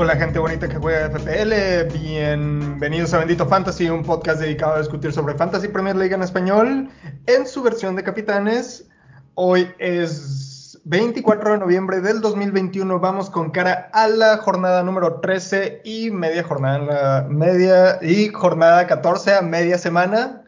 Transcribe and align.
Hola 0.00 0.14
gente 0.14 0.38
bonita 0.38 0.68
que 0.68 0.76
juega 0.76 1.10
FPL, 1.10 1.92
bienvenidos 1.92 3.12
a 3.14 3.18
Bendito 3.18 3.44
Fantasy, 3.46 3.90
un 3.90 4.04
podcast 4.04 4.40
dedicado 4.40 4.74
a 4.74 4.78
discutir 4.78 5.12
sobre 5.12 5.34
Fantasy 5.34 5.66
Premier 5.66 5.96
League 5.96 6.14
en 6.14 6.22
español 6.22 6.88
en 7.26 7.46
su 7.48 7.64
versión 7.64 7.96
de 7.96 8.04
capitanes. 8.04 8.88
Hoy 9.34 9.68
es 9.80 10.80
24 10.84 11.50
de 11.50 11.58
noviembre 11.58 12.00
del 12.00 12.20
2021, 12.20 13.00
vamos 13.00 13.28
con 13.28 13.50
cara 13.50 13.90
a 13.92 14.06
la 14.06 14.36
jornada 14.36 14.84
número 14.84 15.18
13 15.18 15.82
y 15.84 16.12
media 16.12 16.44
jornada, 16.44 17.26
media 17.28 17.98
y 18.00 18.28
jornada 18.28 18.86
14 18.86 19.34
a 19.34 19.42
media 19.42 19.78
semana. 19.78 20.44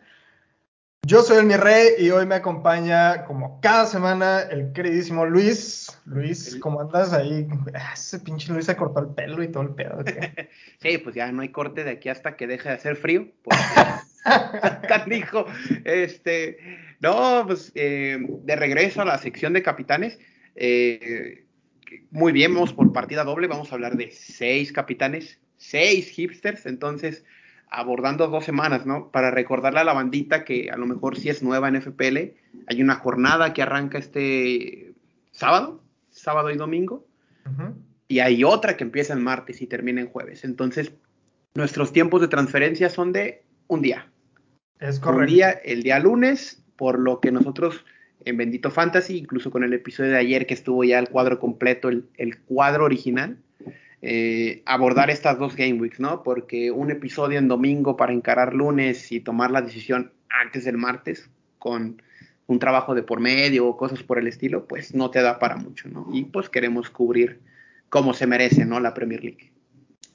Yo 1.07 1.23
soy 1.23 1.39
el 1.39 1.47
mi 1.47 1.57
rey 1.57 1.95
y 1.99 2.11
hoy 2.11 2.27
me 2.27 2.35
acompaña, 2.37 3.25
como 3.25 3.59
cada 3.61 3.87
semana, 3.87 4.43
el 4.43 4.73
queridísimo 4.73 5.25
Luis. 5.25 5.99
Luis, 6.05 6.57
¿cómo 6.61 6.83
andas 6.83 7.13
ahí? 7.15 7.49
Ah, 7.75 7.93
ese 7.95 8.21
pinche 8.21 8.53
Luis 8.53 8.67
se 8.67 8.77
cortó 8.77 9.01
el 9.01 9.15
pelo 9.15 9.43
y 9.43 9.49
todo 9.49 9.63
el 9.63 9.75
pedo. 9.75 10.05
sí, 10.79 10.99
pues 10.99 11.15
ya 11.15 11.33
no 11.33 11.41
hay 11.41 11.49
corte 11.49 11.85
de 11.85 11.93
aquí 11.93 12.11
hasta 12.11 12.37
que 12.37 12.47
deje 12.47 12.69
de 12.69 12.75
hacer 12.75 12.97
frío. 12.97 13.29
Dijo, 15.07 15.47
Este, 15.85 16.59
no, 17.01 17.45
pues 17.47 17.73
eh, 17.75 18.19
de 18.45 18.57
regreso 18.57 19.01
a 19.01 19.07
la 19.07 19.19
sección 19.19 19.55
de 19.55 19.63
capitanes. 19.63 20.19
Eh, 20.55 21.45
muy 22.11 22.33
bien, 22.33 22.55
vamos 22.55 22.75
por 22.75 22.93
partida 22.93 23.25
doble. 23.25 23.49
Vamos 23.49 23.73
a 23.73 23.75
hablar 23.75 23.97
de 23.97 24.11
seis 24.11 24.71
capitanes, 24.71 25.41
seis 25.57 26.11
hipsters. 26.11 26.67
Entonces, 26.67 27.25
abordando 27.71 28.27
dos 28.29 28.45
semanas, 28.45 28.85
¿no? 28.85 29.11
Para 29.11 29.31
recordarle 29.31 29.81
a 29.81 29.85
la 29.85 29.93
bandita 29.93 30.45
que 30.45 30.71
a 30.71 30.77
lo 30.77 30.87
mejor 30.87 31.17
si 31.17 31.29
es 31.29 31.43
nueva 31.43 31.69
en 31.69 31.81
FPL, 31.81 32.35
hay 32.67 32.83
una 32.83 32.97
jornada 32.97 33.53
que 33.53 33.63
arranca 33.63 33.99
este 33.99 34.93
sábado, 35.31 35.81
sábado 36.11 36.51
y 36.51 36.57
domingo, 36.57 37.07
y 38.09 38.19
hay 38.19 38.45
otra 38.45 38.77
que 38.77 38.85
empieza 38.85 39.15
el 39.15 39.21
martes 39.21 39.63
y 39.63 39.67
termina 39.67 40.01
en 40.01 40.09
jueves. 40.09 40.45
Entonces, 40.45 40.93
nuestros 41.55 41.93
tiempos 41.93 42.21
de 42.21 42.29
transferencia 42.29 42.91
son 42.91 43.13
de 43.13 43.45
un 43.69 43.83
día. 43.83 44.11
Es 44.81 44.99
correcto. 44.99 45.21
Un 45.21 45.27
día, 45.27 45.51
el 45.51 45.83
día 45.83 45.99
lunes, 46.01 46.65
por 46.77 46.99
lo 46.99 47.21
que 47.21 47.31
nosotros 47.31 47.85
en 48.25 48.37
Bendito 48.37 48.71
Fantasy, 48.71 49.17
incluso 49.19 49.51
con 49.51 49.65
el 49.65 49.73
episodio 49.73 50.11
de 50.11 50.19
ayer 50.19 50.47
que 50.47 50.55
estuvo 50.55 50.85
ya 50.85 50.99
el 50.99 51.09
cuadro 51.09 51.39
completo, 51.39 51.89
el, 51.89 52.09
el 52.17 52.41
cuadro 52.41 52.85
original, 52.85 53.39
eh, 54.03 54.63
abordar 54.65 55.11
estas 55.11 55.39
dos 55.39 55.57
game 55.57 55.75
weeks, 55.75 56.01
¿no? 56.01 56.23
Porque 56.23 56.71
un 56.71 56.91
episodio 56.91 57.39
en 57.39 57.49
domingo 57.49 57.97
para 57.97 58.13
encarar 58.13 58.55
lunes 58.55 59.13
y 59.13 59.21
tomar 59.21 59.51
la 59.51 59.63
decisión 59.63 60.13
antes 60.29 60.65
del 60.65 60.79
martes 60.79 61.31
con 61.59 62.03
un 62.47 62.59
trabajo 62.59 62.95
de 62.95 63.03
por 63.03 63.21
medio 63.21 63.67
o 63.67 63.77
cosas 63.77 64.03
por 64.03 64.19
el 64.19 64.27
estilo, 64.27 64.67
pues 64.67 64.95
no 64.95 65.11
te 65.11 65.23
da 65.23 65.39
para 65.39 65.57
mucho, 65.57 65.89
¿no? 65.89 66.09
Y 66.13 66.25
pues 66.25 66.49
queremos 66.49 66.91
cubrir 66.91 67.41
como 67.89 68.15
se 68.15 68.27
merece, 68.27 68.65
¿no? 68.65 68.81
La 68.81 68.95
Premier 68.95 69.23
League. 69.23 69.53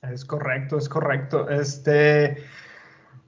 Es 0.01 0.25
correcto, 0.25 0.77
es 0.77 0.89
correcto. 0.89 1.49
Este, 1.49 2.37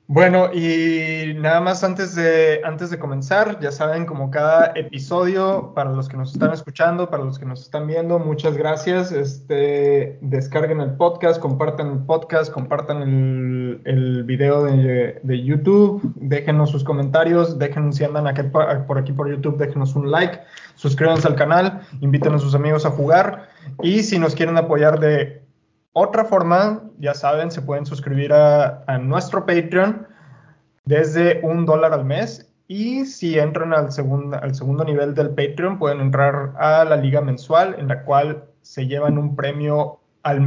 bueno, 0.10 0.54
y 0.54 1.34
nada 1.36 1.60
más 1.60 1.84
antes 1.84 2.16
de, 2.16 2.62
antes 2.64 2.90
de 2.90 2.98
comenzar, 2.98 3.60
ya 3.60 3.74
saben, 3.74 4.06
como 4.06 4.32
cada 4.32 4.72
episodio, 4.74 5.74
para 5.76 5.92
los 5.92 6.08
que 6.08 6.16
nos 6.16 6.32
están 6.32 6.54
escuchando, 6.54 7.10
para 7.10 7.26
los 7.26 7.38
que 7.38 7.46
nos 7.46 7.62
están 7.62 7.88
viendo, 7.88 8.18
muchas 8.18 8.56
gracias. 8.56 9.12
Este, 9.12 10.18
descarguen 10.22 10.80
el 10.80 10.92
podcast, 10.92 11.42
compartan 11.42 11.92
el 11.92 12.00
podcast, 12.00 12.54
compartan 12.54 13.02
el, 13.02 13.82
el 13.84 14.24
video 14.24 14.64
de, 14.64 15.20
de, 15.22 15.44
YouTube, 15.44 16.02
déjenos 16.16 16.70
sus 16.70 16.86
comentarios, 16.86 17.60
déjenos 17.60 17.98
si 17.98 18.06
andan 18.06 18.28
aquí, 18.28 18.44
por 18.44 18.98
aquí 18.98 19.12
por 19.12 19.30
YouTube, 19.30 19.58
déjenos 19.58 19.94
un 19.94 20.10
like, 20.10 20.40
suscríbanse 20.76 21.28
al 21.28 21.36
canal, 21.36 21.82
inviten 22.00 22.34
a 22.34 22.40
sus 22.40 22.56
amigos 22.56 22.86
a 22.86 22.92
jugar 22.92 23.50
y 23.84 24.04
si 24.04 24.18
nos 24.20 24.36
quieren 24.36 24.58
apoyar 24.58 25.00
de 25.02 25.37
otra 26.00 26.26
forma, 26.26 26.84
ya 27.00 27.16
saben, 27.16 27.50
se 27.50 27.62
pueden 27.62 27.88
suscribir 27.88 28.32
a, 28.32 29.00
nuestro 29.02 29.48
Patreon 29.48 30.08
desde 30.86 31.40
un 31.42 31.66
dólar 31.66 31.92
al 31.94 32.06
mes. 32.06 32.54
Y 32.68 33.06
si 33.06 33.40
entran 33.40 33.74
al, 33.74 33.92
segundo 33.92 34.84
nivel 34.86 35.16
del 35.16 35.30
Patreon, 35.30 35.80
pueden 35.80 36.02
entrar 36.02 36.54
a 36.60 36.86
la 36.86 36.98
liga 36.98 37.22
mensual, 37.22 37.76
en 37.80 37.88
la 37.88 38.04
cual 38.04 38.44
se 38.62 38.86
llevan 38.86 39.18
un 39.18 39.36
premio 39.36 40.00
al 40.22 40.38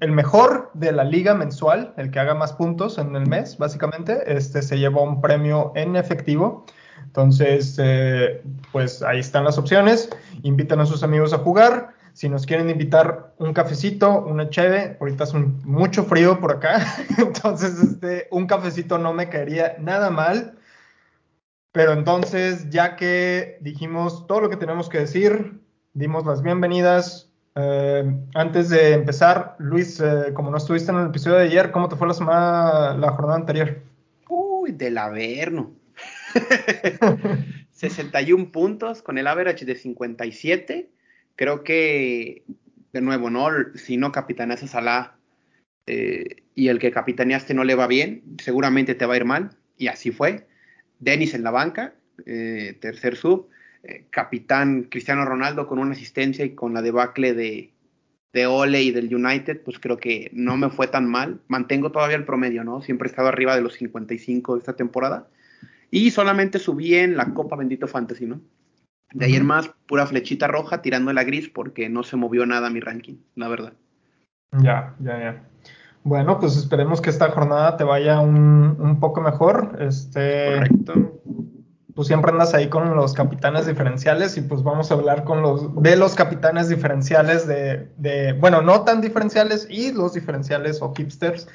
el 0.00 0.12
mejor 0.12 0.70
de 0.74 0.92
la 0.92 1.04
liga 1.04 1.32
mensual, 1.32 1.94
el 1.96 2.10
que 2.10 2.18
haga 2.18 2.34
más 2.34 2.52
puntos 2.52 2.98
en 2.98 3.16
el 3.16 3.26
mes, 3.26 3.56
básicamente, 3.56 4.20
este 4.26 4.60
se 4.60 4.78
lleva 4.78 5.00
un 5.00 5.22
premio 5.22 5.72
en 5.74 5.96
efectivo. 5.96 6.66
Entonces, 7.04 7.76
eh, 7.80 8.42
pues 8.72 9.02
ahí 9.02 9.20
están 9.20 9.44
las 9.44 9.56
opciones. 9.56 10.10
Invitan 10.42 10.80
a 10.80 10.86
sus 10.86 11.02
amigos 11.02 11.32
a 11.32 11.38
jugar. 11.38 11.94
Si 12.18 12.28
nos 12.28 12.46
quieren 12.46 12.68
invitar 12.68 13.32
un 13.38 13.52
cafecito, 13.52 14.24
una 14.24 14.50
cheve, 14.50 14.96
ahorita 14.98 15.22
es 15.22 15.34
mucho 15.34 16.02
frío 16.02 16.40
por 16.40 16.50
acá, 16.50 16.84
entonces 17.16 17.78
este, 17.78 18.26
un 18.32 18.48
cafecito 18.48 18.98
no 18.98 19.12
me 19.12 19.28
caería 19.28 19.76
nada 19.78 20.10
mal. 20.10 20.58
Pero 21.70 21.92
entonces, 21.92 22.70
ya 22.70 22.96
que 22.96 23.58
dijimos 23.60 24.26
todo 24.26 24.40
lo 24.40 24.50
que 24.50 24.56
tenemos 24.56 24.88
que 24.88 24.98
decir, 24.98 25.60
dimos 25.94 26.26
las 26.26 26.42
bienvenidas. 26.42 27.30
Eh, 27.54 28.12
antes 28.34 28.68
de 28.68 28.94
empezar, 28.94 29.54
Luis, 29.60 30.00
eh, 30.00 30.32
como 30.34 30.50
no 30.50 30.56
estuviste 30.56 30.90
en 30.90 30.98
el 30.98 31.06
episodio 31.10 31.36
de 31.36 31.44
ayer, 31.44 31.70
¿cómo 31.70 31.88
te 31.88 31.94
fue 31.94 32.08
la 32.08 32.14
semana, 32.14 32.96
la 32.96 33.12
jornada 33.12 33.36
anterior? 33.36 33.80
Uy, 34.28 34.72
del 34.72 34.98
averno. 34.98 35.70
61 37.70 38.50
puntos 38.50 39.02
con 39.02 39.18
el 39.18 39.28
average 39.28 39.64
de 39.64 39.76
57 39.76 40.97
creo 41.38 41.62
que, 41.62 42.42
de 42.92 43.00
nuevo, 43.00 43.30
¿no? 43.30 43.48
Si 43.76 43.96
no 43.96 44.10
capitaneas 44.10 44.64
a 44.64 44.66
Salah 44.66 45.16
eh, 45.86 46.42
y 46.54 46.66
el 46.68 46.80
que 46.80 46.90
capitaneaste 46.90 47.54
no 47.54 47.62
le 47.62 47.76
va 47.76 47.86
bien, 47.86 48.24
seguramente 48.42 48.96
te 48.96 49.06
va 49.06 49.14
a 49.14 49.18
ir 49.18 49.24
mal, 49.24 49.50
y 49.76 49.86
así 49.86 50.10
fue. 50.10 50.48
Dennis 50.98 51.34
en 51.34 51.44
la 51.44 51.52
banca, 51.52 51.94
eh, 52.26 52.76
tercer 52.80 53.14
sub, 53.14 53.48
eh, 53.84 54.06
capitán 54.10 54.88
Cristiano 54.90 55.24
Ronaldo 55.24 55.68
con 55.68 55.78
una 55.78 55.92
asistencia 55.92 56.44
y 56.44 56.56
con 56.56 56.74
la 56.74 56.82
debacle 56.82 57.34
de, 57.34 57.72
de 58.32 58.46
Ole 58.46 58.82
y 58.82 58.90
del 58.90 59.14
United, 59.14 59.62
pues 59.62 59.78
creo 59.78 59.96
que 59.96 60.30
no 60.32 60.56
me 60.56 60.70
fue 60.70 60.88
tan 60.88 61.08
mal. 61.08 61.40
Mantengo 61.46 61.92
todavía 61.92 62.16
el 62.16 62.24
promedio, 62.24 62.64
¿no? 62.64 62.82
Siempre 62.82 63.06
he 63.06 63.10
estado 63.10 63.28
arriba 63.28 63.54
de 63.54 63.62
los 63.62 63.74
55 63.74 64.54
de 64.54 64.58
esta 64.58 64.74
temporada. 64.74 65.28
Y 65.92 66.10
solamente 66.10 66.58
subí 66.58 66.96
en 66.96 67.16
la 67.16 67.32
Copa 67.32 67.54
Bendito 67.54 67.86
Fantasy, 67.86 68.26
¿no? 68.26 68.40
De 69.12 69.24
ayer 69.24 69.42
más, 69.42 69.70
pura 69.86 70.06
flechita 70.06 70.46
roja 70.46 70.82
tirando 70.82 71.12
la 71.12 71.24
gris 71.24 71.48
porque 71.48 71.88
no 71.88 72.02
se 72.02 72.16
movió 72.16 72.44
nada 72.46 72.70
mi 72.70 72.80
ranking, 72.80 73.16
la 73.36 73.48
verdad. 73.48 73.72
Ya, 74.52 74.94
ya, 75.00 75.18
ya. 75.18 75.44
Bueno, 76.04 76.38
pues 76.38 76.56
esperemos 76.56 77.00
que 77.00 77.10
esta 77.10 77.30
jornada 77.30 77.76
te 77.76 77.84
vaya 77.84 78.20
un, 78.20 78.76
un 78.78 79.00
poco 79.00 79.20
mejor. 79.20 79.76
Este, 79.80 80.54
Correcto. 80.54 81.20
Tú 81.94 82.04
siempre 82.04 82.30
andas 82.30 82.54
ahí 82.54 82.68
con 82.68 82.94
los 82.94 83.12
capitanes 83.12 83.66
diferenciales 83.66 84.36
y 84.36 84.42
pues 84.42 84.62
vamos 84.62 84.90
a 84.90 84.94
hablar 84.94 85.24
con 85.24 85.42
los 85.42 85.82
de 85.82 85.96
los 85.96 86.14
capitanes 86.14 86.68
diferenciales 86.68 87.48
de, 87.48 87.90
de 87.96 88.34
bueno, 88.34 88.62
no 88.62 88.82
tan 88.82 89.00
diferenciales 89.00 89.66
y 89.68 89.92
los 89.92 90.12
diferenciales 90.12 90.80
o 90.80 90.94
hipsters 90.94 91.48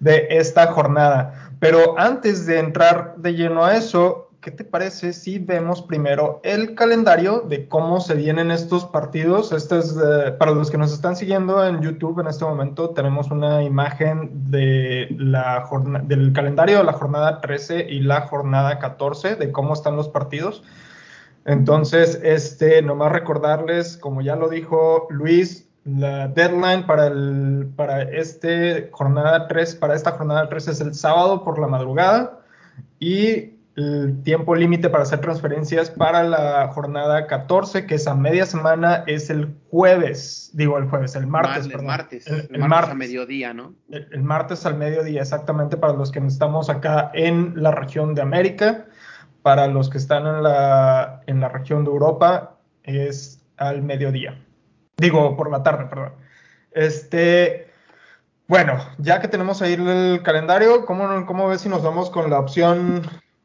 de 0.00 0.26
esta 0.30 0.66
jornada. 0.72 1.52
Pero 1.60 1.98
antes 1.98 2.44
de 2.44 2.58
entrar 2.58 3.14
de 3.18 3.34
lleno 3.34 3.64
a 3.64 3.76
eso, 3.76 4.23
¿qué 4.44 4.50
te 4.50 4.62
parece 4.62 5.14
si 5.14 5.38
vemos 5.38 5.80
primero 5.80 6.40
el 6.44 6.74
calendario 6.74 7.40
de 7.48 7.66
cómo 7.66 7.98
se 8.00 8.14
vienen 8.14 8.50
estos 8.50 8.84
partidos? 8.84 9.52
Este 9.52 9.78
es, 9.78 9.96
para 10.38 10.50
los 10.50 10.70
que 10.70 10.76
nos 10.76 10.92
están 10.92 11.16
siguiendo 11.16 11.66
en 11.66 11.80
YouTube 11.80 12.20
en 12.20 12.26
este 12.26 12.44
momento, 12.44 12.90
tenemos 12.90 13.30
una 13.30 13.62
imagen 13.62 14.50
de 14.50 15.08
la 15.18 15.66
del 16.02 16.34
calendario 16.34 16.76
de 16.76 16.84
la 16.84 16.92
jornada 16.92 17.40
13 17.40 17.86
y 17.88 18.00
la 18.00 18.28
jornada 18.28 18.78
14, 18.78 19.36
de 19.36 19.50
cómo 19.50 19.72
están 19.72 19.96
los 19.96 20.10
partidos. 20.10 20.62
Entonces, 21.46 22.20
este, 22.22 22.82
nomás 22.82 23.12
recordarles, 23.12 23.96
como 23.96 24.20
ya 24.20 24.36
lo 24.36 24.50
dijo 24.50 25.06
Luis, 25.08 25.66
la 25.86 26.28
deadline 26.28 26.84
para, 26.84 27.06
el, 27.06 27.72
para, 27.74 28.02
este 28.02 28.90
jornada 28.92 29.48
3, 29.48 29.76
para 29.76 29.94
esta 29.94 30.12
jornada 30.12 30.50
3 30.50 30.68
es 30.68 30.80
el 30.82 30.94
sábado 30.94 31.44
por 31.44 31.58
la 31.58 31.66
madrugada 31.66 32.40
y 32.98 33.53
el 33.76 34.22
tiempo 34.22 34.54
límite 34.54 34.88
para 34.88 35.02
hacer 35.02 35.20
transferencias 35.20 35.90
para 35.90 36.22
la 36.22 36.68
jornada 36.68 37.26
14, 37.26 37.86
que 37.86 37.96
es 37.96 38.06
a 38.06 38.14
media 38.14 38.46
semana, 38.46 39.02
es 39.06 39.30
el 39.30 39.56
jueves, 39.70 40.50
digo 40.54 40.78
el 40.78 40.88
jueves, 40.88 41.16
el 41.16 41.26
martes. 41.26 41.66
El 41.66 41.82
martes, 41.82 42.26
el, 42.28 42.58
martes, 42.60 42.92
a 42.92 42.94
mediodía, 42.94 43.52
¿no? 43.52 43.74
El, 43.90 44.22
martes 44.22 44.64
al 44.64 44.76
mediodía, 44.76 45.22
exactamente, 45.22 45.76
para 45.76 45.92
los 45.92 46.12
que 46.12 46.20
estamos 46.20 46.70
acá 46.70 47.10
en 47.14 47.60
la 47.60 47.72
región 47.72 48.14
de 48.14 48.22
América, 48.22 48.86
para 49.42 49.66
los 49.66 49.90
que 49.90 49.98
están 49.98 50.26
en 50.26 50.42
la, 50.42 51.22
en 51.26 51.40
la 51.40 51.48
región 51.48 51.84
de 51.84 51.90
Europa, 51.90 52.56
es 52.84 53.44
al 53.56 53.82
mediodía. 53.82 54.40
Digo, 54.98 55.36
por 55.36 55.50
la 55.50 55.64
tarde, 55.64 55.86
perdón. 55.86 56.12
Este, 56.70 57.72
bueno, 58.46 58.78
ya 58.98 59.20
que 59.20 59.26
tenemos 59.26 59.62
ahí 59.62 59.72
el 59.72 60.22
calendario, 60.22 60.86
¿cómo, 60.86 61.26
cómo 61.26 61.48
ves 61.48 61.62
si 61.62 61.68
nos 61.68 61.82
vamos 61.82 62.10
con 62.10 62.30
la 62.30 62.38
opción 62.38 63.02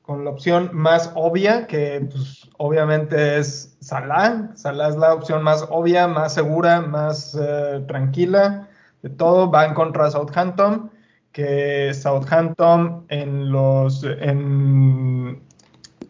con 0.10 0.26
la 0.26 0.32
opción 0.32 0.72
más 0.74 1.12
obvia, 1.14 1.68
que 1.68 2.08
pues, 2.10 2.50
obviamente 2.58 3.38
es 3.38 3.78
Salah. 3.80 4.50
Salah 4.56 4.90
es 4.90 4.96
la 4.96 5.14
opción 5.14 5.44
más 5.44 5.68
obvia, 5.70 6.08
más 6.08 6.34
segura, 6.34 6.82
más 6.82 7.38
eh, 7.40 7.86
tranquila 7.88 8.68
de 9.04 9.12
todo. 9.12 9.52
Va 9.52 9.66
en 9.66 9.76
contra 9.76 10.10
Southampton, 10.10 10.90
que 11.32 11.94
Southampton 11.94 13.06
en 13.10 13.52
los 13.52 14.04
en, 14.04 15.44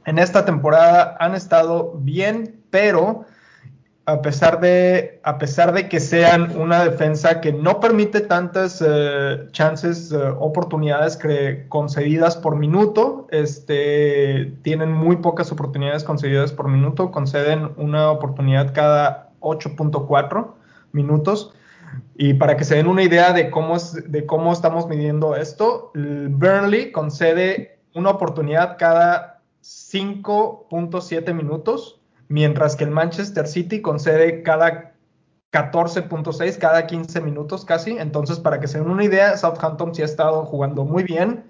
en 0.05 0.17
esta 0.17 0.45
temporada 0.45 1.17
han 1.19 1.35
estado 1.35 1.91
bien, 1.97 2.63
pero 2.69 3.25
a 4.11 4.21
pesar 4.23 4.59
de, 4.59 5.19
a 5.23 5.37
pesar 5.37 5.71
de 5.71 5.87
que 5.87 5.99
sean 5.99 6.57
una 6.57 6.83
defensa 6.83 7.41
que 7.41 7.53
no 7.53 7.79
permite 7.79 8.21
tantas 8.21 8.83
eh, 8.85 9.47
chances, 9.51 10.11
eh, 10.11 10.17
oportunidades 10.39 11.19
concedidas 11.69 12.35
por 12.35 12.55
minuto, 12.55 13.27
este, 13.29 14.53
tienen 14.63 14.91
muy 14.91 15.17
pocas 15.17 15.51
oportunidades 15.51 16.03
concedidas 16.03 16.51
por 16.51 16.69
minuto, 16.69 17.11
conceden 17.11 17.71
una 17.77 18.09
oportunidad 18.09 18.73
cada 18.73 19.29
8.4 19.41 20.47
minutos. 20.91 21.53
Y 22.15 22.33
para 22.33 22.57
que 22.57 22.63
se 22.63 22.75
den 22.75 22.87
una 22.87 23.03
idea 23.03 23.31
de 23.31 23.51
cómo, 23.51 23.75
es, 23.75 24.11
de 24.11 24.25
cómo 24.25 24.51
estamos 24.53 24.87
midiendo 24.87 25.35
esto, 25.35 25.91
Burnley 25.93 26.91
concede 26.91 27.79
una 27.93 28.09
oportunidad 28.09 28.77
cada 28.77 29.41
5.7 29.61 31.33
minutos 31.33 31.98
mientras 32.29 32.75
que 32.75 32.85
el 32.85 32.91
Manchester 32.91 33.47
City 33.47 33.81
concede 33.81 34.43
cada 34.43 34.93
14.6, 35.51 36.57
cada 36.57 36.87
15 36.87 37.21
minutos 37.21 37.65
casi. 37.65 37.97
Entonces, 37.97 38.39
para 38.39 38.59
que 38.59 38.67
se 38.67 38.79
den 38.79 38.89
una 38.89 39.03
idea, 39.03 39.35
Southampton 39.35 39.93
sí 39.93 40.03
ha 40.03 40.05
estado 40.05 40.45
jugando 40.45 40.85
muy 40.85 41.03
bien, 41.03 41.43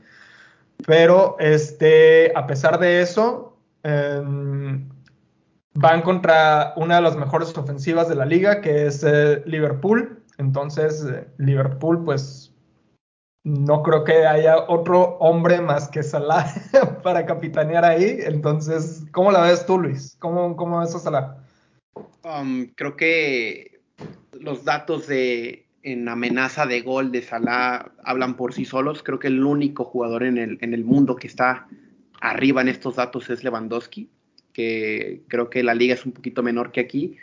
pero 0.88 1.36
este, 1.40 2.32
a 2.36 2.48
pesar 2.48 2.80
de 2.80 3.02
eso, 3.02 3.58
em, 3.84 4.90
van 5.74 6.02
contra 6.02 6.74
una 6.78 6.96
de 6.96 7.02
las 7.02 7.16
mejores 7.18 7.56
ofensivas 7.58 8.08
de 8.10 8.16
la 8.16 8.26
liga, 8.26 8.62
que 8.62 8.88
es 8.88 9.04
eh, 9.04 9.44
Liverpool. 9.46 10.24
Entonces, 10.38 11.06
eh, 11.06 11.28
Liverpool, 11.38 12.04
pues 12.06 12.49
no 13.44 13.84
creo 13.84 14.04
que 14.04 14.26
haya 14.26 14.66
otro 14.68 15.18
hombre 15.20 15.62
más 15.62 15.88
que 15.88 16.04
Salah 16.04 16.46
para 17.04 17.26
capitanear 17.26 17.86
ahí. 17.86 18.20
Entonces, 18.22 19.06
¿cómo 19.12 19.32
la 19.32 19.42
ves 19.42 19.66
tú, 19.66 19.80
Luis? 19.80 20.18
¿Cómo, 20.20 20.80
ves 20.80 20.96
a 20.96 21.00
Salah? 21.00 21.38
Um, 22.24 22.68
creo 22.76 22.96
que 22.96 23.82
los 24.34 24.66
datos 24.66 25.08
de 25.08 25.66
en 25.82 26.10
amenaza 26.10 26.66
de 26.66 26.82
gol 26.82 27.12
de 27.12 27.22
Salah 27.22 27.92
hablan 28.04 28.36
por 28.36 28.54
sí 28.54 28.66
solos. 28.66 29.02
Creo 29.04 29.20
que 29.20 29.28
el 29.28 29.44
único 29.44 29.86
jugador 29.86 30.24
en 30.24 30.38
el, 30.38 30.58
en 30.62 30.74
el 30.74 30.84
mundo 30.84 31.16
que 31.16 31.28
está 31.28 31.68
arriba 32.20 32.62
en 32.62 32.68
estos 32.68 32.98
datos 32.98 33.30
es 33.30 33.46
Lewandowski, 33.46 34.10
que 34.52 35.22
creo 35.30 35.50
que 35.50 35.64
la 35.64 35.74
liga 35.74 35.94
es 35.94 36.06
un 36.06 36.12
poquito 36.12 36.44
menor 36.44 36.72
que 36.72 36.82
aquí. 36.82 37.16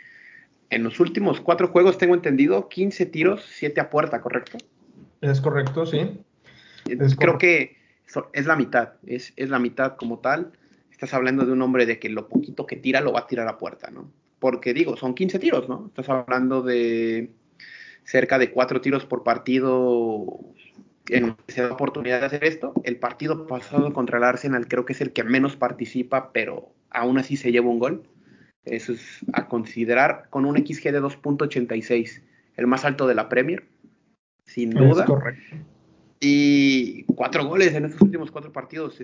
En 0.71 0.83
los 0.83 0.99
últimos 0.99 1.39
cuatro 1.39 1.67
juegos 1.67 1.99
tengo 1.99 2.15
entendido 2.15 2.67
15 2.67 3.05
tiros, 3.05 3.45
7 3.47 3.79
a 3.79 3.89
puerta, 3.91 4.21
¿correcto? 4.21 4.57
Es 5.21 5.41
correcto, 5.41 5.85
sí. 5.85 6.23
Creo 7.17 7.37
que 7.37 7.77
es 8.33 8.45
la 8.45 8.55
mitad, 8.55 8.93
es, 9.05 9.33
la 9.37 9.59
mitad 9.59 9.95
como 9.95 10.19
tal. 10.19 10.51
Estás 10.91 11.13
hablando 11.13 11.45
de 11.45 11.51
un 11.51 11.61
hombre 11.61 11.85
de 11.85 11.99
que 11.99 12.09
lo 12.09 12.27
poquito 12.27 12.65
que 12.65 12.75
tira 12.75 13.01
lo 13.01 13.13
va 13.13 13.21
a 13.21 13.27
tirar 13.27 13.47
a 13.47 13.57
puerta, 13.57 13.91
¿no? 13.91 14.11
Porque 14.39 14.73
digo, 14.73 14.97
son 14.97 15.15
15 15.15 15.39
tiros, 15.39 15.69
¿no? 15.69 15.87
Estás 15.87 16.09
hablando 16.09 16.61
de 16.61 17.31
cerca 18.03 18.39
de 18.39 18.51
4 18.51 18.81
tiros 18.81 19.05
por 19.05 19.23
partido 19.23 20.39
en 21.09 21.35
se 21.47 21.61
da 21.61 21.71
oportunidad 21.71 22.19
de 22.19 22.25
hacer 22.27 22.43
esto. 22.43 22.73
El 22.83 22.97
partido 22.97 23.47
pasado 23.47 23.93
contra 23.93 24.17
el 24.17 24.23
Arsenal 24.23 24.67
creo 24.67 24.85
que 24.85 24.93
es 24.93 25.01
el 25.01 25.13
que 25.13 25.23
menos 25.23 25.55
participa, 25.55 26.31
pero 26.31 26.71
aún 26.89 27.17
así 27.17 27.37
se 27.37 27.51
lleva 27.51 27.69
un 27.69 27.79
gol. 27.79 28.03
Eso 28.65 28.93
es 28.93 29.19
a 29.33 29.47
considerar 29.47 30.27
con 30.29 30.45
un 30.45 30.57
XG 30.57 30.91
de 30.91 31.01
2.86, 31.01 32.21
el 32.57 32.67
más 32.67 32.85
alto 32.85 33.07
de 33.07 33.15
la 33.15 33.29
Premier 33.29 33.65
sin 34.47 34.71
duda. 34.71 35.05
correcto. 35.05 35.55
Y 36.19 37.03
cuatro 37.03 37.45
goles 37.45 37.75
en 37.75 37.85
estos 37.85 38.01
últimos 38.01 38.31
cuatro 38.31 38.51
partidos. 38.51 38.99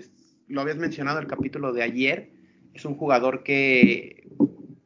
lo 0.48 0.60
habías 0.60 0.78
mencionado 0.78 1.18
en 1.18 1.24
el 1.24 1.30
capítulo 1.30 1.72
de 1.72 1.82
ayer. 1.84 2.30
Es 2.72 2.84
un 2.84 2.96
jugador 2.96 3.44
que 3.44 4.28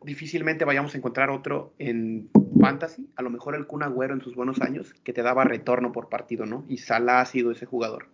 difícilmente 0.02 0.66
vayamos 0.66 0.94
a 0.94 0.98
encontrar 0.98 1.30
otro 1.30 1.72
en 1.78 2.28
fantasy. 2.60 3.08
A 3.16 3.22
lo 3.22 3.30
mejor 3.30 3.54
el 3.54 3.66
Kun 3.66 3.82
Agüero 3.82 4.12
en 4.12 4.20
sus 4.20 4.34
buenos 4.34 4.60
años, 4.60 4.92
que 5.04 5.14
te 5.14 5.22
daba 5.22 5.44
retorno 5.44 5.92
por 5.92 6.10
partido, 6.10 6.44
¿no? 6.44 6.64
Y 6.68 6.78
Salah 6.78 7.20
ha 7.20 7.24
sido 7.24 7.50
ese 7.50 7.64
jugador. 7.64 8.08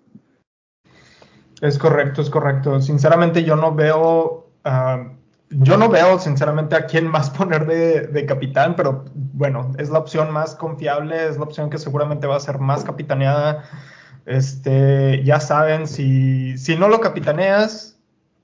Es 1.61 1.79
correcto, 1.79 2.23
es 2.23 2.31
correcto. 2.31 2.81
Sinceramente 2.81 3.43
yo 3.43 3.57
no 3.57 3.75
veo 3.75 4.51
ah, 4.65 5.13
yo 5.51 5.77
no 5.77 5.89
veo 5.89 6.19
sinceramente 6.19 6.75
a 6.75 6.87
quién 6.87 7.07
más 7.07 7.31
poner 7.39 7.67
de, 7.67 8.27
capitán, 8.27 8.75
pero 8.77 9.05
bueno, 9.15 9.71
es 9.79 9.91
la 9.91 9.99
opción 9.99 10.31
más 10.31 10.55
confiable, 10.55 11.29
es 11.29 11.37
la 11.37 11.45
opción 11.45 11.71
que 11.71 11.79
seguramente 11.79 12.27
va 12.27 12.37
a 12.37 12.41
ser 12.41 12.59
más 12.59 12.85
capitaneada. 12.85 13.65
Este, 14.27 15.23
ya 15.25 15.41
saben, 15.41 15.87
si, 15.87 16.57
si 16.57 16.77
no 16.77 16.89
lo 16.89 17.01
capitaneas, 17.01 17.95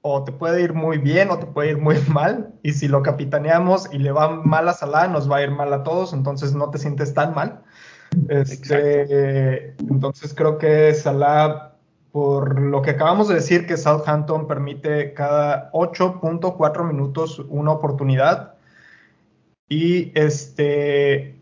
o 0.02 0.24
te 0.24 0.32
puede 0.32 0.62
ir 0.62 0.72
muy 0.72 0.96
bien 0.98 1.30
o 1.30 1.38
te 1.38 1.46
puede 1.46 1.70
ir 1.70 1.78
muy 1.78 1.98
mal. 2.08 2.52
Y 2.62 2.72
si 2.72 2.88
lo 2.88 3.02
capitaneamos 3.02 3.88
y 3.92 3.98
le 3.98 4.12
va 4.12 4.30
mal 4.30 4.68
a 4.68 4.72
Salah, 4.72 5.08
nos 5.08 5.30
va 5.30 5.38
a 5.38 5.42
ir 5.42 5.50
mal 5.50 5.72
a 5.72 5.82
todos, 5.82 6.12
entonces 6.12 6.54
no 6.54 6.70
te 6.70 6.78
sientes 6.78 7.14
tan 7.14 7.34
mal. 7.34 7.62
Este, 8.28 9.76
entonces 9.78 10.34
creo 10.34 10.58
que 10.58 10.94
Salah 10.94 11.69
por 12.12 12.60
lo 12.60 12.82
que 12.82 12.90
acabamos 12.90 13.28
de 13.28 13.36
decir 13.36 13.66
que 13.66 13.76
Southampton 13.76 14.46
permite 14.46 15.14
cada 15.14 15.70
8.4 15.72 16.84
minutos 16.86 17.38
una 17.48 17.72
oportunidad 17.72 18.54
y 19.68 20.10
este 20.18 21.40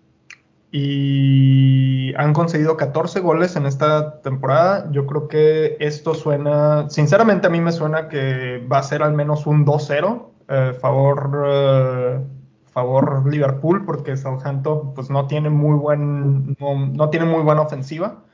y 0.71 2.15
han 2.17 2.35
conseguido 2.35 2.77
14 2.77 3.21
goles 3.21 3.57
en 3.57 3.65
esta 3.65 4.21
temporada. 4.21 4.91
Yo 4.93 5.07
creo 5.07 5.27
que 5.29 5.79
esto 5.81 6.15
suena, 6.15 6.91
sinceramente 6.91 7.47
a 7.47 7.51
mí 7.51 7.61
me 7.61 7.73
suena 7.73 8.09
que 8.09 8.67
va 8.71 8.79
a 8.79 8.83
ser 8.83 9.03
al 9.03 9.15
menos 9.15 9.47
un 9.47 9.65
2-0 9.65 10.27
eh, 10.49 10.73
favor 10.79 11.45
eh, 11.47 12.21
favor 12.67 13.27
Liverpool 13.27 13.85
porque 13.85 14.17
Southampton 14.17 14.95
pues 14.95 15.11
no 15.11 15.27
tiene 15.27 15.51
muy 15.51 15.77
buen 15.79 16.57
no 16.61 17.11
tiene 17.11 17.27
muy 17.27 17.43
buena 17.43 17.63
ofensiva. 17.63 18.25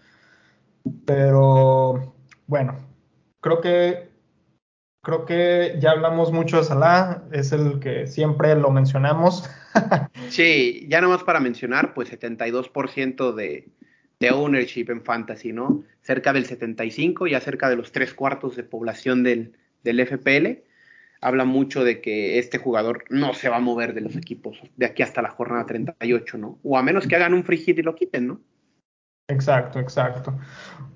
Pero 1.07 2.15
bueno, 2.47 2.77
creo 3.41 3.61
que 3.61 4.15
creo 5.05 5.25
que 5.27 5.77
ya 5.79 5.93
hablamos 5.93 6.33
mucho 6.33 6.57
de 6.57 6.65
Salah, 6.65 7.23
es 7.31 7.53
el 7.53 7.79
que 7.79 8.07
siempre 8.09 8.57
lo 8.57 8.71
mencionamos. 8.71 9.49
sí, 10.31 10.87
ya 10.89 11.01
nomás 11.01 11.23
para 11.23 11.39
mencionar, 11.39 11.95
pues 11.95 12.11
72% 12.11 13.35
de, 13.35 13.69
de 14.19 14.31
ownership 14.31 14.87
en 14.89 15.03
fantasy, 15.03 15.53
¿no? 15.53 15.85
Cerca 16.01 16.33
del 16.33 16.47
75, 16.47 17.27
ya 17.29 17.41
cerca 17.41 17.69
de 17.69 17.77
los 17.77 17.93
tres 17.93 18.15
cuartos 18.15 18.57
de 18.57 18.65
población 18.65 19.23
del, 19.23 19.57
del 19.85 20.05
FPL. 20.05 20.65
Habla 21.21 21.45
mucho 21.45 21.85
de 21.85 22.01
que 22.01 22.39
este 22.39 22.59
jugador 22.59 23.05
no 23.09 23.35
se 23.35 23.49
va 23.49 23.57
a 23.57 23.61
mover 23.61 23.95
de 23.95 24.01
los 24.01 24.17
equipos 24.17 24.61
de 24.77 24.87
aquí 24.87 25.03
hasta 25.03 25.23
la 25.23 25.31
jornada 25.31 25.67
38, 25.67 26.39
¿no? 26.39 26.59
O 26.63 26.77
a 26.77 26.83
menos 26.83 27.07
que 27.07 27.17
hagan 27.17 27.35
un 27.35 27.45
free 27.45 27.59
hit 27.59 27.79
y 27.79 27.83
lo 27.83 27.95
quiten, 27.95 28.27
¿no? 28.27 28.41
Exacto, 29.29 29.79
exacto. 29.79 30.39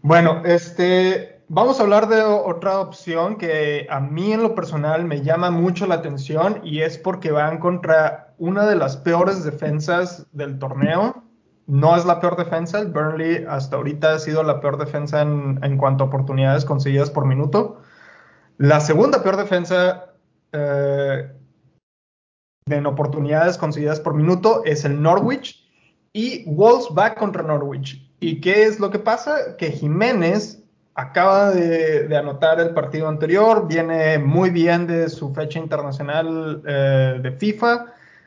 Bueno, 0.03 0.43
este, 0.45 1.38
Vamos 1.51 1.81
a 1.81 1.85
hablar 1.85 2.09
de 2.09 2.23
otra 2.23 2.79
opción 2.79 3.37
que 3.37 3.87
a 3.89 4.01
mí 4.01 4.33
en 4.35 4.43
lo 4.43 4.55
personal 4.55 5.07
me 5.07 5.23
llama 5.23 5.51
mucho 5.51 5.87
la 5.87 5.95
atención 5.95 6.61
y 6.63 6.83
es 6.83 6.99
porque 6.99 7.31
van 7.31 7.57
contra 7.59 8.35
una 8.37 8.67
de 8.67 8.77
las 8.77 8.99
peores 8.99 9.45
defensas 9.45 10.27
del 10.33 10.59
torneo. 10.59 11.25
No 11.67 11.97
es 11.97 12.05
la 12.05 12.21
peor 12.21 12.37
defensa, 12.37 12.81
el 12.81 12.89
Burnley 12.89 13.47
hasta 13.49 13.77
ahorita 13.77 14.13
ha 14.13 14.19
sido 14.19 14.43
la 14.43 14.61
peor 14.61 14.77
defensa 14.77 15.23
en, 15.23 15.79
cuanto 15.79 16.05
a 16.05 16.09
oportunidades 16.09 16.67
conseguidas 16.67 17.11
por 17.11 17.25
minuto. 17.25 17.81
La 18.59 18.81
segunda 18.81 19.23
peor 19.23 19.39
defensa 19.39 20.13
eh, 20.53 21.33
en 22.67 22.85
oportunidades 22.85 23.57
conseguidas 23.57 24.01
por 24.01 24.13
minuto 24.13 24.65
es 24.67 24.85
el 24.85 25.01
Norwich 25.01 25.67
y 26.13 26.45
Wolves 26.45 26.89
va 26.97 27.15
contra 27.15 27.43
Norwich. 27.43 28.07
¿Y 28.21 28.43
qué 28.43 28.65
es 28.65 28.81
lo 28.81 28.91
que 28.91 28.99
pasa? 28.99 29.57
Que 29.57 29.71
Jiménez 29.71 30.58
acaba 30.99 31.53
de, 31.53 32.15
anotar 32.17 32.59
el 32.59 32.71
partido 32.71 33.07
anterior, 33.07 33.69
viene 33.69 34.19
muy 34.19 34.51
bien 34.51 34.89
de 34.89 35.09
su 35.09 35.33
fecha 35.33 35.61
internacional 35.61 36.61
eh, 36.67 37.21
de 37.23 37.31
FIFA, 37.31 37.87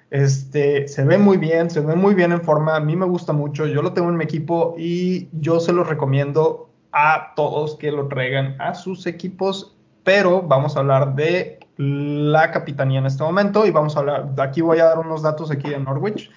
este, 0.09 0.87
se 0.87 1.03
ve 1.03 1.17
muy 1.17 1.35
bien, 1.35 1.69
se 1.69 1.81
ve 1.81 1.95
muy 1.95 2.15
bien 2.15 2.31
en 2.31 2.41
forma, 2.41 2.77
a 2.77 2.79
mí 2.79 2.95
me 2.95 3.05
gusta 3.05 3.33
mucho, 3.33 3.67
yo 3.67 3.81
lo 3.81 3.91
tengo 3.91 4.07
en 4.07 4.15
mi 4.15 4.23
equipo 4.23 4.73
y 4.77 5.27
yo 5.33 5.59
se 5.59 5.73
lo 5.73 5.83
recomiendo 5.83 6.69
a 6.93 7.33
todos 7.35 7.75
que 7.75 7.91
lo 7.91 8.07
traigan 8.07 8.55
a 8.61 8.73
sus 8.73 9.05
equipos, 9.05 9.75
pero 10.05 10.41
vamos 10.41 10.77
a 10.77 10.79
hablar 10.79 11.13
de 11.13 11.59
la 11.75 12.51
capitanía 12.51 12.99
en 12.99 13.05
este 13.05 13.21
momento 13.21 13.65
y 13.65 13.71
vamos 13.71 13.97
a 13.97 13.99
hablar, 13.99 14.29
aquí 14.37 14.61
voy 14.61 14.79
a 14.79 14.85
dar 14.85 14.99
unos 14.99 15.21
datos 15.23 15.51
aquí 15.51 15.69
de 15.69 15.79
Norwich. 15.79 16.31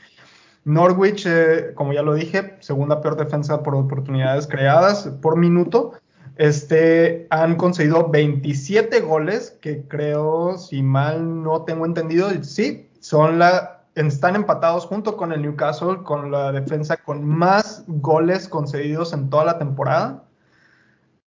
Norwich, 0.65 1.27
eh, 1.27 1.75
como 1.77 1.93
ya 1.93 2.03
lo 2.03 2.15
dije, 2.15 2.57
segunda 2.59 3.01
peor 3.01 3.17
defensa 3.17 3.63
por 3.63 3.77
oportunidades 3.77 4.49
creadas 4.49 5.09
por 5.23 5.37
minuto. 5.37 5.93
Este, 6.37 7.27
han 7.31 7.57
conseguido 7.57 8.09
27 8.09 9.01
goles, 9.01 9.57
que 9.61 9.87
creo, 9.87 10.59
si 10.59 10.83
mal 10.83 11.43
no 11.43 11.63
tengo 11.63 11.87
entendido, 11.87 12.31
sí, 12.43 12.91
son 13.01 13.39
la, 13.39 13.85
están 13.95 14.35
empatados 14.35 14.87
junto 14.87 15.17
con 15.17 15.33
el 15.33 15.43
Newcastle, 15.43 16.03
con 16.03 16.33
la 16.33 16.51
defensa 16.51 16.97
con 16.97 17.25
más 17.25 17.85
goles 17.87 18.49
concedidos 18.49 19.13
en 19.13 19.31
toda 19.31 19.45
la 19.45 19.59
temporada. 19.59 20.25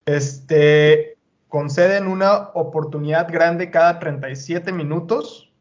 Este, 0.05 1.17
conceden 1.49 2.07
una 2.07 2.49
oportunidad 2.53 3.31
grande 3.31 3.69
cada 3.69 3.99
37 3.99 4.71
minutos. 4.71 5.52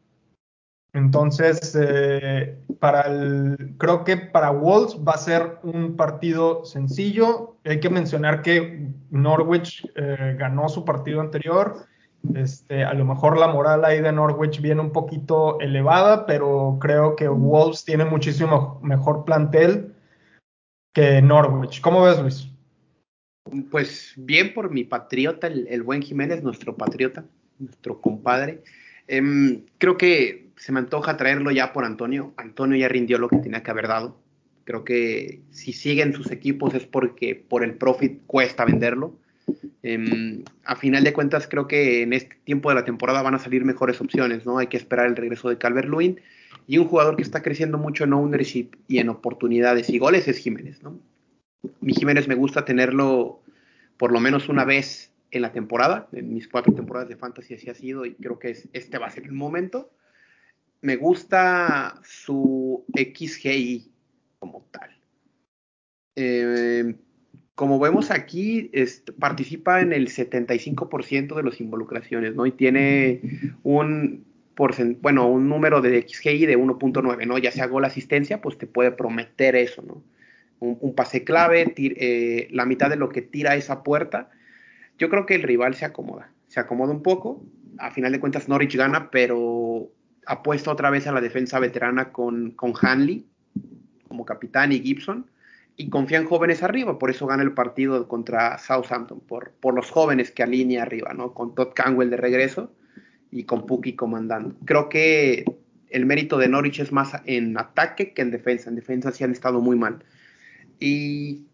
Entonces, 0.93 1.75
eh, 1.79 2.55
para 2.79 3.01
el, 3.01 3.75
creo 3.79 4.03
que 4.03 4.15
para 4.15 4.51
Wolves 4.51 4.99
va 5.05 5.13
a 5.13 5.17
ser 5.17 5.57
un 5.63 5.95
partido 5.95 6.63
sencillo. 6.65 7.57
Hay 7.65 7.79
que 7.79 7.89
mencionar 7.89 8.43
que 8.43 8.89
Norwich 9.09 9.89
eh, 9.95 10.35
ganó 10.37 10.69
su 10.69 10.85
partido 10.85 11.19
anterior. 11.19 11.87
Este, 12.35 12.83
a 12.83 12.93
lo 12.93 13.05
mejor 13.05 13.37
la 13.37 13.47
moral 13.47 13.83
ahí 13.83 14.01
de 14.01 14.11
Norwich 14.11 14.61
viene 14.61 14.81
un 14.81 14.91
poquito 14.91 15.59
elevada, 15.59 16.25
pero 16.27 16.77
creo 16.79 17.15
que 17.15 17.27
Wolves 17.27 17.83
tiene 17.83 18.05
muchísimo 18.05 18.79
mejor 18.83 19.25
plantel 19.25 19.95
que 20.93 21.21
Norwich. 21.23 21.81
¿Cómo 21.81 22.03
ves, 22.03 22.19
Luis? 22.21 22.49
Pues 23.71 24.13
bien 24.15 24.53
por 24.53 24.69
mi 24.69 24.83
patriota, 24.83 25.47
el, 25.47 25.81
buen 25.81 26.03
Jiménez, 26.03 26.43
nuestro 26.43 26.77
patriota, 26.77 27.25
nuestro 27.57 27.99
compadre. 27.99 28.63
Em, 29.07 29.65
creo 29.79 29.97
que 29.97 30.42
se 30.55 30.71
me 30.71 30.79
antoja 30.79 31.17
traerlo 31.17 31.51
ya 31.51 31.73
por 31.73 31.85
Antonio. 31.85 32.33
Antonio 32.37 32.77
ya 32.77 32.87
rindió 32.87 33.17
lo 33.17 33.29
que 33.29 33.37
tenía 33.37 33.63
que 33.63 33.71
haber 33.71 33.87
dado. 33.87 34.17
Creo 34.63 34.83
que 34.83 35.41
si 35.51 35.73
siguen 35.73 36.13
sus 36.13 36.31
equipos 36.31 36.73
es 36.73 36.85
porque 36.85 37.35
por 37.35 37.63
el 37.63 37.75
profit 37.75 38.21
cuesta 38.25 38.65
venderlo. 38.65 39.15
Em, 39.81 40.43
a 40.63 40.77
final 40.77 41.03
de 41.03 41.11
cuentas, 41.11 41.47
creo 41.47 41.67
que 41.67 42.01
en 42.03 42.13
este 42.13 42.37
tiempo 42.45 42.69
de 42.69 42.75
la 42.75 42.85
temporada 42.85 43.21
van 43.21 43.35
a 43.35 43.39
salir 43.39 43.65
mejores 43.65 43.99
opciones, 43.99 44.45
¿no? 44.45 44.57
Hay 44.57 44.67
que 44.67 44.77
esperar 44.77 45.07
el 45.07 45.17
regreso 45.17 45.49
de 45.49 45.57
Calvert 45.57 45.89
Lewin 45.89 46.21
y 46.65 46.77
un 46.77 46.87
jugador 46.87 47.17
que 47.17 47.23
está 47.23 47.41
creciendo 47.41 47.77
mucho 47.77 48.05
en 48.05 48.13
ownership 48.13 48.69
y 48.87 48.99
en 48.99 49.09
oportunidades 49.09 49.89
y 49.89 49.99
goles 49.99 50.29
es 50.29 50.37
Jiménez, 50.37 50.81
¿no? 50.81 50.97
Mi 51.81 51.93
Jiménez 51.93 52.29
me 52.29 52.35
gusta 52.35 52.63
tenerlo 52.63 53.41
por 53.97 54.13
lo 54.13 54.21
menos 54.21 54.47
una 54.47 54.63
vez 54.63 55.11
en 55.31 55.41
la 55.41 55.51
temporada, 55.51 56.07
en 56.13 56.33
mis 56.33 56.47
cuatro 56.47 56.73
temporadas 56.73 57.09
de 57.09 57.17
fantasy 57.17 57.55
así 57.55 57.69
ha 57.69 57.75
sido 57.75 58.05
y 58.05 58.13
creo 58.13 58.39
que 58.39 58.55
este 58.71 58.97
va 58.97 59.07
a 59.07 59.11
ser 59.11 59.23
el 59.23 59.33
momento 59.33 59.91
me 60.83 60.97
gusta 60.97 61.99
su 62.03 62.85
XGI 62.93 63.89
como 64.37 64.67
tal. 64.69 64.89
Eh, 66.17 66.95
como 67.55 67.79
vemos 67.79 68.11
aquí, 68.11 68.69
participa 69.17 69.79
en 69.79 69.93
el 69.93 70.09
75% 70.09 71.35
de 71.35 71.43
las 71.43 71.61
involucraciones, 71.61 72.35
¿no? 72.35 72.45
Y 72.45 72.51
tiene 72.51 73.21
un, 73.63 74.25
bueno, 74.99 75.29
un 75.29 75.47
número 75.47 75.81
de 75.81 76.01
XGI 76.01 76.45
de 76.47 76.57
1.9, 76.57 77.27
¿no? 77.27 77.37
Ya 77.37 77.51
sea 77.51 77.67
gol 77.67 77.85
asistencia, 77.85 78.41
pues 78.41 78.57
te 78.57 78.67
puede 78.67 78.91
prometer 78.91 79.55
eso, 79.55 79.81
¿no? 79.83 80.03
Un, 80.59 80.95
pase 80.95 81.23
clave, 81.23 81.73
eh, 81.77 82.47
la 82.51 82.65
mitad 82.65 82.89
de 82.89 82.97
lo 82.97 83.07
que 83.07 83.21
tira 83.21 83.55
esa 83.55 83.83
puerta. 83.83 84.31
Yo 84.97 85.09
creo 85.09 85.25
que 85.25 85.35
el 85.35 85.43
rival 85.43 85.75
se 85.75 85.85
acomoda, 85.85 86.31
se 86.47 86.59
acomoda 86.59 86.91
un 86.91 87.03
poco. 87.03 87.45
A 87.77 87.91
final 87.91 88.11
de 88.11 88.19
cuentas, 88.19 88.49
Norwich 88.49 88.75
gana, 88.75 89.11
pero 89.11 89.91
apuesta 90.25 90.71
otra 90.71 90.89
vez 90.89 91.07
a 91.07 91.11
la 91.11 91.21
defensa 91.21 91.59
veterana 91.59 92.11
con, 92.11 92.51
con 92.51 92.73
Hanley 92.79 93.25
como 94.07 94.25
capitán 94.25 94.71
y 94.71 94.79
Gibson 94.79 95.25
y 95.75 95.89
confía 95.89 96.19
en 96.19 96.25
jóvenes 96.25 96.61
arriba, 96.61 96.99
por 96.99 97.09
eso 97.09 97.25
gana 97.25 97.41
el 97.41 97.53
partido 97.53 98.07
contra 98.07 98.57
Southampton, 98.59 99.19
por, 99.21 99.51
por 99.59 99.73
los 99.73 99.89
jóvenes 99.89 100.31
que 100.31 100.43
alinea 100.43 100.83
arriba, 100.83 101.13
¿no? 101.13 101.33
Con 101.33 101.55
Todd 101.55 101.73
Canwell 101.73 102.11
de 102.11 102.17
regreso 102.17 102.71
y 103.31 103.45
con 103.45 103.65
Puki 103.65 103.95
comandando. 103.95 104.55
Creo 104.65 104.89
que 104.89 105.45
el 105.89 106.05
mérito 106.05 106.37
de 106.37 106.47
Norwich 106.47 106.79
es 106.79 106.91
más 106.91 107.13
en 107.25 107.57
ataque 107.57 108.13
que 108.13 108.21
en 108.21 108.31
defensa. 108.31 108.69
En 108.69 108.75
defensa 108.75 109.11
sí 109.11 109.23
han 109.23 109.31
estado 109.31 109.61
muy 109.61 109.75
mal. 109.75 110.03
Y 110.79 111.45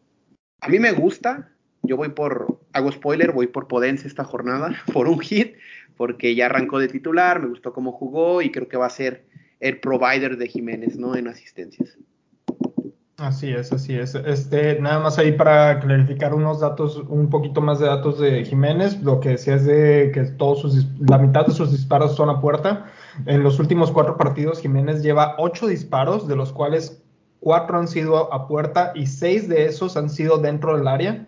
a 0.61 0.67
mí 0.67 0.79
me 0.79 0.91
gusta, 0.91 1.51
yo 1.83 1.95
voy 1.95 2.09
por, 2.09 2.59
hago 2.73 2.91
spoiler, 2.91 3.31
voy 3.31 3.47
por 3.47 3.67
Podense 3.67 4.07
esta 4.07 4.23
jornada, 4.23 4.75
por 4.93 5.07
un 5.07 5.19
hit, 5.19 5.55
porque 5.99 6.33
ya 6.33 6.45
arrancó 6.45 6.79
de 6.79 6.87
titular, 6.87 7.41
me 7.41 7.49
gustó 7.49 7.73
cómo 7.73 7.91
jugó 7.91 8.41
y 8.41 8.53
creo 8.53 8.69
que 8.69 8.77
va 8.77 8.85
a 8.85 8.89
ser 8.89 9.25
el 9.59 9.81
provider 9.81 10.37
de 10.37 10.47
Jiménez, 10.47 10.95
¿no? 10.95 11.13
En 11.13 11.27
asistencias. 11.27 11.97
Así 13.17 13.51
es, 13.51 13.73
así 13.73 13.95
es. 13.95 14.15
Este, 14.15 14.79
nada 14.79 14.99
más 14.99 15.19
ahí 15.19 15.33
para 15.33 15.77
clarificar 15.81 16.33
unos 16.33 16.61
datos, 16.61 17.03
un 17.09 17.29
poquito 17.29 17.59
más 17.59 17.79
de 17.79 17.87
datos 17.87 18.17
de 18.17 18.45
Jiménez. 18.45 19.01
Lo 19.01 19.19
que 19.19 19.31
decía 19.31 19.55
es 19.55 19.65
de 19.65 20.11
que 20.13 20.23
todos 20.23 20.61
sus, 20.61 20.87
la 21.01 21.17
mitad 21.17 21.45
de 21.45 21.51
sus 21.51 21.69
disparos 21.69 22.15
son 22.15 22.29
a 22.29 22.39
puerta. 22.39 22.85
En 23.25 23.43
los 23.43 23.59
últimos 23.59 23.91
cuatro 23.91 24.15
partidos, 24.15 24.61
Jiménez 24.61 25.03
lleva 25.03 25.35
ocho 25.37 25.67
disparos, 25.67 26.29
de 26.29 26.37
los 26.37 26.53
cuales 26.53 27.03
cuatro 27.41 27.77
han 27.77 27.89
sido 27.89 28.33
a 28.33 28.47
puerta 28.47 28.93
y 28.95 29.05
seis 29.05 29.49
de 29.49 29.65
esos 29.65 29.97
han 29.97 30.09
sido 30.09 30.37
dentro 30.37 30.77
del 30.77 30.87
área. 30.87 31.27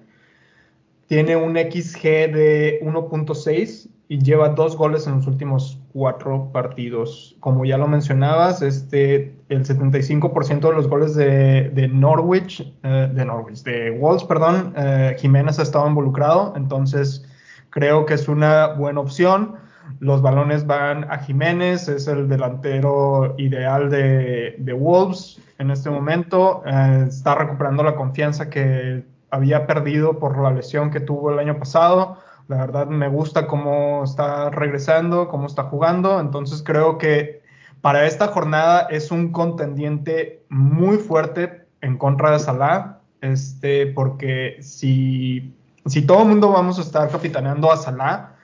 Tiene 1.07 1.35
un 1.35 1.57
XG 1.57 2.03
de 2.31 2.79
1.6 2.83 3.89
y 4.11 4.19
lleva 4.19 4.49
dos 4.49 4.75
goles 4.75 5.07
en 5.07 5.15
los 5.15 5.27
últimos 5.27 5.79
cuatro 5.93 6.49
partidos. 6.51 7.37
Como 7.39 7.63
ya 7.63 7.77
lo 7.77 7.87
mencionabas, 7.87 8.61
este, 8.61 9.33
el 9.47 9.63
75% 9.63 10.59
de 10.59 10.73
los 10.73 10.89
goles 10.89 11.15
de, 11.15 11.89
Norwich, 11.93 12.59
eh, 12.83 13.09
de 13.13 13.23
Norwich, 13.23 13.63
de 13.63 13.91
Wolves, 13.91 14.25
perdón, 14.25 14.73
eh, 14.75 15.15
Jiménez 15.17 15.59
ha 15.59 15.61
estado 15.61 15.87
involucrado, 15.87 16.51
entonces 16.57 17.25
creo 17.69 18.05
que 18.05 18.15
es 18.15 18.27
una 18.27 18.73
buena 18.73 18.99
opción. 18.99 19.55
Los 20.01 20.21
balones 20.21 20.67
van 20.67 21.09
a 21.09 21.19
Jiménez, 21.19 21.87
es 21.87 22.05
el 22.09 22.27
delantero 22.27 23.35
ideal 23.37 23.89
de, 23.89 24.75
Wolves 24.77 25.39
en 25.57 25.71
este 25.71 25.89
momento. 25.89 26.63
Eh, 26.65 27.05
está 27.07 27.35
recuperando 27.35 27.81
la 27.81 27.95
confianza 27.95 28.49
que 28.49 29.05
había 29.29 29.65
perdido 29.65 30.19
por 30.19 30.37
la 30.37 30.51
lesión 30.51 30.91
que 30.91 30.99
tuvo 30.99 31.31
el 31.31 31.39
año 31.39 31.57
pasado 31.57 32.17
la 32.51 32.57
verdad 32.57 32.87
me 32.87 33.07
gusta 33.07 33.47
cómo 33.47 34.03
está 34.03 34.49
regresando, 34.49 35.29
cómo 35.29 35.47
está 35.47 35.63
jugando. 35.63 36.19
Entonces 36.19 36.61
creo 36.61 36.97
que 36.97 37.41
para 37.79 38.05
esta 38.05 38.27
jornada 38.27 38.87
es 38.89 39.09
un 39.09 39.31
contendiente 39.31 40.43
muy 40.49 40.97
fuerte 40.97 41.65
en 41.79 41.97
contra 41.97 42.31
de 42.31 42.39
Salah. 42.39 42.99
Este, 43.21 43.87
porque 43.87 44.57
si, 44.59 45.53
si 45.85 46.01
todo 46.01 46.23
el 46.23 46.27
mundo 46.27 46.51
vamos 46.51 46.77
a 46.77 46.81
estar 46.81 47.09
capitaneando 47.09 47.71
a 47.71 47.77
Salah, 47.77 48.35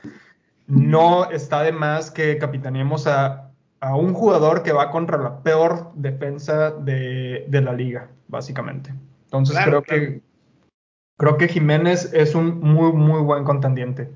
no 0.68 1.30
está 1.30 1.64
de 1.64 1.74
más 1.74 2.10
que 2.10 2.38
capitaneemos 2.38 3.08
a, 3.08 3.50
a 3.82 3.96
un 3.98 4.14
jugador 4.14 4.64
que 4.64 4.72
va 4.72 4.90
contra 4.90 5.18
la 5.18 5.40
peor 5.44 5.92
defensa 5.96 6.72
de, 6.72 7.46
de 7.50 7.62
la 7.62 7.74
liga, 7.74 8.08
básicamente. 8.30 8.94
Entonces 9.26 9.58
creo 9.66 9.84
que 9.84 10.22
Creo 11.18 11.38
que 11.38 11.48
Jiménez 11.48 12.12
es 12.14 12.36
un 12.36 12.60
muy, 12.60 12.92
muy 12.94 13.22
buen 13.22 13.44
contendiente. 13.44 14.10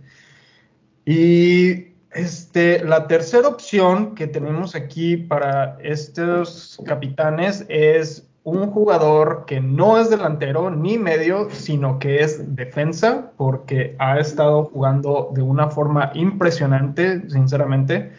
Y 1.06 1.92
este, 2.12 2.84
la 2.84 3.08
tercera 3.08 3.48
opción 3.48 4.16
que 4.16 4.28
tenemos 4.28 4.76
aquí 4.76 5.18
para 5.18 5.78
estos 5.82 6.80
capitanes 6.86 7.66
es 7.70 8.28
un 8.44 8.72
jugador 8.72 9.46
que 9.46 9.60
no 9.60 10.00
es 10.00 10.10
delantero 10.10 10.72
ni 10.72 10.98
medio, 10.98 11.50
sino 11.52 12.00
que 12.00 12.22
es 12.22 12.56
defensa, 12.56 13.32
porque 13.38 13.96
ha 14.00 14.20
estado 14.20 14.66
jugando 14.66 15.32
de 15.34 15.42
una 15.42 15.70
forma 15.70 16.12
impresionante, 16.16 17.30
sinceramente. 17.30 18.12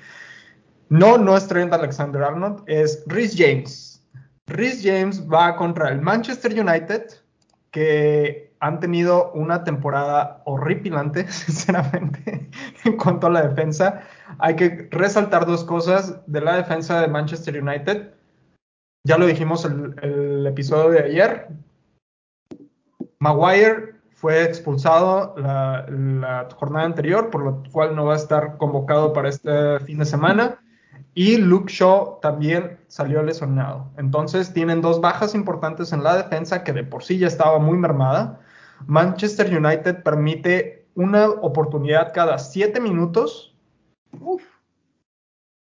No, 0.89 1.19
no 1.19 1.37
es 1.37 1.47
Trent 1.47 1.73
Alexander 1.73 2.23
Arnold, 2.23 2.63
es 2.67 3.03
Rhys 3.07 3.35
James. 3.37 4.05
Rhys 4.47 4.83
James 4.85 5.27
va 5.29 5.57
contra 5.57 5.89
el 5.89 6.01
Manchester 6.01 6.53
United, 6.53 7.05
que 7.71 8.42
han 8.63 8.79
tenido 8.79 9.33
una 9.33 9.65
temporada 9.65 10.41
horripilante, 10.45 11.27
sinceramente, 11.31 12.49
en 12.85 12.97
cuanto 12.97 13.27
a 13.27 13.31
la 13.31 13.43
defensa. 13.43 14.03
Hay 14.39 14.55
que 14.55 14.89
resaltar 14.93 15.47
dos 15.47 15.65
cosas 15.65 16.21
de 16.29 16.41
la 16.41 16.57
defensa 16.57 17.01
de 17.01 17.09
Manchester 17.09 17.61
United. 17.61 18.15
Ya 19.05 19.19
lo 19.19 19.27
dijimos 19.27 19.65
el, 19.65 19.97
el 20.01 20.47
episodio 20.47 20.91
de 20.91 21.01
ayer. 21.01 21.49
Maguire 23.19 23.97
fue 24.15 24.45
expulsado 24.45 25.35
la, 25.37 25.85
la, 25.89 26.49
jornada 26.55 26.87
anterior, 26.87 27.31
por 27.31 27.43
lo 27.43 27.65
cual 27.73 27.97
no 27.97 28.05
va 28.05 28.13
a 28.13 28.17
estar 28.17 28.59
convocado 28.59 29.13
para 29.13 29.29
este 29.29 29.81
fin 29.81 29.99
de 29.99 30.05
semana. 30.05 30.61
Y 31.15 31.37
Luke 31.39 31.73
Shaw 31.73 32.21
también 32.23 32.79
salió 32.87 33.25
lesionado. 33.25 33.91
Entonces 33.97 34.53
tienen 34.53 34.83
dos 34.83 35.01
bajas 35.01 35.35
importantes 35.35 35.93
en 35.93 36.05
la 36.05 36.17
defensa 36.17 36.63
que 36.63 36.73
de 36.73 36.85
por 36.85 37.03
sí 37.03 37.19
ya 37.19 37.27
estaba 37.27 37.59
muy 37.59 37.77
mermada. 37.77 38.39
Manchester 38.87 39.57
United 39.57 40.03
permite 40.03 40.87
una 40.95 41.29
oportunidad 41.29 42.13
cada 42.13 42.39
siete 42.39 42.81
minutos. 42.81 43.55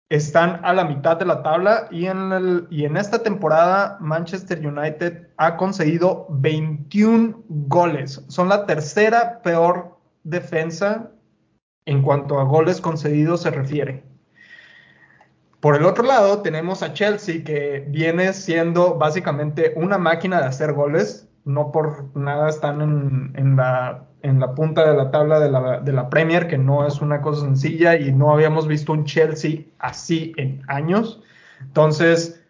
Están 0.08 0.64
a 0.64 0.72
la 0.72 0.84
mitad 0.84 1.16
de 1.18 1.26
la 1.26 1.42
tabla 1.42 1.88
y 1.90 2.06
en, 2.06 2.66
y 2.70 2.84
en 2.84 2.96
esta 2.96 3.22
temporada 3.22 3.98
Manchester 4.00 4.66
United 4.66 5.28
ha 5.36 5.56
conseguido 5.56 6.26
21 6.30 7.42
goles. 7.48 8.24
Son 8.28 8.48
la 8.48 8.64
tercera 8.64 9.42
peor 9.42 9.98
defensa 10.24 11.10
en 11.84 12.02
cuanto 12.02 12.38
a 12.38 12.44
goles 12.44 12.80
concedidos 12.80 13.42
se 13.42 13.50
refiere. 13.50 14.04
Por 15.60 15.74
el 15.74 15.84
otro 15.84 16.04
lado, 16.04 16.40
tenemos 16.42 16.82
a 16.82 16.92
Chelsea, 16.92 17.42
que 17.42 17.84
viene 17.88 18.32
siendo 18.32 18.94
básicamente 18.94 19.72
una 19.74 19.98
máquina 19.98 20.40
de 20.40 20.46
hacer 20.46 20.72
goles. 20.72 21.27
No 21.48 21.72
por 21.72 22.16
nada 22.16 22.48
están 22.48 22.80
en, 22.80 23.56
la, 23.56 24.06
en 24.22 24.38
la, 24.38 24.54
punta 24.54 24.88
de 24.88 24.96
la 24.96 25.10
tabla 25.10 25.40
de 25.40 25.50
la, 25.50 25.80
de 25.80 25.92
la, 25.92 26.10
Premier, 26.10 26.46
que 26.46 26.58
no 26.58 26.86
es 26.86 27.00
una 27.00 27.20
cosa 27.20 27.42
sencilla 27.42 27.96
y 27.96 28.12
no 28.12 28.32
habíamos 28.32 28.68
visto 28.68 28.92
un 28.92 29.04
Chelsea 29.04 29.62
así 29.78 30.32
en 30.36 30.62
años. 30.68 31.22
Entonces, 31.60 32.44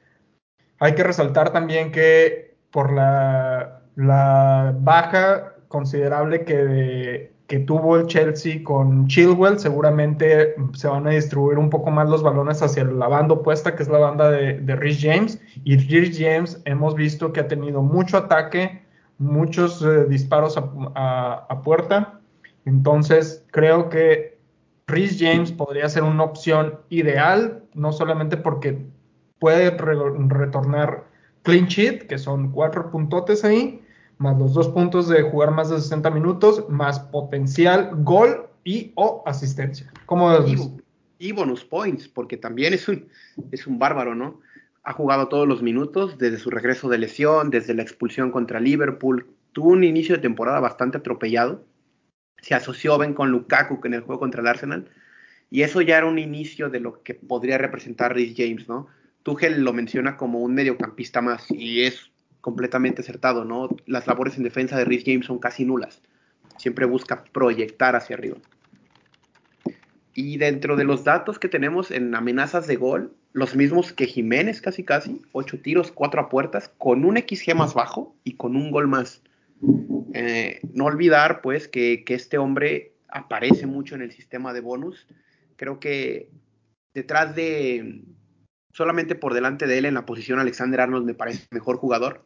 hay 0.80 0.94
que 0.94 1.04
resaltar 1.04 1.52
también 1.52 1.92
que 1.92 2.56
por 2.70 2.92
la, 2.92 3.82
la 3.96 4.74
baja 4.78 5.54
considerable 5.68 6.44
que 6.44 7.32
que 7.48 7.60
tuvo 7.60 7.96
el 7.96 8.06
Chelsea 8.06 8.62
con 8.62 9.08
Chilwell, 9.08 9.58
seguramente 9.58 10.54
se 10.74 10.86
van 10.86 11.06
a 11.06 11.10
distribuir 11.10 11.56
un 11.56 11.70
poco 11.70 11.90
más 11.90 12.06
los 12.06 12.22
balones 12.22 12.62
hacia 12.62 12.84
la 12.84 13.08
banda 13.08 13.34
opuesta, 13.34 13.74
que 13.74 13.82
es 13.82 13.88
la 13.88 13.98
banda 13.98 14.30
de, 14.30 14.60
de 14.60 14.76
Rhys 14.76 14.98
James. 15.00 15.40
Y 15.64 15.78
Rhys 15.78 16.18
James 16.20 16.60
hemos 16.66 16.94
visto 16.94 17.32
que 17.32 17.40
ha 17.40 17.48
tenido 17.48 17.80
mucho 17.80 18.18
ataque, 18.18 18.82
muchos 19.18 19.82
eh, 19.82 20.06
disparos 20.08 20.56
a, 20.56 21.60
puerta. 21.64 22.20
Entonces, 22.64 23.44
creo 23.50 23.88
que 23.88 24.38
Rhys 24.86 25.18
James 25.20 25.52
podría 25.52 25.88
ser 25.88 26.04
una 26.04 26.24
opción 26.24 26.78
ideal, 26.88 27.62
no 27.74 27.92
solamente 27.92 28.36
porque 28.36 28.86
puede 29.38 29.70
retornar 29.70 31.04
clean 31.42 31.66
sheet, 31.66 32.06
que 32.06 32.18
son 32.18 32.50
cuatro 32.52 32.90
puntotes 32.90 33.44
ahí, 33.44 33.82
más 34.18 34.38
los 34.38 34.54
dos 34.54 34.68
puntos 34.68 35.08
de 35.08 35.22
jugar 35.22 35.50
más 35.52 35.70
de 35.70 35.80
60 35.80 36.10
minutos, 36.10 36.64
más 36.68 36.98
potencial 37.00 37.90
gol 38.02 38.48
y 38.64 38.92
o 38.96 39.22
asistencia. 39.26 39.90
¿Cómo 40.06 40.30
y, 41.20 41.32
bonus 41.32 41.64
points, 41.64 42.06
porque 42.08 42.36
también 42.36 42.74
es 42.74 42.88
un, 42.88 43.08
es 43.50 43.66
un 43.66 43.78
bárbaro, 43.78 44.14
¿no? 44.14 44.40
Ha 44.82 44.92
jugado 44.92 45.28
todos 45.28 45.46
los 45.46 45.62
minutos 45.62 46.18
desde 46.18 46.38
su 46.38 46.50
regreso 46.50 46.88
de 46.88 46.98
lesión, 46.98 47.50
desde 47.50 47.74
la 47.74 47.82
expulsión 47.82 48.30
contra 48.30 48.60
Liverpool. 48.60 49.26
Tuvo 49.52 49.70
un 49.70 49.84
inicio 49.84 50.16
de 50.16 50.22
temporada 50.22 50.60
bastante 50.60 50.98
atropellado. 50.98 51.64
Se 52.40 52.54
asoció 52.54 52.98
bien 52.98 53.14
con 53.14 53.30
Lukaku 53.30 53.80
en 53.84 53.94
el 53.94 54.00
juego 54.00 54.20
contra 54.20 54.40
el 54.40 54.46
Arsenal. 54.46 54.88
Y 55.50 55.62
eso 55.62 55.80
ya 55.80 55.98
era 55.98 56.06
un 56.06 56.18
inicio 56.18 56.70
de 56.70 56.80
lo 56.80 57.02
que 57.02 57.14
podría 57.14 57.58
representar 57.58 58.14
Rhys 58.14 58.34
James, 58.36 58.68
¿no? 58.68 58.86
Tuchel 59.22 59.62
lo 59.62 59.72
menciona 59.72 60.16
como 60.16 60.40
un 60.40 60.54
mediocampista 60.54 61.20
más 61.20 61.50
y 61.50 61.82
es 61.82 62.10
completamente 62.40 63.02
acertado, 63.02 63.44
¿no? 63.44 63.68
Las 63.86 64.06
labores 64.06 64.36
en 64.36 64.44
defensa 64.44 64.78
de 64.78 64.84
Rhys 64.84 65.04
James 65.04 65.26
son 65.26 65.38
casi 65.38 65.64
nulas. 65.64 66.02
Siempre 66.56 66.86
busca 66.86 67.24
proyectar 67.24 67.96
hacia 67.96 68.16
arriba. 68.16 68.38
Y 70.14 70.38
dentro 70.38 70.76
de 70.76 70.84
los 70.84 71.04
datos 71.04 71.38
que 71.38 71.48
tenemos 71.48 71.90
en 71.90 72.14
amenazas 72.14 72.66
de 72.66 72.76
gol, 72.76 73.14
los 73.38 73.54
mismos 73.54 73.92
que 73.92 74.06
Jiménez 74.06 74.60
casi 74.60 74.82
casi, 74.82 75.22
ocho 75.32 75.60
tiros, 75.60 75.92
cuatro 75.92 76.28
puertas, 76.28 76.70
con 76.76 77.04
un 77.04 77.16
XG 77.16 77.54
más 77.54 77.72
bajo 77.72 78.16
y 78.24 78.34
con 78.34 78.56
un 78.56 78.70
gol 78.72 78.88
más. 78.88 79.22
Eh, 80.12 80.60
no 80.72 80.86
olvidar 80.86 81.40
pues 81.40 81.68
que, 81.68 82.04
que, 82.04 82.14
este 82.14 82.38
hombre 82.38 82.94
aparece 83.08 83.66
mucho 83.66 83.94
en 83.94 84.02
el 84.02 84.10
sistema 84.10 84.52
de 84.52 84.60
bonus. 84.60 85.06
Creo 85.56 85.78
que 85.78 86.30
detrás 86.94 87.36
de, 87.36 88.02
solamente 88.72 89.14
por 89.14 89.34
delante 89.34 89.68
de 89.68 89.78
él 89.78 89.84
en 89.84 89.94
la 89.94 90.06
posición 90.06 90.40
Alexander 90.40 90.80
Arnold 90.80 91.06
me 91.06 91.14
parece 91.14 91.46
mejor 91.52 91.76
jugador 91.76 92.24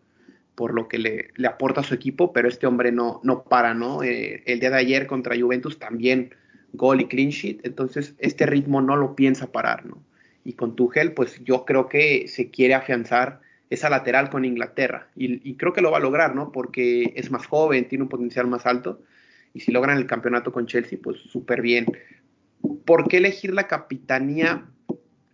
por 0.54 0.72
lo 0.72 0.88
que 0.88 0.98
le, 0.98 1.30
le 1.36 1.46
aporta 1.46 1.80
a 1.80 1.84
su 1.84 1.94
equipo, 1.94 2.32
pero 2.32 2.48
este 2.48 2.66
hombre 2.66 2.90
no, 2.90 3.20
no 3.22 3.44
para, 3.44 3.74
¿no? 3.74 4.02
Eh, 4.02 4.42
el 4.46 4.60
día 4.60 4.70
de 4.70 4.76
ayer 4.76 5.06
contra 5.06 5.38
Juventus 5.38 5.78
también 5.78 6.34
gol 6.72 7.02
y 7.02 7.06
clean 7.06 7.30
sheet, 7.30 7.60
entonces 7.64 8.14
este 8.18 8.46
ritmo 8.46 8.80
no 8.80 8.96
lo 8.96 9.14
piensa 9.14 9.52
parar, 9.52 9.84
¿no? 9.84 10.02
Y 10.44 10.54
con 10.54 10.76
Tuchel, 10.76 11.12
pues 11.12 11.42
yo 11.44 11.64
creo 11.64 11.88
que 11.88 12.26
se 12.28 12.50
quiere 12.50 12.74
afianzar 12.74 13.40
esa 13.70 13.88
lateral 13.88 14.28
con 14.28 14.44
Inglaterra 14.44 15.08
y, 15.16 15.48
y 15.48 15.56
creo 15.56 15.72
que 15.72 15.80
lo 15.80 15.90
va 15.90 15.98
a 15.98 16.00
lograr, 16.00 16.34
¿no? 16.34 16.52
Porque 16.52 17.12
es 17.16 17.30
más 17.30 17.46
joven, 17.46 17.88
tiene 17.88 18.04
un 18.04 18.10
potencial 18.10 18.46
más 18.46 18.66
alto 18.66 19.00
y 19.54 19.60
si 19.60 19.72
logran 19.72 19.98
el 19.98 20.06
campeonato 20.06 20.52
con 20.52 20.66
Chelsea, 20.66 20.98
pues 21.02 21.18
súper 21.30 21.62
bien. 21.62 21.86
¿Por 22.84 23.08
qué 23.08 23.18
elegir 23.18 23.52
la 23.52 23.66
capitanía 23.66 24.66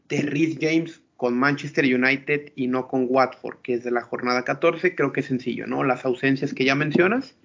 de 0.09 0.23
Rhys 0.23 0.59
James 0.61 1.03
con 1.17 1.37
Manchester 1.37 1.85
United 1.85 2.53
y 2.55 2.69
no 2.69 2.89
con 2.89 3.07
Watford, 3.09 3.59
que 3.63 3.75
es 3.75 3.85
de 3.85 3.91
la 3.91 4.03
jornada 4.03 4.45
14, 4.45 4.95
creo 4.95 5.13
que 5.13 5.21
es 5.21 5.27
sencillo, 5.27 5.67
¿no? 5.67 5.85
Las 5.85 6.05
ausencias 6.05 6.55
que 6.55 6.65
ya 6.65 6.75
mencionas. 6.75 7.37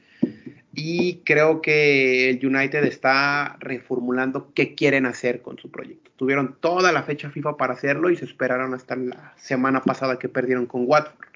Y 0.76 1.18
creo 1.18 1.62
que 1.62 2.32
el 2.32 2.46
United 2.46 2.84
está 2.84 3.58
reformulando 3.60 4.52
qué 4.56 4.74
quieren 4.74 5.06
hacer 5.06 5.42
con 5.42 5.58
su 5.60 5.70
proyecto. 5.70 6.10
Tuvieron 6.16 6.56
toda 6.60 6.92
la 6.92 7.04
fecha 7.04 7.30
FIFA 7.30 7.58
para 7.58 7.74
hacerlo 7.74 8.10
y 8.10 8.16
se 8.16 8.26
esperaron 8.26 8.74
hasta 8.74 8.96
la 8.96 9.34
semana 9.38 9.84
pasada 9.84 10.18
que 10.18 10.30
perdieron 10.30 10.66
con 10.66 10.86
Watford. 10.88 11.28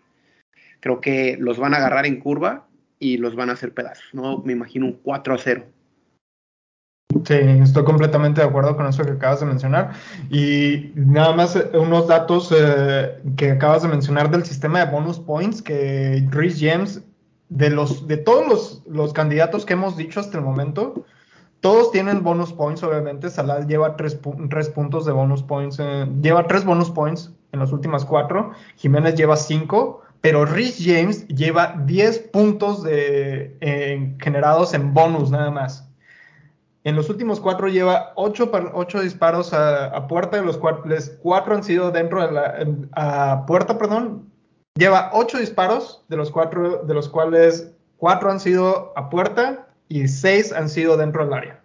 Creo 0.80 1.02
que 1.02 1.38
los 1.40 1.60
van 1.60 1.74
a 1.74 1.78
agarrar 1.78 2.06
en 2.08 2.20
curva 2.20 2.68
y 3.00 3.18
los 3.18 3.36
van 3.36 3.50
a 3.50 3.54
hacer 3.54 3.74
pedazos, 3.74 4.08
¿no? 4.14 4.40
Me 4.40 4.54
imagino 4.54 4.88
un 4.88 4.94
4 4.94 5.34
a 5.36 5.38
0 5.38 5.64
Sí, 7.26 7.34
estoy 7.34 7.84
completamente 7.84 8.42
de 8.42 8.48
acuerdo 8.48 8.76
con 8.76 8.86
eso 8.86 9.04
que 9.04 9.12
acabas 9.12 9.40
de 9.40 9.46
mencionar. 9.46 9.94
Y 10.30 10.92
nada 10.96 11.34
más 11.34 11.56
eh, 11.56 11.70
unos 11.74 12.08
datos 12.08 12.54
eh, 12.56 13.18
que 13.38 13.52
acabas 13.52 13.84
de 13.84 13.88
mencionar 13.88 14.30
del 14.30 14.44
sistema 14.44 14.84
de 14.84 14.92
bonus 14.92 15.20
points, 15.20 15.62
que 15.62 16.28
Rhys 16.32 16.58
James, 16.60 17.02
de, 17.50 17.70
los, 17.70 18.08
de 18.08 18.18
todos 18.18 18.48
los, 18.48 18.84
los, 18.88 19.14
candidatos 19.14 19.66
que 19.66 19.74
hemos 19.74 19.96
dicho 19.98 20.20
hasta 20.20 20.38
el 20.38 20.44
momento, 20.44 21.06
todos 21.60 21.92
tienen 21.92 22.24
bonus 22.24 22.54
points, 22.54 22.84
obviamente. 22.84 23.30
Salah 23.30 23.66
lleva 23.66 23.96
tres, 23.96 24.20
tres 24.50 24.70
puntos 24.70 25.06
de 25.06 25.12
bonus 25.12 25.44
points, 25.44 25.78
eh, 25.80 26.08
lleva 26.22 26.48
tres 26.48 26.66
bonus 26.66 26.90
points 26.92 27.32
en 27.52 27.60
las 27.60 27.72
últimas 27.72 28.06
cuatro, 28.06 28.52
Jiménez 28.76 29.16
lleva 29.16 29.36
cinco, 29.38 30.02
pero 30.22 30.46
Rhys 30.46 30.78
James 30.80 31.28
lleva 31.28 31.76
10 31.86 32.20
puntos 32.34 32.84
de, 32.84 34.16
generados 34.20 34.74
en 34.74 34.94
bonus 34.94 35.32
nada 35.32 35.52
más. 35.52 35.90
En 36.84 36.96
los 36.96 37.10
últimos 37.10 37.40
cuatro 37.40 37.68
lleva 37.68 38.14
ocho, 38.16 38.50
disparos 39.02 39.54
a, 39.54 40.08
puerta, 40.08 40.38
de 40.38 40.46
los 40.46 40.58
cuales 40.58 41.18
cuatro 41.22 41.54
han 41.54 41.64
sido 41.64 41.92
dentro 41.92 42.26
de 42.26 42.32
la 42.32 42.66
a 42.94 43.46
puerta, 43.46 43.78
perdón. 43.78 44.32
Lleva 44.78 45.10
ocho 45.14 45.40
disparos, 45.40 46.04
de 46.08 46.18
los 46.18 46.30
cuatro, 46.30 46.84
de 46.84 46.94
los 46.94 47.10
cuales 47.10 47.72
cuatro 47.98 48.30
han 48.30 48.40
sido 48.40 48.94
a 48.96 49.10
puerta 49.10 49.68
y 49.90 50.08
seis 50.08 50.54
han 50.54 50.70
sido 50.70 50.98
dentro 50.98 51.24
del 51.24 51.34
área. 51.34 51.62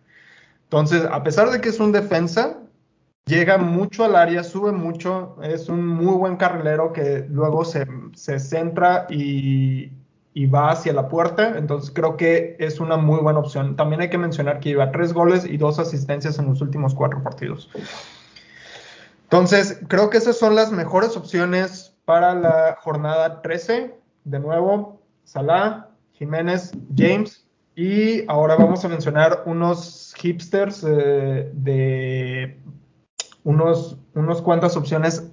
Entonces, 0.65 1.05
a 1.05 1.23
pesar 1.23 1.51
de 1.51 1.61
que 1.61 1.69
es 1.69 1.79
un 1.79 1.93
defensa, 1.93 2.57
llega 3.27 3.59
mucho 3.59 4.05
al 4.05 4.17
área, 4.17 4.43
sube 4.43 4.73
mucho, 4.73 5.37
es 5.43 5.69
un 5.69 5.87
muy 5.87 6.15
buen 6.15 6.37
carrilero 6.37 6.95
que 6.95 7.27
luego 7.29 7.67
se, 7.67 7.87
se 8.15 8.39
centra 8.39 9.07
y, 9.11 9.93
y 10.33 10.47
va 10.47 10.71
hacia 10.71 10.95
la 10.95 11.09
puerta, 11.09 11.59
entonces 11.59 11.91
creo 11.95 12.17
que 12.17 12.57
es 12.59 12.81
una 12.81 12.97
muy 12.97 13.21
buena 13.21 13.41
opción. 13.41 13.77
También 13.77 14.01
hay 14.01 14.09
que 14.09 14.17
mencionar 14.17 14.61
que 14.61 14.71
lleva 14.71 14.91
tres 14.91 15.13
goles 15.13 15.45
y 15.45 15.59
dos 15.59 15.79
asistencias 15.79 16.39
en 16.39 16.47
los 16.47 16.63
últimos 16.63 16.95
cuatro 16.95 17.23
partidos. 17.23 17.69
Entonces, 19.25 19.81
creo 19.89 20.09
que 20.09 20.17
esas 20.17 20.39
son 20.39 20.55
las 20.55 20.73
mejores 20.73 21.15
opciones 21.17 21.92
para 22.05 22.35
la 22.35 22.77
jornada 22.81 23.43
13. 23.43 23.95
De 24.25 24.39
nuevo, 24.39 25.01
Salah, 25.25 25.89
Jiménez, 26.13 26.73
James. 26.97 27.47
Y 27.75 28.27
ahora 28.29 28.57
vamos 28.57 28.85
a 28.85 28.89
mencionar 28.89 29.43
unos 29.47 30.15
hipsters 30.19 30.85
eh, 30.87 31.51
de 31.55 32.61
unos, 33.45 33.99
unos 34.15 34.43
cuantas 34.43 34.77
opciones 34.77 35.33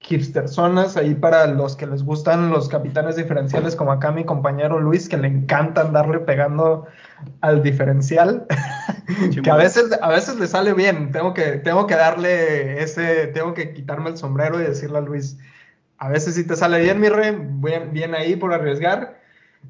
hipstersonas 0.00 0.96
ahí 0.96 1.14
para 1.14 1.46
los 1.46 1.76
que 1.76 1.86
les 1.86 2.02
gustan 2.02 2.50
los 2.50 2.68
capitanes 2.68 3.16
diferenciales, 3.16 3.76
como 3.76 3.92
acá 3.92 4.10
mi 4.10 4.24
compañero 4.24 4.80
Luis, 4.80 5.08
que 5.08 5.18
le 5.18 5.28
encanta 5.28 5.82
andarle 5.82 6.20
pegando 6.20 6.86
al 7.42 7.62
diferencial, 7.62 8.46
que 9.42 9.50
a 9.50 9.56
veces, 9.56 9.90
a 10.00 10.08
veces 10.08 10.36
le 10.36 10.46
sale 10.46 10.72
bien. 10.72 11.12
Tengo 11.12 11.34
que, 11.34 11.58
tengo 11.58 11.86
que 11.86 11.96
darle 11.96 12.82
ese, 12.82 13.28
tengo 13.28 13.52
que 13.52 13.74
quitarme 13.74 14.10
el 14.10 14.16
sombrero 14.16 14.58
y 14.58 14.64
decirle 14.64 14.98
a 14.98 15.02
Luis, 15.02 15.38
a 16.00 16.08
veces 16.08 16.34
sí 16.34 16.46
te 16.46 16.56
sale 16.56 16.80
bien, 16.80 16.98
mi 16.98 17.10
rey, 17.10 17.36
bien, 17.38 17.92
bien 17.92 18.14
ahí 18.14 18.34
por 18.34 18.54
arriesgar. 18.54 19.20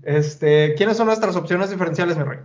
Este, 0.04 0.74
¿quiénes 0.76 0.96
son 0.96 1.08
nuestras 1.08 1.34
opciones 1.34 1.70
diferenciales, 1.70 2.16
mi 2.16 2.22
rey? 2.22 2.38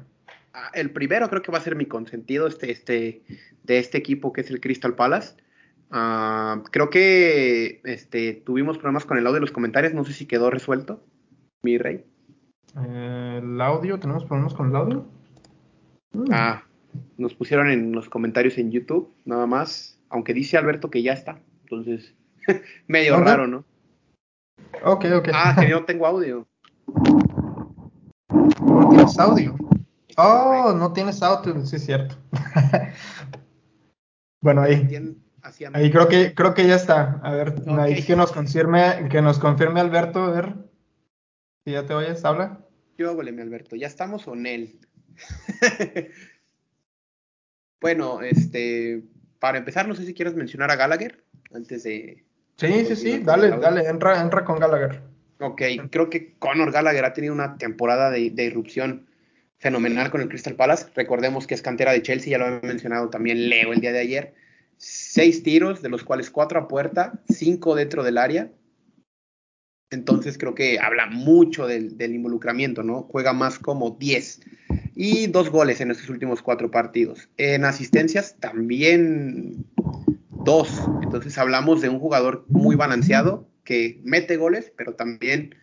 Ah, 0.53 0.71
el 0.73 0.89
primero 0.89 1.29
creo 1.29 1.43
que 1.43 1.51
va 1.51 1.59
a 1.59 1.61
ser 1.61 1.75
mi 1.75 1.85
consentido 1.85 2.47
este, 2.47 2.71
este, 2.71 3.21
de 3.63 3.77
este 3.77 3.99
equipo 3.99 4.33
que 4.33 4.41
es 4.41 4.49
el 4.49 4.59
Crystal 4.59 4.95
Palace. 4.95 5.35
Ah, 5.91 6.63
creo 6.71 6.89
que 6.89 7.81
este, 7.83 8.33
tuvimos 8.33 8.79
problemas 8.79 9.05
con 9.05 9.19
el 9.19 9.27
audio 9.27 9.35
de 9.35 9.41
los 9.41 9.51
comentarios. 9.51 9.93
No 9.93 10.03
sé 10.03 10.13
si 10.13 10.25
quedó 10.25 10.49
resuelto, 10.49 11.03
mi 11.61 11.77
rey. 11.77 12.03
Eh, 12.87 13.39
el 13.43 13.61
audio, 13.61 13.99
¿tenemos 13.99 14.25
problemas 14.25 14.55
con 14.55 14.69
el 14.69 14.75
audio? 14.75 15.05
Mm. 16.11 16.31
Ah, 16.31 16.63
nos 17.17 17.35
pusieron 17.35 17.69
en 17.69 17.91
los 17.91 18.09
comentarios 18.09 18.57
en 18.57 18.71
YouTube, 18.71 19.13
nada 19.25 19.45
más. 19.45 20.01
Aunque 20.09 20.33
dice 20.33 20.57
Alberto 20.57 20.89
que 20.89 21.03
ya 21.03 21.13
está. 21.13 21.39
Entonces, 21.61 22.15
medio 22.87 23.19
raro, 23.19 23.45
¿no? 23.45 23.63
Ok, 24.85 25.05
ok. 25.17 25.29
Ah, 25.33 25.55
que 25.59 25.67
yo 25.67 25.79
no 25.79 25.85
tengo 25.85 26.05
audio. 26.05 26.47
¿No 28.61 28.89
tienes 28.89 29.17
audio? 29.17 29.55
Oh, 30.15 30.73
no 30.77 30.93
tienes 30.93 31.23
auto, 31.23 31.65
sí 31.65 31.77
es 31.77 31.85
cierto. 31.85 32.15
bueno, 34.41 34.61
ahí. 34.61 34.87
Ahí 35.73 35.91
creo 35.91 36.07
que 36.07 36.35
creo 36.35 36.53
que 36.53 36.67
ya 36.67 36.75
está. 36.75 37.19
A 37.23 37.31
ver, 37.33 37.55
ahí 37.79 38.03
que 38.03 38.15
nos 38.15 38.31
confirme, 38.31 39.09
que 39.09 39.23
nos 39.23 39.39
confirme 39.39 39.79
Alberto, 39.79 40.23
a 40.23 40.29
ver. 40.29 40.53
Si 41.65 41.71
ya 41.71 41.83
te 41.87 41.95
oyes, 41.95 42.23
habla. 42.23 42.63
Yo 42.95 43.15
mi 43.15 43.41
Alberto, 43.41 43.75
¿ya 43.75 43.87
estamos 43.87 44.27
o 44.27 44.35
él? 44.35 44.79
bueno, 47.81 48.21
este, 48.21 49.03
para 49.39 49.57
empezar, 49.57 49.87
no 49.87 49.95
sé 49.95 50.05
si 50.05 50.13
quieres 50.13 50.35
mencionar 50.35 50.69
a 50.69 50.75
Gallagher 50.75 51.23
antes 51.51 51.81
de. 51.83 52.23
Sí, 52.57 52.85
sí, 52.85 52.95
sí, 52.95 53.19
dale, 53.19 53.49
dale, 53.49 53.87
entra, 53.87 54.21
entra 54.21 54.45
con 54.45 54.59
Gallagher. 54.59 55.01
Ok, 55.39 55.61
creo 55.89 56.09
que 56.09 56.33
Conor 56.39 56.71
Gallagher 56.71 57.05
ha 57.05 57.13
tenido 57.13 57.33
una 57.33 57.57
temporada 57.57 58.09
de, 58.09 58.29
de 58.29 58.45
irrupción 58.45 59.07
fenomenal 59.57 60.11
con 60.11 60.21
el 60.21 60.29
Crystal 60.29 60.55
Palace. 60.55 60.87
Recordemos 60.95 61.47
que 61.47 61.55
es 61.55 61.61
cantera 61.61 61.91
de 61.91 62.01
Chelsea, 62.01 62.31
ya 62.31 62.37
lo 62.37 62.45
había 62.45 62.61
mencionado 62.61 63.09
también 63.09 63.49
Leo 63.49 63.73
el 63.73 63.81
día 63.81 63.91
de 63.91 63.99
ayer. 63.99 64.33
Seis 64.77 65.43
tiros, 65.43 65.81
de 65.81 65.89
los 65.89 66.03
cuales 66.03 66.29
cuatro 66.29 66.59
a 66.59 66.67
puerta, 66.67 67.19
cinco 67.27 67.75
dentro 67.75 68.03
del 68.03 68.17
área. 68.17 68.51
Entonces 69.91 70.37
creo 70.37 70.55
que 70.55 70.79
habla 70.79 71.07
mucho 71.07 71.67
del, 71.67 71.95
involucramiento, 71.99 72.83
¿no? 72.83 73.03
Juega 73.03 73.33
más 73.33 73.59
como 73.59 73.91
10. 73.91 74.41
Y 74.95 75.27
dos 75.27 75.49
goles 75.49 75.81
en 75.81 75.91
estos 75.91 76.09
últimos 76.09 76.41
cuatro 76.41 76.71
partidos. 76.71 77.29
En 77.37 77.65
asistencias 77.65 78.35
también 78.39 79.65
dos. 80.45 80.69
Entonces 81.01 81.37
hablamos 81.37 81.81
de 81.81 81.89
un 81.89 81.99
jugador 81.99 82.45
muy 82.47 82.75
balanceado 82.75 83.49
que 83.65 83.99
mete 84.03 84.37
goles, 84.37 84.71
pero 84.77 84.93
también 84.93 85.55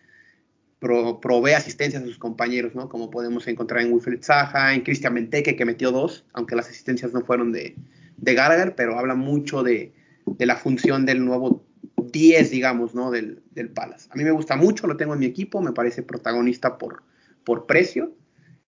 provee 0.79 1.53
asistencias 1.53 2.03
a 2.03 2.05
sus 2.05 2.17
compañeros, 2.17 2.75
¿no? 2.75 2.89
Como 2.89 3.09
podemos 3.09 3.47
encontrar 3.47 3.81
en 3.81 3.93
Wilfried 3.93 4.21
Zaha, 4.21 4.73
en 4.73 4.81
Cristian 4.81 5.13
Menteque, 5.13 5.55
que 5.55 5.65
metió 5.65 5.91
dos, 5.91 6.25
aunque 6.33 6.57
las 6.57 6.67
asistencias 6.67 7.13
no 7.13 7.21
fueron 7.21 7.53
de, 7.53 7.75
de 8.17 8.33
Gallagher, 8.33 8.75
pero 8.75 8.99
habla 8.99 9.15
mucho 9.15 9.63
de, 9.63 9.93
la 10.39 10.57
función 10.57 11.05
del 11.05 11.23
nuevo 11.23 11.65
10, 12.11 12.51
digamos, 12.51 12.93
¿no? 12.93 13.11
Del, 13.11 13.41
del, 13.51 13.69
Palace. 13.69 14.09
A 14.11 14.15
mí 14.15 14.25
me 14.25 14.31
gusta 14.31 14.57
mucho, 14.57 14.85
lo 14.85 14.97
tengo 14.97 15.13
en 15.13 15.19
mi 15.21 15.25
equipo, 15.25 15.61
me 15.61 15.71
parece 15.71 16.03
protagonista 16.03 16.77
por, 16.77 17.03
por 17.45 17.65
precio 17.65 18.13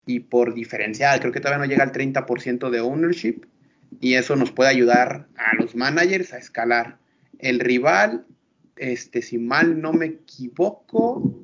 y 0.05 0.19
por 0.19 0.53
diferencial. 0.53 1.21
Creo 1.21 1.33
que 1.33 1.41
todavía 1.41 1.65
no 1.65 1.71
llega 1.71 1.85
al 1.85 1.93
30% 1.93 2.71
de 2.71 2.81
ownership 2.81 3.47
y 4.01 4.15
eso 4.15 4.37
nos 4.37 4.53
puede 4.53 4.71
ayudar 4.71 5.27
a 5.37 5.55
los 5.57 5.75
managers 5.75 6.33
a 6.33 6.39
escalar. 6.39 6.99
El 7.39 7.59
rival, 7.61 8.27
este, 8.77 9.23
si 9.23 9.39
mal 9.39 9.81
no 9.81 9.93
me 9.93 10.07
equivoco, 10.07 11.43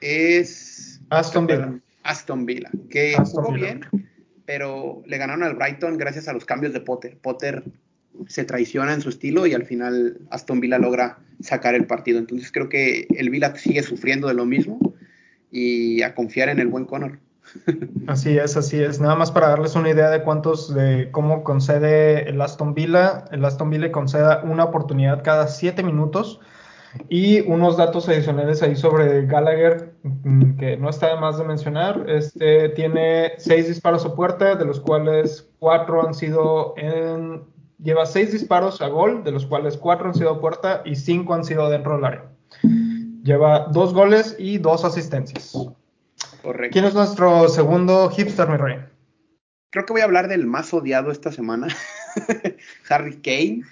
es 0.00 1.00
Aston 1.10 1.46
Villa. 1.46 1.80
Aston 2.02 2.44
Villa, 2.44 2.70
que 2.90 3.16
jugó 3.16 3.52
bien, 3.52 3.80
pero 4.44 5.02
le 5.06 5.16
ganaron 5.16 5.42
al 5.42 5.54
Brighton 5.54 5.96
gracias 5.96 6.28
a 6.28 6.32
los 6.32 6.44
cambios 6.44 6.72
de 6.72 6.80
Potter. 6.80 7.16
Potter 7.16 7.64
se 8.28 8.44
traiciona 8.44 8.92
en 8.92 9.00
su 9.00 9.08
estilo 9.08 9.46
y 9.46 9.54
al 9.54 9.64
final 9.64 10.18
Aston 10.30 10.60
Villa 10.60 10.78
logra 10.78 11.18
sacar 11.40 11.74
el 11.74 11.86
partido. 11.86 12.18
Entonces 12.18 12.52
creo 12.52 12.68
que 12.68 13.06
el 13.10 13.30
Villa 13.30 13.54
sigue 13.56 13.82
sufriendo 13.82 14.28
de 14.28 14.34
lo 14.34 14.44
mismo 14.44 14.94
y 15.50 16.02
a 16.02 16.14
confiar 16.14 16.48
en 16.48 16.58
el 16.58 16.68
buen 16.68 16.84
Connor. 16.84 17.18
Así 18.06 18.36
es, 18.36 18.56
así 18.56 18.82
es. 18.82 19.00
Nada 19.00 19.14
más 19.14 19.30
para 19.30 19.48
darles 19.48 19.74
una 19.74 19.90
idea 19.90 20.10
de 20.10 20.22
cuántos, 20.22 20.74
de 20.74 21.10
cómo 21.10 21.42
concede 21.44 22.28
el 22.28 22.40
Aston 22.40 22.74
Villa. 22.74 23.24
El 23.30 23.44
Aston 23.44 23.70
Villa 23.70 23.90
conceda 23.92 24.42
una 24.44 24.64
oportunidad 24.64 25.22
cada 25.22 25.46
siete 25.48 25.82
minutos 25.82 26.40
y 27.08 27.40
unos 27.40 27.76
datos 27.76 28.08
adicionales 28.08 28.62
ahí 28.62 28.76
sobre 28.76 29.26
Gallagher, 29.26 29.94
mm, 30.02 30.56
que 30.56 30.76
no 30.76 30.90
está 30.90 31.08
de 31.08 31.20
más 31.20 31.38
de 31.38 31.44
mencionar. 31.44 32.04
Este 32.08 32.68
tiene 32.70 33.32
seis 33.38 33.68
disparos 33.68 34.04
a 34.04 34.14
puerta, 34.14 34.54
de 34.54 34.64
los 34.64 34.80
cuales 34.80 35.48
cuatro 35.58 36.06
han 36.06 36.14
sido 36.14 36.74
en. 36.76 37.42
Lleva 37.82 38.06
seis 38.06 38.32
disparos 38.32 38.80
a 38.80 38.88
gol, 38.88 39.24
de 39.24 39.32
los 39.32 39.46
cuales 39.46 39.76
cuatro 39.76 40.08
han 40.08 40.14
sido 40.14 40.30
a 40.30 40.40
puerta 40.40 40.82
y 40.84 40.94
cinco 40.96 41.34
han 41.34 41.44
sido 41.44 41.68
dentro 41.68 41.96
del 41.96 42.04
área. 42.04 42.24
Lleva 43.24 43.66
dos 43.72 43.92
goles 43.92 44.36
y 44.38 44.58
dos 44.58 44.84
asistencias. 44.84 45.54
Correcto. 46.44 46.74
¿Quién 46.74 46.84
es 46.84 46.92
nuestro 46.92 47.48
segundo 47.48 48.10
hipster, 48.10 48.46
mi 48.46 48.58
rey? 48.58 48.76
Creo 49.70 49.86
que 49.86 49.94
voy 49.94 50.02
a 50.02 50.04
hablar 50.04 50.28
del 50.28 50.46
más 50.46 50.74
odiado 50.74 51.10
esta 51.10 51.32
semana, 51.32 51.68
Harry 52.90 53.16
Kane. 53.16 53.62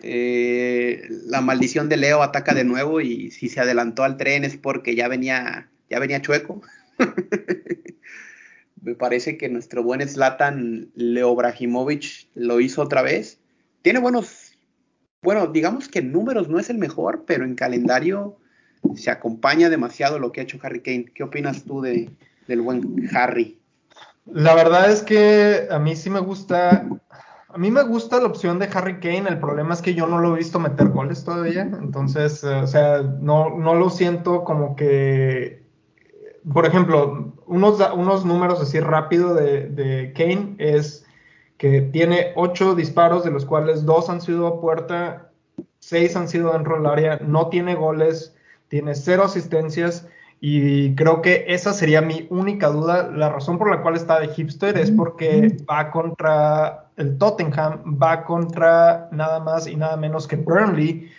Eh, 0.00 1.06
la 1.26 1.42
maldición 1.42 1.90
de 1.90 1.98
Leo 1.98 2.22
ataca 2.22 2.54
de 2.54 2.64
nuevo 2.64 3.02
y 3.02 3.30
si 3.30 3.50
se 3.50 3.60
adelantó 3.60 4.04
al 4.04 4.16
tren 4.16 4.42
es 4.42 4.56
porque 4.56 4.94
ya 4.96 5.06
venía, 5.06 5.68
ya 5.90 5.98
venía 5.98 6.22
chueco. 6.22 6.62
Me 8.82 8.94
parece 8.94 9.36
que 9.36 9.50
nuestro 9.50 9.82
buen 9.82 10.00
Zlatan 10.08 10.92
Leo 10.94 11.34
Brahimovic 11.34 12.28
lo 12.34 12.58
hizo 12.58 12.80
otra 12.80 13.02
vez. 13.02 13.38
Tiene 13.82 13.98
buenos, 13.98 14.56
bueno, 15.20 15.48
digamos 15.48 15.88
que 15.88 15.98
en 15.98 16.10
números 16.10 16.48
no 16.48 16.58
es 16.58 16.70
el 16.70 16.78
mejor, 16.78 17.24
pero 17.26 17.44
en 17.44 17.54
calendario 17.54 18.38
se 18.94 19.10
acompaña 19.10 19.70
demasiado 19.70 20.18
lo 20.18 20.32
que 20.32 20.40
ha 20.40 20.44
hecho 20.44 20.58
Harry 20.62 20.80
Kane. 20.80 21.06
¿Qué 21.14 21.22
opinas 21.22 21.64
tú 21.64 21.80
de, 21.80 22.10
del 22.46 22.60
buen 22.60 23.08
Harry? 23.14 23.58
La 24.26 24.54
verdad 24.54 24.90
es 24.90 25.02
que 25.02 25.66
a 25.70 25.78
mí 25.78 25.96
sí 25.96 26.10
me 26.10 26.20
gusta 26.20 26.86
a 27.54 27.58
mí 27.58 27.70
me 27.70 27.84
gusta 27.84 28.18
la 28.18 28.26
opción 28.26 28.58
de 28.58 28.68
Harry 28.74 28.98
Kane, 28.98 29.28
el 29.28 29.38
problema 29.38 29.74
es 29.74 29.80
que 29.80 29.94
yo 29.94 30.08
no 30.08 30.18
lo 30.18 30.34
he 30.34 30.38
visto 30.38 30.58
meter 30.58 30.88
goles 30.88 31.22
todavía, 31.22 31.62
entonces, 31.62 32.42
eh, 32.42 32.48
o 32.48 32.66
sea, 32.66 33.00
no, 33.02 33.56
no 33.56 33.76
lo 33.76 33.90
siento 33.90 34.42
como 34.42 34.74
que, 34.74 35.62
por 36.52 36.66
ejemplo, 36.66 37.32
unos, 37.46 37.78
unos 37.94 38.24
números 38.24 38.60
así 38.60 38.80
rápido 38.80 39.34
de, 39.34 39.68
de 39.68 40.12
Kane 40.14 40.56
es 40.58 41.06
que 41.56 41.80
tiene 41.80 42.32
ocho 42.34 42.74
disparos, 42.74 43.22
de 43.22 43.30
los 43.30 43.44
cuales 43.44 43.84
dos 43.84 44.10
han 44.10 44.20
sido 44.20 44.48
a 44.48 44.60
puerta, 44.60 45.30
seis 45.78 46.16
han 46.16 46.26
sido 46.26 46.52
dentro 46.54 46.74
del 46.74 46.86
área, 46.86 47.20
no 47.24 47.50
tiene 47.50 47.76
goles, 47.76 48.33
tiene 48.68 48.94
cero 48.94 49.24
asistencias 49.24 50.06
y 50.46 50.94
creo 50.94 51.22
que 51.22 51.46
esa 51.48 51.72
sería 51.72 52.02
mi 52.02 52.26
única 52.28 52.68
duda. 52.68 53.10
La 53.10 53.30
razón 53.30 53.56
por 53.56 53.70
la 53.70 53.80
cual 53.80 53.96
está 53.96 54.20
de 54.20 54.28
hipster 54.28 54.76
es 54.76 54.90
porque 54.90 55.56
va 55.70 55.90
contra 55.90 56.90
el 56.96 57.16
Tottenham, 57.16 57.98
va 58.00 58.24
contra 58.24 59.08
nada 59.10 59.40
más 59.40 59.66
y 59.66 59.74
nada 59.74 59.96
menos 59.96 60.28
que 60.28 60.36
Burnley, 60.36 61.10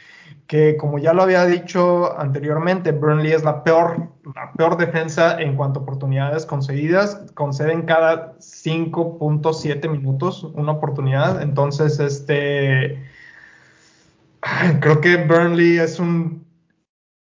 que 0.46 0.78
como 0.78 1.00
ya 1.00 1.12
lo 1.14 1.24
había 1.24 1.44
dicho 1.46 2.16
anteriormente, 2.20 2.92
Burnley 2.92 3.32
es 3.32 3.44
la 3.44 3.64
peor, 3.64 4.10
la 4.36 4.52
peor 4.54 4.78
defensa 4.78 5.42
en 5.42 5.56
cuanto 5.56 5.80
a 5.80 5.84
oportunidades 5.84 6.46
concedidas. 6.46 7.26
Conceden 7.34 7.82
cada 7.88 8.38
5.7 8.38 9.90
minutos 9.90 10.44
una 10.44 10.74
oportunidad. 10.74 11.42
Entonces, 11.42 12.00
este 12.00 13.04
creo 14.82 15.02
que 15.02 15.18
Burnley 15.18 15.80
es 15.80 16.00
un 16.00 16.45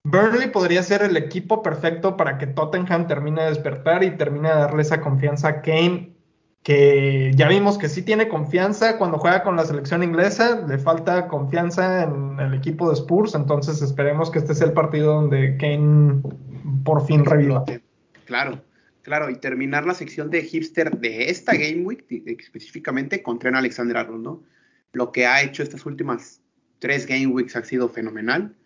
Burnley 0.05 0.51
podría 0.51 0.83
ser 0.83 1.03
el 1.03 1.17
equipo 1.17 1.63
perfecto 1.63 2.17
para 2.17 2.39
que 2.39 2.47
Tottenham 2.47 3.07
termine 3.07 3.43
de 3.43 3.49
despertar 3.51 4.03
y 4.03 4.17
termine 4.17 4.49
de 4.49 4.55
darle 4.55 4.83
esa 4.83 5.01
confianza 5.01 5.49
a 5.49 5.63
Kane, 5.63 6.15
que 6.63 7.33
ya 7.35 7.49
vimos 7.49 7.77
que 7.77 7.89
sí 7.89 8.03
tiene 8.03 8.29
confianza 8.29 8.97
cuando 8.97 9.19
juega 9.19 9.43
con 9.43 9.57
la 9.57 9.65
selección 9.65 10.03
inglesa, 10.03 10.65
le 10.67 10.79
falta 10.79 11.29
confianza 11.29 12.05
en 12.05 12.41
el 12.41 12.55
equipo 12.55 12.89
de 12.89 12.97
Spurs, 12.97 13.35
entonces 13.35 13.83
esperemos 13.83 14.31
que 14.31 14.39
este 14.39 14.55
sea 14.55 14.69
el 14.69 14.73
partido 14.73 15.15
donde 15.15 15.57
Kane 15.59 16.23
por 16.85 17.05
fin 17.07 17.25
reviva. 17.25 17.65
Claro, 18.25 18.63
claro, 19.03 19.29
y 19.29 19.37
terminar 19.37 19.85
la 19.87 19.95
sección 19.95 20.31
de 20.31 20.43
hipster 20.43 20.99
de 20.99 21.31
esta 21.31 21.53
Game 21.53 21.85
Week, 21.85 22.05
específicamente 22.09 23.23
contra 23.23 23.57
Alexander 23.57 23.99
Arnold, 23.99 24.23
¿no? 24.23 24.43
Lo 24.93 25.13
que 25.13 25.27
ha 25.27 25.43
hecho 25.43 25.63
estas 25.63 25.85
últimas 25.85 26.41
tres 26.79 27.07
Game 27.07 27.27
Weeks 27.27 27.55
ha 27.57 27.63
sido 27.63 27.89
fenomenal 27.89 28.57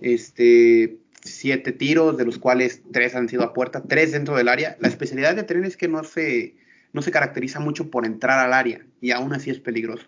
este, 0.00 0.98
siete 1.22 1.72
tiros, 1.72 2.16
de 2.16 2.24
los 2.24 2.38
cuales 2.38 2.82
tres 2.92 3.14
han 3.14 3.28
sido 3.28 3.42
a 3.42 3.52
puerta, 3.52 3.82
tres 3.82 4.12
dentro 4.12 4.36
del 4.36 4.48
área. 4.48 4.76
La 4.80 4.88
especialidad 4.88 5.34
de 5.34 5.42
Tren 5.42 5.64
es 5.64 5.76
que 5.76 5.88
no 5.88 6.04
se, 6.04 6.56
no 6.92 7.02
se 7.02 7.10
caracteriza 7.10 7.60
mucho 7.60 7.90
por 7.90 8.06
entrar 8.06 8.38
al 8.38 8.52
área 8.52 8.84
y 9.00 9.10
aún 9.10 9.32
así 9.32 9.50
es 9.50 9.60
peligroso. 9.60 10.06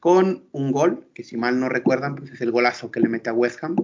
Con 0.00 0.44
un 0.52 0.72
gol, 0.72 1.06
que 1.14 1.24
si 1.24 1.36
mal 1.36 1.58
no 1.58 1.68
recuerdan, 1.68 2.14
pues 2.14 2.30
es 2.30 2.40
el 2.40 2.50
golazo 2.50 2.90
que 2.90 3.00
le 3.00 3.08
mete 3.08 3.30
a 3.30 3.32
West 3.32 3.62
Ham. 3.64 3.76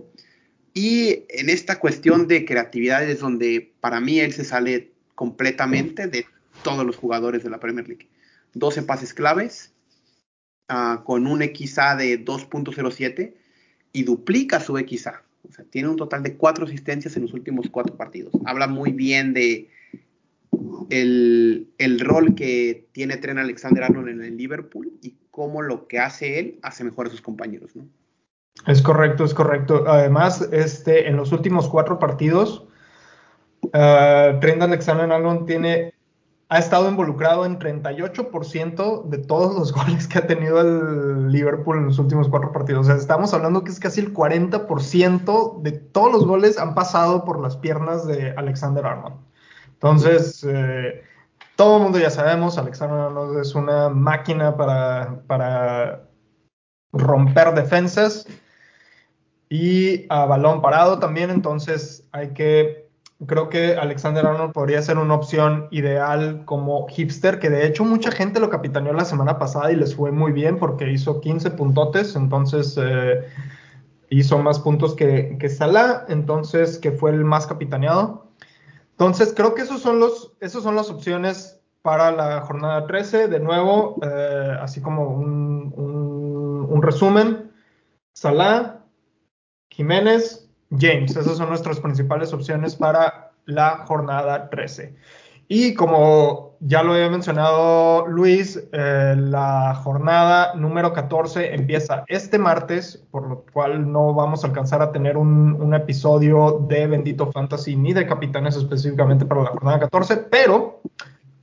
Y 0.74 1.24
en 1.30 1.48
esta 1.48 1.80
cuestión 1.80 2.28
de 2.28 2.44
creatividad 2.44 3.02
es 3.08 3.20
donde 3.20 3.72
para 3.80 4.00
mí 4.00 4.20
él 4.20 4.32
se 4.32 4.44
sale 4.44 4.92
completamente 5.14 6.06
de 6.06 6.26
todos 6.62 6.84
los 6.84 6.96
jugadores 6.96 7.42
de 7.42 7.50
la 7.50 7.58
Premier 7.58 7.88
League. 7.88 8.08
12 8.54 8.82
pases 8.82 9.14
claves, 9.14 9.72
uh, 10.68 11.02
con 11.04 11.26
un 11.26 11.40
XA 11.40 11.96
de 11.96 12.24
2.07 12.24 13.34
y 13.92 14.04
duplica 14.04 14.60
su 14.60 14.76
XA. 14.76 15.22
O 15.48 15.52
sea, 15.52 15.64
tiene 15.64 15.88
un 15.88 15.96
total 15.96 16.22
de 16.22 16.36
cuatro 16.36 16.66
asistencias 16.66 17.16
en 17.16 17.22
los 17.22 17.32
últimos 17.32 17.68
cuatro 17.70 17.96
partidos. 17.96 18.32
Habla 18.44 18.66
muy 18.66 18.92
bien 18.92 19.32
de 19.32 19.70
el, 20.90 22.00
rol 22.00 22.34
que 22.34 22.88
tiene 22.92 23.16
Tren 23.16 23.38
Alexander 23.38 23.84
Arnold 23.84 24.08
en 24.08 24.22
el 24.22 24.36
Liverpool 24.36 24.92
y 25.02 25.16
cómo 25.30 25.62
lo 25.62 25.86
que 25.86 25.98
hace 25.98 26.38
él 26.38 26.58
hace 26.62 26.84
mejor 26.84 27.06
a 27.06 27.10
sus 27.10 27.20
compañeros. 27.20 27.72
Es 28.66 28.82
correcto, 28.82 29.24
es 29.24 29.32
correcto. 29.32 29.84
Además, 29.86 30.48
este, 30.52 31.08
en 31.08 31.16
los 31.16 31.32
últimos 31.32 31.68
cuatro 31.68 31.98
partidos, 31.98 32.66
uh, 33.62 34.40
Trent 34.40 34.62
Alexander 34.62 35.10
Arnold 35.10 35.46
tiene 35.46 35.94
ha 36.52 36.58
estado 36.58 36.88
involucrado 36.90 37.46
en 37.46 37.60
38% 37.60 39.04
de 39.04 39.18
todos 39.18 39.54
los 39.54 39.72
goles 39.74 40.08
que 40.08 40.18
ha 40.18 40.26
tenido 40.26 40.60
el 40.60 41.30
Liverpool 41.30 41.78
en 41.78 41.86
los 41.86 41.98
últimos 42.00 42.28
cuatro 42.28 42.50
partidos. 42.50 42.86
O 42.86 42.90
sea, 42.90 42.96
estamos 42.96 43.32
hablando 43.32 43.62
que 43.62 43.70
es 43.70 43.78
casi 43.78 44.00
el 44.00 44.12
40% 44.12 45.62
de 45.62 45.72
todos 45.72 46.12
los 46.12 46.26
goles 46.26 46.58
han 46.58 46.74
pasado 46.74 47.24
por 47.24 47.40
las 47.40 47.56
piernas 47.56 48.04
de 48.04 48.32
Alexander 48.36 48.84
Arnold. 48.84 49.14
Entonces, 49.74 50.44
eh, 50.46 51.04
todo 51.54 51.76
el 51.76 51.84
mundo 51.84 52.00
ya 52.00 52.10
sabemos, 52.10 52.58
Alexander 52.58 52.98
Arnold 52.98 53.38
es 53.38 53.54
una 53.54 53.88
máquina 53.88 54.56
para, 54.56 55.22
para 55.28 56.08
romper 56.92 57.54
defensas 57.54 58.26
y 59.48 60.04
a 60.08 60.24
balón 60.24 60.62
parado 60.62 60.98
también, 60.98 61.30
entonces 61.30 62.08
hay 62.10 62.30
que 62.30 62.79
creo 63.26 63.48
que 63.48 63.74
Alexander 63.74 64.26
Arnold 64.26 64.52
podría 64.52 64.80
ser 64.82 64.98
una 64.98 65.14
opción 65.14 65.68
ideal 65.70 66.42
como 66.46 66.86
hipster, 66.88 67.38
que 67.38 67.50
de 67.50 67.66
hecho 67.66 67.84
mucha 67.84 68.10
gente 68.10 68.40
lo 68.40 68.50
capitaneó 68.50 68.92
la 68.92 69.04
semana 69.04 69.38
pasada 69.38 69.70
y 69.72 69.76
les 69.76 69.94
fue 69.94 70.10
muy 70.10 70.32
bien 70.32 70.58
porque 70.58 70.90
hizo 70.90 71.20
15 71.20 71.50
puntotes, 71.52 72.16
entonces 72.16 72.78
eh, 72.80 73.26
hizo 74.08 74.38
más 74.38 74.58
puntos 74.58 74.94
que, 74.94 75.36
que 75.38 75.48
Salah, 75.48 76.06
entonces 76.08 76.78
que 76.78 76.92
fue 76.92 77.10
el 77.10 77.24
más 77.24 77.46
capitaneado. 77.46 78.26
Entonces 78.92 79.32
creo 79.34 79.54
que 79.54 79.62
esos 79.62 79.80
son 79.80 80.00
los, 80.00 80.32
esos 80.40 80.62
son 80.62 80.76
las 80.76 80.90
opciones 80.90 81.60
para 81.82 82.10
la 82.12 82.40
jornada 82.42 82.86
13. 82.86 83.28
De 83.28 83.40
nuevo, 83.40 83.96
eh, 84.02 84.56
así 84.60 84.80
como 84.80 85.08
un, 85.08 85.72
un, 85.76 86.66
un 86.68 86.82
resumen, 86.82 87.50
Salah, 88.12 88.80
Jiménez, 89.70 90.39
James. 90.70 91.16
Esas 91.16 91.36
son 91.36 91.48
nuestras 91.48 91.80
principales 91.80 92.32
opciones 92.32 92.76
para 92.76 93.32
la 93.46 93.84
jornada 93.86 94.50
13. 94.50 94.94
Y 95.48 95.74
como 95.74 96.56
ya 96.60 96.82
lo 96.84 96.92
había 96.92 97.10
mencionado 97.10 98.06
Luis, 98.06 98.62
eh, 98.72 99.14
la 99.18 99.74
jornada 99.74 100.54
número 100.54 100.92
14 100.92 101.54
empieza 101.54 102.04
este 102.06 102.38
martes, 102.38 103.04
por 103.10 103.26
lo 103.28 103.44
cual 103.52 103.90
no 103.90 104.14
vamos 104.14 104.44
a 104.44 104.46
alcanzar 104.46 104.80
a 104.80 104.92
tener 104.92 105.16
un, 105.16 105.60
un, 105.60 105.74
episodio 105.74 106.64
de 106.68 106.86
Bendito 106.86 107.32
Fantasy 107.32 107.74
ni 107.74 107.92
de 107.92 108.06
Capitanes 108.06 108.54
específicamente 108.56 109.24
para 109.24 109.42
la 109.42 109.50
jornada 109.50 109.80
14, 109.80 110.18
pero 110.30 110.82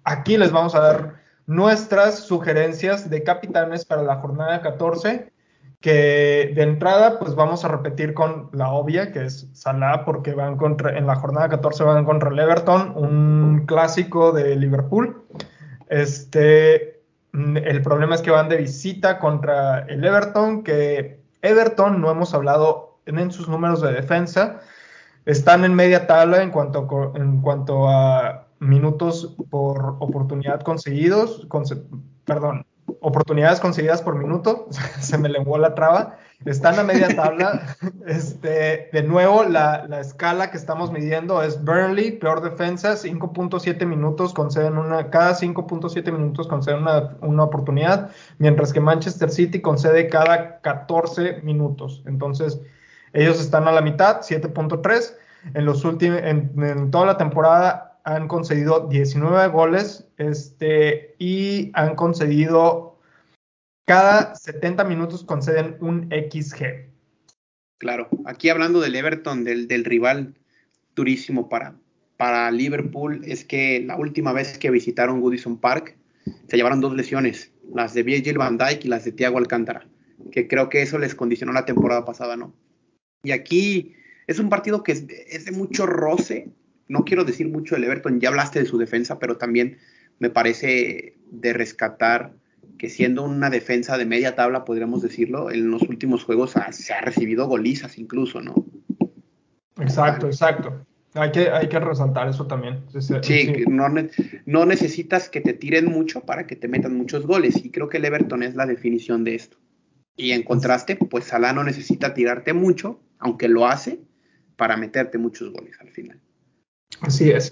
aquí 0.06 0.38
les 0.38 0.54
vamos 0.54 0.74
a 0.74 0.80
dar 0.80 1.16
nuestras 1.48 2.20
sugerencias 2.20 3.10
de 3.10 3.24
capitanes 3.24 3.86
para 3.86 4.04
la 4.04 4.18
jornada 4.18 4.62
14 4.62 5.32
que 5.80 6.52
de 6.56 6.64
entrada 6.64 7.20
pues 7.20 7.36
vamos 7.36 7.64
a 7.64 7.68
repetir 7.68 8.14
con 8.14 8.50
la 8.52 8.70
obvia, 8.72 9.12
que 9.12 9.26
es 9.26 9.50
Salah, 9.54 10.06
porque 10.06 10.34
van 10.34 10.58
contra, 10.58 10.98
en 10.98 11.06
la 11.06 11.16
jornada 11.16 11.50
14 11.50 11.84
van 11.84 12.06
contra 12.06 12.30
el 12.30 12.40
Everton, 12.40 12.94
un 12.96 13.66
clásico 13.66 14.32
de 14.32 14.56
Liverpool. 14.56 15.24
Este, 15.90 17.02
el 17.34 17.82
problema 17.82 18.16
es 18.16 18.22
que 18.22 18.32
van 18.32 18.50
de 18.50 18.58
visita 18.58 19.20
contra 19.20 19.80
el 19.88 20.04
Everton, 20.04 20.64
que 20.64 21.22
Everton 21.42 22.02
no 22.02 22.10
hemos 22.10 22.34
hablado 22.34 23.00
en 23.06 23.32
sus 23.32 23.48
números 23.48 23.82
de 23.82 23.94
defensa, 23.94 24.60
están 25.26 25.64
en 25.64 25.76
media 25.76 26.08
tabla 26.08 26.42
en 26.42 26.52
cuanto, 26.52 27.14
en 27.16 27.42
cuanto 27.42 27.88
a 27.88 28.48
minutos 28.60 29.36
por 29.50 29.98
oportunidad 30.00 30.62
conseguidos, 30.62 31.48
perdón, 32.26 32.66
oportunidades 33.02 33.60
conseguidas 33.60 34.02
por 34.02 34.16
minuto, 34.16 34.68
se 35.00 35.18
me 35.18 35.30
lenguó 35.30 35.58
la 35.58 35.76
traba, 35.76 36.18
están 36.46 36.80
a 36.80 36.84
media 36.84 37.08
tabla. 37.16 37.76
Este, 38.06 38.90
de 38.94 39.04
nuevo, 39.04 39.44
la, 39.44 39.86
la, 39.90 40.00
escala 40.00 40.50
que 40.50 40.56
estamos 40.56 40.94
midiendo 40.94 41.44
es 41.44 41.62
Burnley, 41.64 42.12
peor 42.12 42.42
defensa, 42.42 42.94
5.7 42.94 43.86
minutos 43.86 44.34
conceden 44.34 44.78
una, 44.78 45.10
cada 45.10 45.34
5.7 45.34 46.10
minutos 46.14 46.48
conceden 46.48 46.84
una, 46.84 47.18
una, 47.20 47.44
oportunidad, 47.44 48.12
mientras 48.38 48.72
que 48.72 48.80
Manchester 48.80 49.30
City 49.30 49.60
concede 49.60 50.08
cada 50.08 50.62
14 50.62 51.42
minutos. 51.44 52.02
Entonces, 52.06 52.62
ellos 53.12 53.40
están 53.40 53.68
a 53.68 53.72
la 53.72 53.82
mitad, 53.82 54.22
7.3. 54.22 55.16
En 55.54 55.66
los 55.66 55.84
últimos, 55.86 56.20
en, 56.24 56.92
toda 56.92 57.06
la 57.06 57.18
temporada 57.18 58.00
han 58.04 58.28
concedido 58.28 58.88
19 58.88 59.48
goles 59.50 60.08
este, 60.18 61.16
y 61.20 61.72
han 61.74 61.96
concedido, 61.96 62.87
cada 63.88 64.36
70 64.36 64.84
minutos 64.84 65.24
conceden 65.24 65.78
un 65.80 66.10
XG. 66.10 66.90
Claro, 67.78 68.10
aquí 68.26 68.50
hablando 68.50 68.82
del 68.82 68.96
Everton, 68.96 69.46
del, 69.46 69.70
del 69.70 69.86
rival 69.86 70.36
durísimo 70.94 71.48
para, 71.48 71.76
para 72.18 72.52
Liverpool, 72.52 73.22
es 73.24 73.46
que 73.46 73.80
la 73.80 73.96
última 73.96 74.34
vez 74.34 74.58
que 74.58 74.72
visitaron 74.72 75.22
Goodison 75.22 75.58
Park 75.58 75.96
se 76.50 76.58
llevaron 76.58 76.82
dos 76.82 76.96
lesiones, 76.96 77.54
las 77.74 77.94
de 77.94 78.04
Virgil 78.04 78.38
van 78.38 78.58
Dijk 78.58 78.84
y 78.84 78.90
las 78.90 79.06
de 79.06 79.14
Thiago 79.14 79.38
Alcántara, 79.38 79.88
que 80.34 80.50
creo 80.50 80.68
que 80.68 80.82
eso 80.82 80.98
les 80.98 81.16
condicionó 81.16 81.54
la 81.54 81.66
temporada 81.66 82.04
pasada, 82.04 82.36
¿no? 82.36 82.54
Y 83.24 83.32
aquí 83.32 83.96
es 84.28 84.38
un 84.40 84.50
partido 84.50 84.84
que 84.84 84.92
es, 84.92 85.06
es 85.30 85.46
de 85.46 85.52
mucho 85.54 85.86
roce, 85.86 86.50
no 86.90 87.06
quiero 87.06 87.24
decir 87.24 87.48
mucho 87.48 87.76
del 87.76 87.86
Everton, 87.86 88.20
ya 88.20 88.30
hablaste 88.30 88.60
de 88.60 88.66
su 88.66 88.78
defensa, 88.78 89.18
pero 89.18 89.38
también 89.38 89.78
me 90.20 90.30
parece 90.30 91.16
de 91.32 91.54
rescatar 91.54 92.34
que 92.78 92.90
siendo 92.90 93.24
una 93.24 93.50
defensa 93.50 93.98
de 93.98 94.06
media 94.06 94.36
tabla, 94.36 94.66
podríamos 94.66 95.02
decirlo, 95.02 95.52
en 95.52 95.70
los 95.70 95.82
últimos 95.84 96.24
juegos 96.24 96.54
se 96.72 96.94
ha 96.94 97.02
recibido 97.02 97.48
golizas 97.48 97.98
incluso, 97.98 98.42
¿no? 98.42 98.66
Exacto, 99.80 100.28
exacto. 100.28 100.86
Hay 101.14 101.32
que, 101.32 101.50
hay 101.50 101.68
que 101.68 101.80
resaltar 101.80 102.28
eso 102.28 102.46
también. 102.46 102.84
Sí, 102.90 103.02
sí. 103.02 103.66
No, 103.68 103.88
no, 104.46 104.66
necesitas 104.66 105.30
que 105.30 105.42
te 105.42 105.54
tiren 105.54 105.86
mucho 105.86 106.22
para 106.22 106.46
que 106.46 106.56
te 106.56 106.68
metan 106.68 106.96
muchos 106.96 107.26
goles. 107.26 107.64
Y 107.64 107.72
creo 107.72 107.90
que 107.90 107.98
el 107.98 108.06
Everton 108.06 108.44
es 108.44 108.56
la 108.56 108.66
definición 108.66 109.24
de 109.24 109.36
esto. 109.36 109.58
Y 110.16 110.32
en 110.32 110.44
contraste, 110.44 110.96
pues 110.96 111.26
Salah 111.26 111.54
no 111.54 111.64
necesita 111.64 112.14
tirarte 112.14 112.54
mucho, 112.54 113.00
aunque 113.20 113.48
lo 113.48 113.66
hace, 113.66 114.00
para 114.56 114.78
meterte 114.78 115.18
muchos 115.18 115.52
goles 115.52 115.76
al 115.80 115.90
final. 115.90 116.20
Así 117.02 117.30
es. 117.30 117.52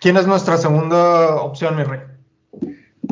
¿Quién 0.00 0.16
es 0.16 0.26
nuestra 0.26 0.56
segunda 0.56 1.36
opción, 1.36 1.76
mi 1.76 1.84
rey? 1.84 2.00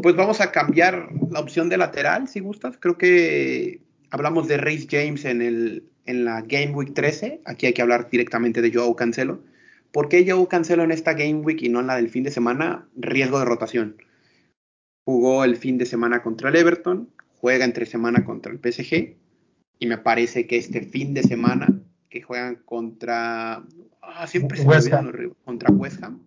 Pues 0.03 0.17
vamos 0.17 0.41
a 0.41 0.53
cambiar 0.53 1.09
la 1.31 1.41
opción 1.41 1.69
de 1.69 1.77
lateral, 1.77 2.29
si 2.29 2.41
gustas. 2.41 2.77
Creo 2.79 2.99
que 2.99 3.81
hablamos 4.11 4.49
de 4.49 4.57
Race 4.57 4.87
James 4.91 5.25
en, 5.25 5.43
el, 5.43 5.85
en 6.07 6.25
la 6.25 6.43
Game 6.43 6.73
Week 6.73 6.95
13. 6.95 7.41
Aquí 7.45 7.67
hay 7.67 7.73
que 7.73 7.83
hablar 7.83 8.09
directamente 8.11 8.63
de 8.63 8.73
Joao 8.73 8.97
Cancelo. 8.97 9.43
¿Por 9.93 10.09
qué 10.09 10.29
Joao 10.29 10.49
Cancelo 10.49 10.83
en 10.83 10.91
esta 10.91 11.15
Game 11.15 11.41
Week 11.41 11.63
y 11.63 11.69
no 11.69 11.81
en 11.81 11.87
la 11.87 11.97
del 11.97 12.11
fin 12.11 12.25
de 12.25 12.31
semana? 12.31 12.89
Riesgo 12.97 13.39
de 13.39 13.45
rotación. 13.45 13.97
Jugó 15.05 15.45
el 15.45 15.57
fin 15.57 15.79
de 15.79 15.87
semana 15.87 16.23
contra 16.23 16.49
el 16.49 16.57
Everton, 16.57 17.11
juega 17.41 17.65
entre 17.65 17.87
semana 17.87 18.25
contra 18.25 18.53
el 18.53 18.59
PSG 18.59 19.17
y 19.79 19.87
me 19.87 19.99
parece 19.99 20.47
que 20.47 20.57
este 20.57 20.81
fin 20.81 21.13
de 21.13 21.23
semana 21.23 21.69
que 22.09 22.23
juegan 22.23 22.57
contra 22.65 23.65
Ah, 24.07 24.27
siempre 24.27 24.59
se 24.59 24.67
West 24.67 24.93
me 24.93 25.31
contra 25.45 25.71
West 25.73 26.03
Ham. 26.03 26.21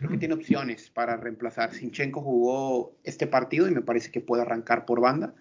Creo 0.00 0.12
que 0.12 0.16
tiene 0.16 0.32
opciones 0.32 0.88
para 0.88 1.18
reemplazar. 1.18 1.74
Sinchenko 1.74 2.22
jugó 2.22 2.96
este 3.04 3.26
partido 3.26 3.68
y 3.68 3.70
me 3.70 3.82
parece 3.82 4.10
que 4.10 4.22
puede 4.22 4.40
arrancar 4.40 4.86
por 4.86 4.98
banda. 4.98 5.34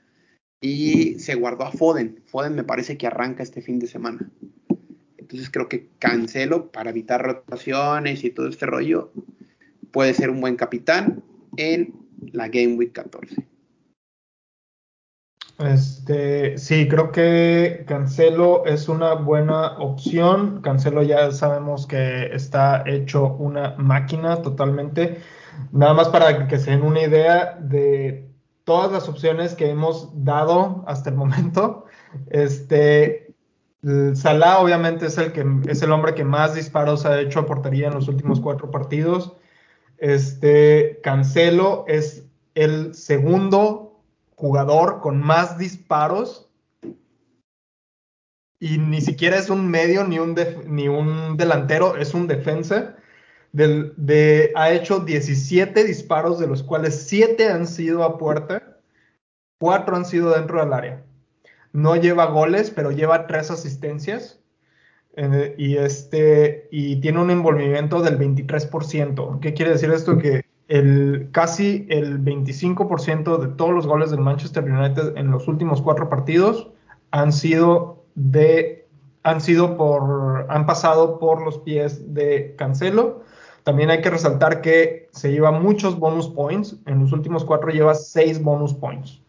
Y 0.60 1.18
se 1.20 1.36
guardó 1.36 1.64
a 1.64 1.72
Foden. 1.72 2.22
Foden 2.26 2.56
me 2.56 2.66
parece 2.66 2.98
que 2.98 3.08
arranca 3.08 3.42
este 3.42 3.62
fin 3.62 3.80
de 3.80 3.88
semana. 3.88 4.30
Entonces 5.18 5.50
creo 5.50 5.70
que 5.70 5.88
Cancelo, 5.98 6.74
para 6.74 6.90
evitar 6.90 7.24
rotaciones 7.24 8.26
y 8.26 8.32
todo 8.32 8.50
este 8.50 8.66
rollo, 8.66 9.14
puede 9.92 10.14
ser 10.14 10.30
un 10.30 10.42
buen 10.42 10.58
capitán 10.58 11.24
en 11.56 11.94
la 12.34 12.50
Game 12.50 12.74
Week 12.74 12.92
14. 12.92 13.48
Este, 15.60 16.58
sí, 16.58 16.88
creo 16.88 17.12
que 17.12 17.84
Cancelo 17.86 18.66
es 18.66 18.88
una 18.88 19.14
buena 19.16 19.78
opción. 19.78 20.62
Cancelo 20.62 21.04
ya 21.04 21.32
sabemos 21.32 21.86
que 21.86 22.34
está 22.34 22.84
hecho 22.88 23.34
una 23.34 23.76
máquina 23.78 24.42
totalmente. 24.42 25.20
Nada 25.74 25.94
más 25.94 26.08
para 26.08 26.48
que 26.48 26.60
se 26.60 26.72
den 26.72 26.82
una 26.82 27.02
idea 27.02 27.58
de 27.60 28.30
todas 28.64 28.92
las 28.94 29.10
opciones 29.10 29.54
que 29.54 29.70
hemos 29.70 30.24
dado 30.24 30.86
hasta 30.88 31.10
el 31.10 31.18
momento. 31.18 31.86
Este, 32.30 33.36
Salah 34.14 34.60
obviamente 34.60 35.08
es 35.08 35.18
el 35.18 35.34
que 35.34 35.46
es 35.68 35.82
el 35.82 35.92
hombre 35.92 36.16
que 36.16 36.24
más 36.24 36.56
disparos 36.56 37.06
ha 37.06 37.20
hecho 37.20 37.42
a 37.42 37.46
portería 37.46 37.88
en 37.88 37.96
los 37.96 38.08
últimos 38.08 38.40
cuatro 38.40 38.72
partidos. 38.72 39.34
Este, 39.98 41.02
Cancelo 41.04 41.84
es 41.88 42.26
el 42.56 42.94
segundo 42.94 43.89
jugador 44.40 45.02
con 45.02 45.20
más 45.20 45.58
disparos 45.58 46.50
y 48.58 48.78
ni 48.78 49.02
siquiera 49.02 49.38
es 49.38 49.50
un 49.50 49.70
medio 49.70 50.06
ni 50.06 50.18
un, 50.18 50.36
ni 50.66 50.88
un 50.88 51.36
delantero, 51.36 51.98
es 51.98 52.14
un 52.14 52.28
defensa. 52.28 52.96
Del, 53.52 53.94
de, 53.98 54.52
ha 54.56 54.72
hecho 54.72 55.00
17 55.00 55.84
disparos, 55.84 56.40
de 56.40 56.48
los 56.48 56.64
cuales 56.64 57.08
7 57.08 57.50
han 57.50 57.68
sido 57.68 58.04
a 58.04 58.18
puerta, 58.18 58.80
4 59.60 59.96
han 59.96 60.06
sido 60.06 60.32
dentro 60.32 60.62
del 60.62 60.72
área. 60.72 61.04
No 61.74 61.98
lleva 61.98 62.26
goles, 62.26 62.72
pero 62.72 62.92
lleva 62.92 63.28
3 63.28 63.52
asistencias. 63.52 64.40
Eh, 65.18 65.56
y, 65.58 65.76
este, 65.76 66.70
y 66.72 67.02
tiene 67.02 67.20
un 67.22 67.32
envolvimiento 67.32 68.02
del 68.02 68.18
23%. 68.18 69.40
¿Qué 69.42 69.54
quiere 69.54 69.72
decir 69.72 69.92
esto? 69.92 70.18
Que 70.18 70.46
el, 70.70 71.30
casi 71.32 71.88
el 71.90 72.24
25% 72.24 73.38
de 73.40 73.48
todos 73.56 73.74
los 73.74 73.88
goles 73.88 74.12
del 74.12 74.22
Manchester 74.22 74.64
United 74.64 75.18
en 75.18 75.32
los 75.32 75.48
últimos 75.48 75.82
cuatro 75.82 76.10
partidos 76.10 76.70
han 77.12 77.34
sido 77.34 78.06
de 78.16 78.88
han 79.24 79.42
sido 79.42 79.76
por 79.76 80.46
han 80.48 80.66
pasado 80.66 81.20
por 81.20 81.42
los 81.42 81.58
pies 81.58 82.14
de 82.14 82.56
Cancelo. 82.58 83.24
También 83.64 83.90
hay 83.90 84.02
que 84.02 84.12
resaltar 84.12 84.62
que 84.62 85.10
se 85.12 85.32
lleva 85.32 85.52
muchos 85.52 86.00
bonus 86.00 86.30
points. 86.30 86.78
En 86.86 87.00
los 87.00 87.12
últimos 87.12 87.44
cuatro 87.44 87.72
lleva 87.72 87.96
seis 87.96 88.42
bonus 88.42 88.74
points. 88.74 89.22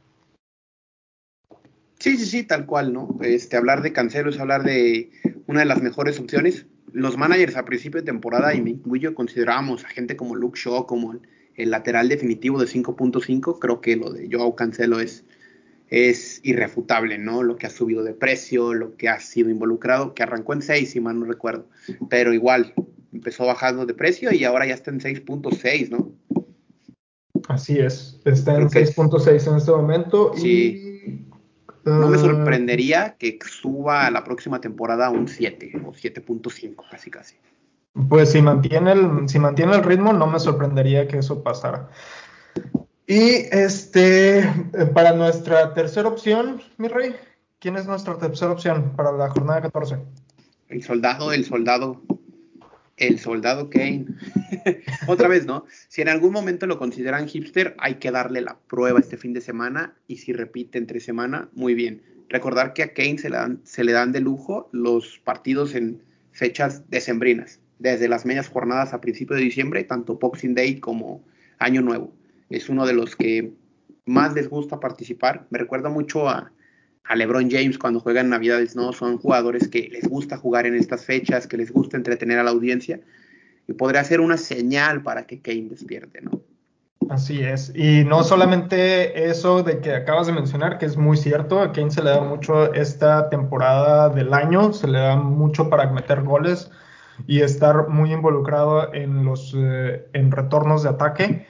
Sí, 1.99 2.17
sí, 2.17 2.27
sí, 2.27 2.45
tal 2.45 2.67
cual, 2.67 2.93
¿no? 2.93 3.09
Este, 3.23 3.57
hablar 3.57 3.83
de 3.83 3.93
Cancelo 3.93 4.31
es 4.31 4.39
hablar 4.39 4.63
de 4.63 5.11
una 5.47 5.61
de 5.61 5.67
las 5.67 5.83
mejores 5.83 6.21
opciones. 6.21 6.67
Los 6.93 7.17
managers 7.17 7.57
a 7.57 7.65
principio 7.65 8.01
de 8.01 8.07
temporada, 8.07 8.55
y 8.55 8.61
me 8.61 8.71
incluyo, 8.71 9.15
considerábamos 9.15 9.85
a 9.85 9.89
gente 9.89 10.17
como 10.17 10.35
Luke 10.35 10.59
Shaw, 10.59 10.87
como 10.87 11.15
el, 11.57 11.71
lateral 11.71 12.09
definitivo 12.09 12.61
de 12.61 12.67
5.5. 12.67 13.59
Creo 13.59 13.81
que 13.81 13.97
lo 13.97 14.11
de 14.11 14.29
Joao 14.31 14.57
Cancelo 14.57 14.99
es, 14.99 15.25
es 15.89 16.41
irrefutable, 16.43 17.19
¿no? 17.19 17.43
Lo 17.43 17.57
que 17.57 17.67
ha 17.67 17.71
subido 17.71 18.03
de 18.03 18.15
precio, 18.15 18.75
lo 18.75 18.97
que 18.97 19.09
ha 19.09 19.21
sido 19.21 19.51
involucrado, 19.51 20.15
que 20.15 20.23
arrancó 20.23 20.55
en 20.55 20.63
6, 20.63 20.91
si 20.91 21.01
mal 21.01 21.21
no 21.21 21.27
recuerdo. 21.27 21.69
Pero 22.09 22.33
igual, 22.33 22.75
empezó 23.13 23.47
bajando 23.47 23.87
de 23.87 23.95
precio 23.95 24.33
y 24.33 24.45
ahora 24.45 24.67
ya 24.67 24.75
está 24.75 24.91
en 24.91 25.01
6.6, 25.01 25.91
¿no? 25.91 26.13
Así 27.49 27.79
es, 27.79 28.21
está 28.25 28.57
en 28.57 28.69
6.6 28.69 29.51
en 29.51 29.57
este 29.57 29.71
momento. 29.71 30.33
Sí. 30.37 30.90
No 31.85 32.09
me 32.09 32.17
ah. 32.17 32.21
sorprendería 32.21 33.17
que 33.19 33.39
suba 33.45 34.07
a 34.07 34.11
la 34.11 34.25
próxima 34.25 34.61
temporada 34.61 35.11
un 35.11 35.29
7 35.29 35.73
o 35.85 35.93
7.5, 35.93 36.85
casi 36.91 37.11
casi. 37.11 37.37
Pues 38.09 38.33
si 38.33 38.43
mantiene, 38.43 38.93
el, 38.93 39.29
si 39.29 39.39
mantiene 39.39 39.75
el 39.75 39.83
ritmo, 39.83 40.13
no 40.13 40.27
me 40.27 40.39
sorprendería 40.39 41.09
que 41.09 41.19
eso 41.19 41.43
pasara. 41.43 41.89
Y 43.07 43.47
este, 43.51 44.49
para 44.95 45.13
nuestra 45.13 45.75
tercera 45.75 46.09
opción, 46.09 46.63
mi 46.77 46.89
rey, 46.89 47.17
¿quién 47.59 47.77
es 47.77 47.87
nuestra 47.87 48.17
tercera 48.19 48.53
opción 48.53 48.93
para 48.97 49.11
la 49.11 49.29
jornada 49.31 49.63
14? 49.63 49.99
El 50.69 50.83
soldado, 50.85 51.33
el 51.33 51.45
soldado 51.45 52.01
el 53.01 53.19
soldado 53.19 53.71
Kane. 53.71 54.07
Otra 55.09 55.27
vez, 55.27 55.47
¿no? 55.47 55.65
Si 55.89 56.03
en 56.03 56.09
algún 56.09 56.33
momento 56.33 56.67
lo 56.67 56.79
consideran 56.79 57.27
hipster, 57.27 57.75
hay 57.79 57.97
que 57.97 58.11
darle 58.11 58.43
la 58.43 58.59
prueba 58.69 59.01
este 59.01 59.17
fin 59.17 59.33
de 59.33 59.41
semana 59.41 59.97
y 60.07 60.19
si 60.19 60.33
repite 60.33 60.79
entre 60.79 61.01
semana, 61.01 61.49
muy 61.53 61.75
bien. 61.75 62.03
Recordar 62.29 62.75
que 62.75 62.85
a 62.85 62.93
Kane 62.93 63.19
se 63.19 63.31
le 63.31 63.37
dan, 63.37 63.61
se 63.65 63.83
le 63.83 63.93
dan 63.93 64.13
de 64.13 64.21
lujo 64.21 64.69
los 64.71 65.19
partidos 65.19 65.75
en 65.75 66.03
fechas 66.31 66.89
decembrinas, 66.89 67.59
desde 67.79 68.07
las 68.07 68.25
medias 68.25 68.49
jornadas 68.49 68.93
a 68.93 69.01
principio 69.01 69.35
de 69.35 69.43
diciembre, 69.43 69.83
tanto 69.83 70.19
Boxing 70.19 70.55
Day 70.55 70.79
como 70.79 71.25
Año 71.59 71.81
Nuevo. 71.81 72.13
Es 72.51 72.69
uno 72.69 72.87
de 72.87 72.93
los 72.93 73.17
que 73.17 73.53
más 74.05 74.35
les 74.35 74.49
gusta 74.49 74.79
participar. 74.79 75.47
Me 75.51 75.59
recuerda 75.59 75.89
mucho 75.89 76.29
a, 76.29 76.53
a 77.05 77.17
LeBron 77.17 77.51
James 77.51 77.79
cuando 77.79 78.01
juega 78.01 78.21
en 78.21 78.31
Navidades, 78.31 78.77
¿no? 78.77 78.93
Son 78.93 79.19
jugadores 79.19 79.69
que 79.69 79.89
les 79.91 80.09
gusta 80.09 80.37
jugar 80.37 80.67
en 80.67 80.75
estas 80.75 81.05
fechas, 81.05 81.47
que 81.47 81.57
les 81.57 81.73
gusta 81.73 81.97
entretener 81.97 82.39
a 82.39 82.45
la 82.45 82.51
audiencia 82.51 83.01
y 83.67 83.73
podría 83.73 84.05
ser 84.05 84.21
una 84.21 84.37
señal 84.37 85.03
para 85.03 85.27
que 85.27 85.41
Kane 85.41 85.69
despierte, 85.71 86.21
¿no? 86.23 86.43
Así 87.09 87.41
es. 87.41 87.73
Y 87.75 88.05
no 88.05 88.23
solamente 88.23 89.29
eso 89.29 89.65
de 89.65 89.81
que 89.81 89.93
acabas 89.93 90.29
de 90.29 90.33
mencionar, 90.33 90.79
que 90.79 90.87
es 90.87 90.97
muy 90.97 91.17
cierto, 91.17 91.61
a 91.61 91.73
Kane 91.73 91.91
se 91.91 92.03
le 92.03 92.11
da 92.11 92.21
mucho 92.21 92.73
esta 92.73 93.29
temporada 93.31 94.09
del 94.11 94.33
año, 94.33 94.73
se 94.73 94.87
le 94.87 95.01
da 95.01 95.17
mucho 95.17 95.69
para 95.69 95.91
meter 95.91 96.23
goles 96.23 96.71
y 97.27 97.41
estar 97.41 97.89
muy 97.89 98.13
involucrado 98.13 98.95
en 98.95 99.25
los 99.25 99.55
eh, 99.57 100.07
en 100.13 100.31
retornos 100.31 100.85
de 100.85 100.91
ataque. 100.91 101.47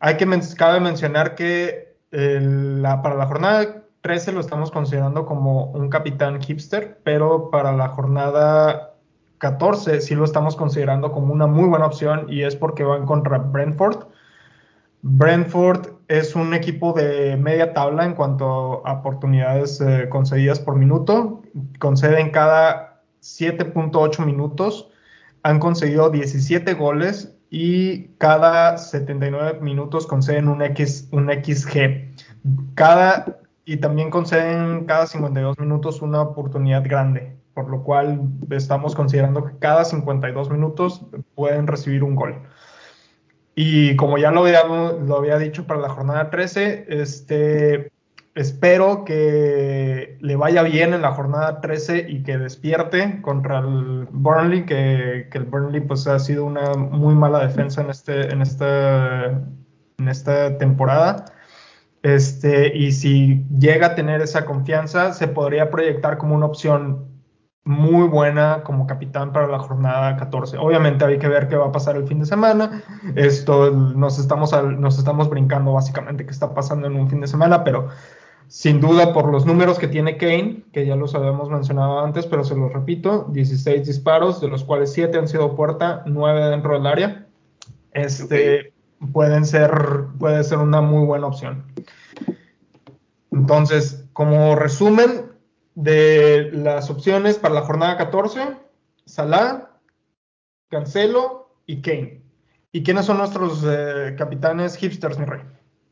Hay 0.00 0.16
que 0.16 0.26
cabe 0.56 0.80
mencionar 0.80 1.36
que 1.36 1.94
para 2.10 3.14
la 3.14 3.26
jornada 3.26 3.79
13 4.02 4.32
lo 4.32 4.40
estamos 4.40 4.70
considerando 4.70 5.26
como 5.26 5.66
un 5.66 5.90
capitán 5.90 6.40
hipster, 6.40 7.00
pero 7.04 7.50
para 7.50 7.72
la 7.72 7.88
jornada 7.88 8.94
14 9.38 10.00
sí 10.00 10.14
lo 10.14 10.24
estamos 10.24 10.56
considerando 10.56 11.12
como 11.12 11.32
una 11.32 11.46
muy 11.46 11.68
buena 11.68 11.86
opción 11.86 12.26
y 12.28 12.42
es 12.42 12.56
porque 12.56 12.84
van 12.84 13.06
contra 13.06 13.38
Brentford. 13.38 14.06
Brentford 15.02 15.94
es 16.08 16.34
un 16.34 16.52
equipo 16.52 16.92
de 16.92 17.36
media 17.36 17.72
tabla 17.72 18.04
en 18.04 18.14
cuanto 18.14 18.86
a 18.86 18.92
oportunidades 18.92 19.80
eh, 19.80 20.08
concedidas 20.10 20.60
por 20.60 20.76
minuto. 20.76 21.42
Conceden 21.78 22.30
cada 22.30 23.02
7.8 23.22 24.24
minutos. 24.26 24.90
Han 25.42 25.58
conseguido 25.58 26.10
17 26.10 26.74
goles 26.74 27.34
y 27.48 28.08
cada 28.18 28.76
79 28.76 29.60
minutos 29.60 30.06
conceden 30.06 30.48
un, 30.48 30.60
X, 30.62 31.08
un 31.12 31.30
XG. 31.30 32.74
Cada 32.74 33.39
y 33.64 33.76
también 33.76 34.10
conceden 34.10 34.84
cada 34.86 35.06
52 35.06 35.58
minutos 35.58 36.02
una 36.02 36.22
oportunidad 36.22 36.82
grande, 36.84 37.36
por 37.54 37.68
lo 37.68 37.82
cual 37.82 38.22
estamos 38.50 38.94
considerando 38.94 39.44
que 39.44 39.58
cada 39.58 39.84
52 39.84 40.50
minutos 40.50 41.04
pueden 41.34 41.66
recibir 41.66 42.02
un 42.02 42.14
gol. 42.14 42.36
Y 43.54 43.96
como 43.96 44.16
ya 44.16 44.30
lo 44.30 44.46
había, 44.46 45.38
dicho 45.38 45.66
para 45.66 45.80
la 45.80 45.90
jornada 45.90 46.30
13, 46.30 46.86
este, 46.88 47.92
espero 48.34 49.04
que 49.04 50.16
le 50.20 50.36
vaya 50.36 50.62
bien 50.62 50.94
en 50.94 51.02
la 51.02 51.12
jornada 51.12 51.60
13 51.60 52.06
y 52.08 52.22
que 52.22 52.38
despierte 52.38 53.20
contra 53.20 53.58
el 53.58 54.08
Burnley, 54.10 54.64
que, 54.64 55.28
que 55.30 55.38
el 55.38 55.44
Burnley 55.44 55.80
pues 55.82 56.06
ha 56.06 56.18
sido 56.18 56.44
una 56.44 56.74
muy 56.74 57.14
mala 57.14 57.46
defensa 57.46 57.82
en, 57.82 57.90
este, 57.90 58.32
en, 58.32 58.40
esta, 58.40 59.26
en 59.26 60.08
esta 60.08 60.56
temporada 60.56 61.26
este, 62.02 62.76
y 62.76 62.92
si 62.92 63.44
llega 63.58 63.88
a 63.88 63.94
tener 63.94 64.20
esa 64.20 64.44
confianza, 64.44 65.12
se 65.12 65.28
podría 65.28 65.70
proyectar 65.70 66.18
como 66.18 66.34
una 66.34 66.46
opción 66.46 67.10
muy 67.62 68.08
buena 68.08 68.62
como 68.64 68.86
capitán 68.86 69.32
para 69.32 69.46
la 69.46 69.58
jornada 69.58 70.16
14. 70.16 70.56
Obviamente 70.56 71.04
hay 71.04 71.18
que 71.18 71.28
ver 71.28 71.46
qué 71.48 71.56
va 71.56 71.66
a 71.66 71.72
pasar 71.72 71.96
el 71.96 72.06
fin 72.06 72.20
de 72.20 72.26
semana. 72.26 72.82
Esto 73.16 73.70
nos 73.70 74.18
estamos, 74.18 74.52
nos 74.78 74.98
estamos 74.98 75.28
brincando 75.28 75.74
básicamente 75.74 76.24
qué 76.24 76.30
está 76.30 76.54
pasando 76.54 76.86
en 76.86 76.96
un 76.96 77.10
fin 77.10 77.20
de 77.20 77.26
semana, 77.26 77.62
pero 77.62 77.88
sin 78.48 78.80
duda 78.80 79.12
por 79.12 79.30
los 79.30 79.46
números 79.46 79.78
que 79.78 79.86
tiene 79.86 80.16
Kane, 80.16 80.64
que 80.72 80.86
ya 80.86 80.96
los 80.96 81.14
habíamos 81.14 81.50
mencionado 81.50 82.00
antes, 82.00 82.26
pero 82.26 82.44
se 82.44 82.56
los 82.56 82.72
repito, 82.72 83.26
16 83.30 83.86
disparos, 83.86 84.40
de 84.40 84.48
los 84.48 84.64
cuales 84.64 84.92
7 84.92 85.18
han 85.18 85.28
sido 85.28 85.54
puerta, 85.54 86.02
9 86.06 86.46
dentro 86.46 86.74
del 86.74 86.86
área. 86.86 87.26
Este, 87.92 88.69
pueden 89.12 89.44
ser, 89.44 89.70
puede 90.18 90.44
ser 90.44 90.58
una 90.58 90.80
muy 90.80 91.06
buena 91.06 91.26
opción. 91.26 91.64
Entonces, 93.30 94.04
como 94.12 94.56
resumen 94.56 95.32
de 95.74 96.50
las 96.52 96.90
opciones 96.90 97.38
para 97.38 97.54
la 97.54 97.62
jornada 97.62 97.96
14, 97.96 98.56
Salah, 99.06 99.70
Cancelo 100.68 101.54
y 101.66 101.80
Kane. 101.80 102.22
¿Y 102.72 102.82
quiénes 102.82 103.06
son 103.06 103.18
nuestros 103.18 103.64
eh, 103.66 104.14
capitanes 104.16 104.76
hipsters, 104.76 105.18
mi 105.18 105.24
rey? 105.24 105.42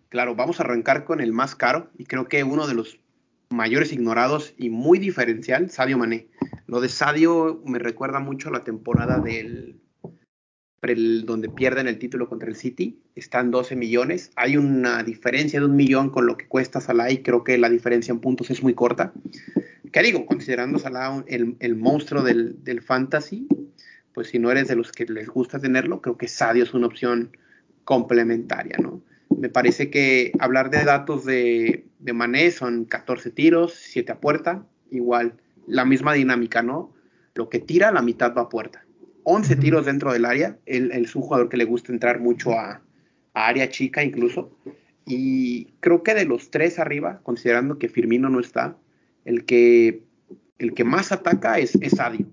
Claro, 0.08 0.34
vamos 0.34 0.60
a 0.60 0.62
arrancar 0.62 1.04
con 1.04 1.20
el 1.20 1.32
más 1.32 1.54
caro 1.54 1.90
y 1.98 2.04
creo 2.04 2.28
que 2.28 2.44
uno 2.44 2.66
de 2.66 2.74
los 2.74 3.00
mayores 3.50 3.92
ignorados 3.92 4.54
y 4.56 4.70
muy 4.70 4.98
diferencial, 4.98 5.70
Sadio 5.70 5.98
Mané. 5.98 6.28
Lo 6.66 6.80
de 6.80 6.88
Sadio 6.88 7.60
me 7.64 7.78
recuerda 7.78 8.20
mucho 8.20 8.48
a 8.48 8.52
la 8.52 8.64
temporada 8.64 9.18
del 9.18 9.80
donde 10.80 11.48
pierden 11.48 11.88
el 11.88 11.98
título 11.98 12.28
contra 12.28 12.48
el 12.48 12.54
City, 12.54 13.00
están 13.16 13.50
12 13.50 13.74
millones. 13.74 14.30
Hay 14.36 14.56
una 14.56 15.02
diferencia 15.02 15.58
de 15.58 15.66
un 15.66 15.74
millón 15.74 16.10
con 16.10 16.26
lo 16.26 16.36
que 16.36 16.46
cuesta 16.46 16.80
Salah 16.80 17.10
y 17.10 17.22
creo 17.22 17.42
que 17.42 17.58
la 17.58 17.68
diferencia 17.68 18.12
en 18.12 18.20
puntos 18.20 18.50
es 18.50 18.62
muy 18.62 18.74
corta. 18.74 19.12
¿Qué 19.92 20.02
digo? 20.02 20.24
Considerando 20.24 20.78
Salah 20.78 21.24
el, 21.26 21.76
monstruo 21.76 22.22
del, 22.22 22.62
del, 22.62 22.80
fantasy, 22.80 23.48
pues 24.12 24.28
si 24.28 24.38
no 24.38 24.52
eres 24.52 24.68
de 24.68 24.76
los 24.76 24.92
que 24.92 25.04
les 25.06 25.28
gusta 25.28 25.58
tenerlo, 25.58 26.00
creo 26.00 26.16
que 26.16 26.28
Sadio 26.28 26.62
es 26.62 26.74
una 26.74 26.86
opción 26.86 27.36
complementaria, 27.84 28.76
¿no? 28.80 29.02
Me 29.36 29.48
parece 29.48 29.90
que 29.90 30.32
hablar 30.38 30.70
de 30.70 30.84
datos 30.84 31.24
de, 31.24 31.86
de 31.98 32.12
Mané 32.12 32.50
son 32.50 32.84
14 32.84 33.30
tiros, 33.30 33.74
7 33.74 34.12
a 34.12 34.20
puerta, 34.20 34.64
igual, 34.90 35.34
la 35.66 35.84
misma 35.84 36.12
dinámica, 36.12 36.62
¿no? 36.62 36.92
Lo 37.34 37.48
que 37.48 37.58
tira, 37.58 37.92
la 37.92 38.02
mitad 38.02 38.34
va 38.34 38.42
a 38.42 38.48
puerta 38.48 38.84
11 39.30 39.56
tiros 39.56 39.84
dentro 39.84 40.10
del 40.12 40.24
área. 40.24 40.58
Él, 40.64 40.90
es 40.90 41.14
un 41.14 41.22
jugador 41.22 41.50
que 41.50 41.58
le 41.58 41.64
gusta 41.64 41.92
entrar 41.92 42.18
mucho 42.18 42.52
a, 42.52 42.82
área 43.34 43.68
chica 43.68 44.02
incluso. 44.02 44.56
Y 45.06 45.66
creo 45.80 46.02
que 46.02 46.14
de 46.14 46.24
los 46.24 46.50
tres 46.50 46.78
arriba, 46.78 47.20
considerando 47.22 47.78
que 47.78 47.88
Firmino 47.88 48.30
no 48.30 48.40
está, 48.40 48.76
el 49.24 49.44
que, 49.44 50.02
el 50.58 50.74
que 50.74 50.84
más 50.84 51.12
ataca 51.12 51.58
es, 51.58 51.78
Sadio. 51.94 52.26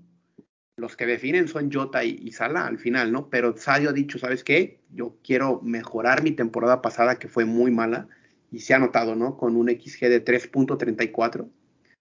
Los 0.78 0.96
que 0.96 1.06
definen 1.06 1.48
son 1.48 1.70
Jota 1.70 2.02
y, 2.02 2.32
Sala 2.32 2.66
al 2.66 2.78
final, 2.78 3.12
¿no? 3.12 3.28
Pero 3.28 3.56
Sadio 3.56 3.90
ha 3.90 3.92
dicho, 3.92 4.18
¿sabes 4.18 4.42
qué? 4.42 4.80
Yo 4.90 5.16
quiero 5.22 5.60
mejorar 5.62 6.22
mi 6.22 6.32
temporada 6.32 6.82
pasada, 6.82 7.18
que 7.18 7.28
fue 7.28 7.44
muy 7.44 7.70
mala, 7.70 8.08
y 8.50 8.60
se 8.60 8.74
ha 8.74 8.78
notado, 8.78 9.14
¿no? 9.14 9.36
Con 9.36 9.56
un 9.56 9.68
XG 9.68 10.08
de 10.08 10.24
3.34 10.24 11.46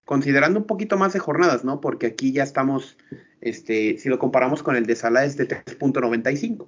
considerando 0.05 0.59
un 0.59 0.65
poquito 0.65 0.97
más 0.97 1.13
de 1.13 1.19
jornadas, 1.19 1.63
¿no? 1.63 1.81
Porque 1.81 2.07
aquí 2.07 2.31
ya 2.31 2.43
estamos, 2.43 2.97
este, 3.41 3.97
si 3.97 4.07
lo 4.07 4.19
comparamos 4.19 4.63
con 4.63 4.75
el 4.75 4.85
de 4.85 4.95
Salah 4.95 5.25
es 5.25 5.35
de 5.35 5.47
3.95. 5.47 6.67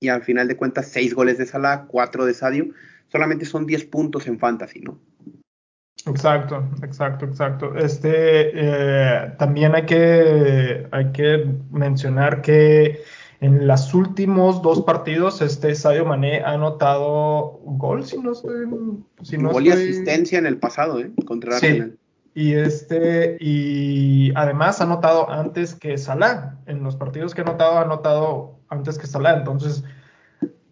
y 0.00 0.08
al 0.08 0.22
final 0.22 0.46
de 0.46 0.56
cuentas 0.56 0.88
6 0.88 1.14
goles 1.14 1.38
de 1.38 1.46
Salah, 1.46 1.86
4 1.88 2.24
de 2.24 2.34
Sadio, 2.34 2.68
solamente 3.08 3.44
son 3.44 3.66
10 3.66 3.86
puntos 3.86 4.26
en 4.26 4.38
fantasy, 4.38 4.80
¿no? 4.80 4.98
Exacto, 6.06 6.68
exacto, 6.82 7.24
exacto. 7.24 7.74
Este 7.76 8.50
eh, 8.54 9.32
también 9.38 9.74
hay 9.74 9.86
que, 9.86 10.86
hay 10.92 11.10
que 11.10 11.50
mencionar 11.72 12.42
que 12.42 13.00
en 13.40 13.66
los 13.66 13.92
últimos 13.92 14.62
dos 14.62 14.82
partidos, 14.82 15.42
este 15.42 15.74
Sadio 15.74 16.04
Mané 16.04 16.42
ha 16.42 16.52
anotado 16.52 17.60
gol, 17.64 18.04
si 18.04 18.18
no 18.18 18.32
estoy. 18.32 18.66
Si 19.22 19.36
no 19.36 19.50
gol 19.50 19.66
y 19.66 19.70
asistencia 19.70 20.38
en 20.38 20.46
el 20.46 20.58
pasado, 20.58 21.00
¿eh? 21.00 21.10
Contra 21.26 21.58
sí. 21.58 21.96
Y 22.36 22.52
este, 22.52 23.38
y 23.40 24.30
además 24.34 24.78
ha 24.78 24.84
anotado 24.84 25.30
antes 25.30 25.74
que 25.74 25.96
Salah. 25.96 26.58
En 26.66 26.82
los 26.82 26.94
partidos 26.94 27.34
que 27.34 27.40
ha 27.40 27.44
anotado, 27.44 27.78
ha 27.78 27.80
anotado 27.80 28.58
antes 28.68 28.98
que 28.98 29.06
Salah. 29.06 29.38
Entonces, 29.38 29.84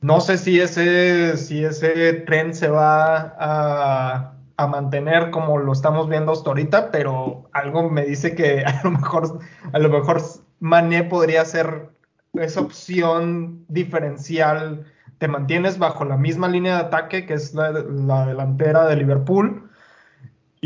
no 0.02 0.20
sé 0.20 0.36
si 0.36 0.60
ese, 0.60 1.38
si 1.38 1.64
ese 1.64 2.12
tren 2.26 2.54
se 2.54 2.68
va 2.68 3.34
a, 3.38 4.30
mantener 4.68 5.30
como 5.30 5.56
lo 5.56 5.72
estamos 5.72 6.06
viendo 6.06 6.32
hasta 6.32 6.50
ahorita, 6.50 6.90
pero 6.90 7.48
algo 7.52 7.88
me 7.88 8.04
dice 8.04 8.34
que 8.34 8.62
a 8.66 8.82
lo 8.84 8.90
mejor, 8.90 9.38
a 9.72 9.78
lo 9.78 9.88
mejor 9.88 10.20
Mané 10.60 11.04
podría 11.04 11.46
ser 11.46 11.88
esa 12.34 12.60
opción 12.60 13.64
diferencial. 13.68 14.84
Te 15.16 15.28
mantienes 15.28 15.78
bajo 15.78 16.04
la 16.04 16.18
misma 16.18 16.46
línea 16.46 16.74
de 16.74 16.82
ataque 16.82 17.24
que 17.24 17.32
es 17.32 17.54
la, 17.54 17.70
la 17.70 18.26
delantera 18.26 18.86
de 18.86 18.96
Liverpool 18.96 19.63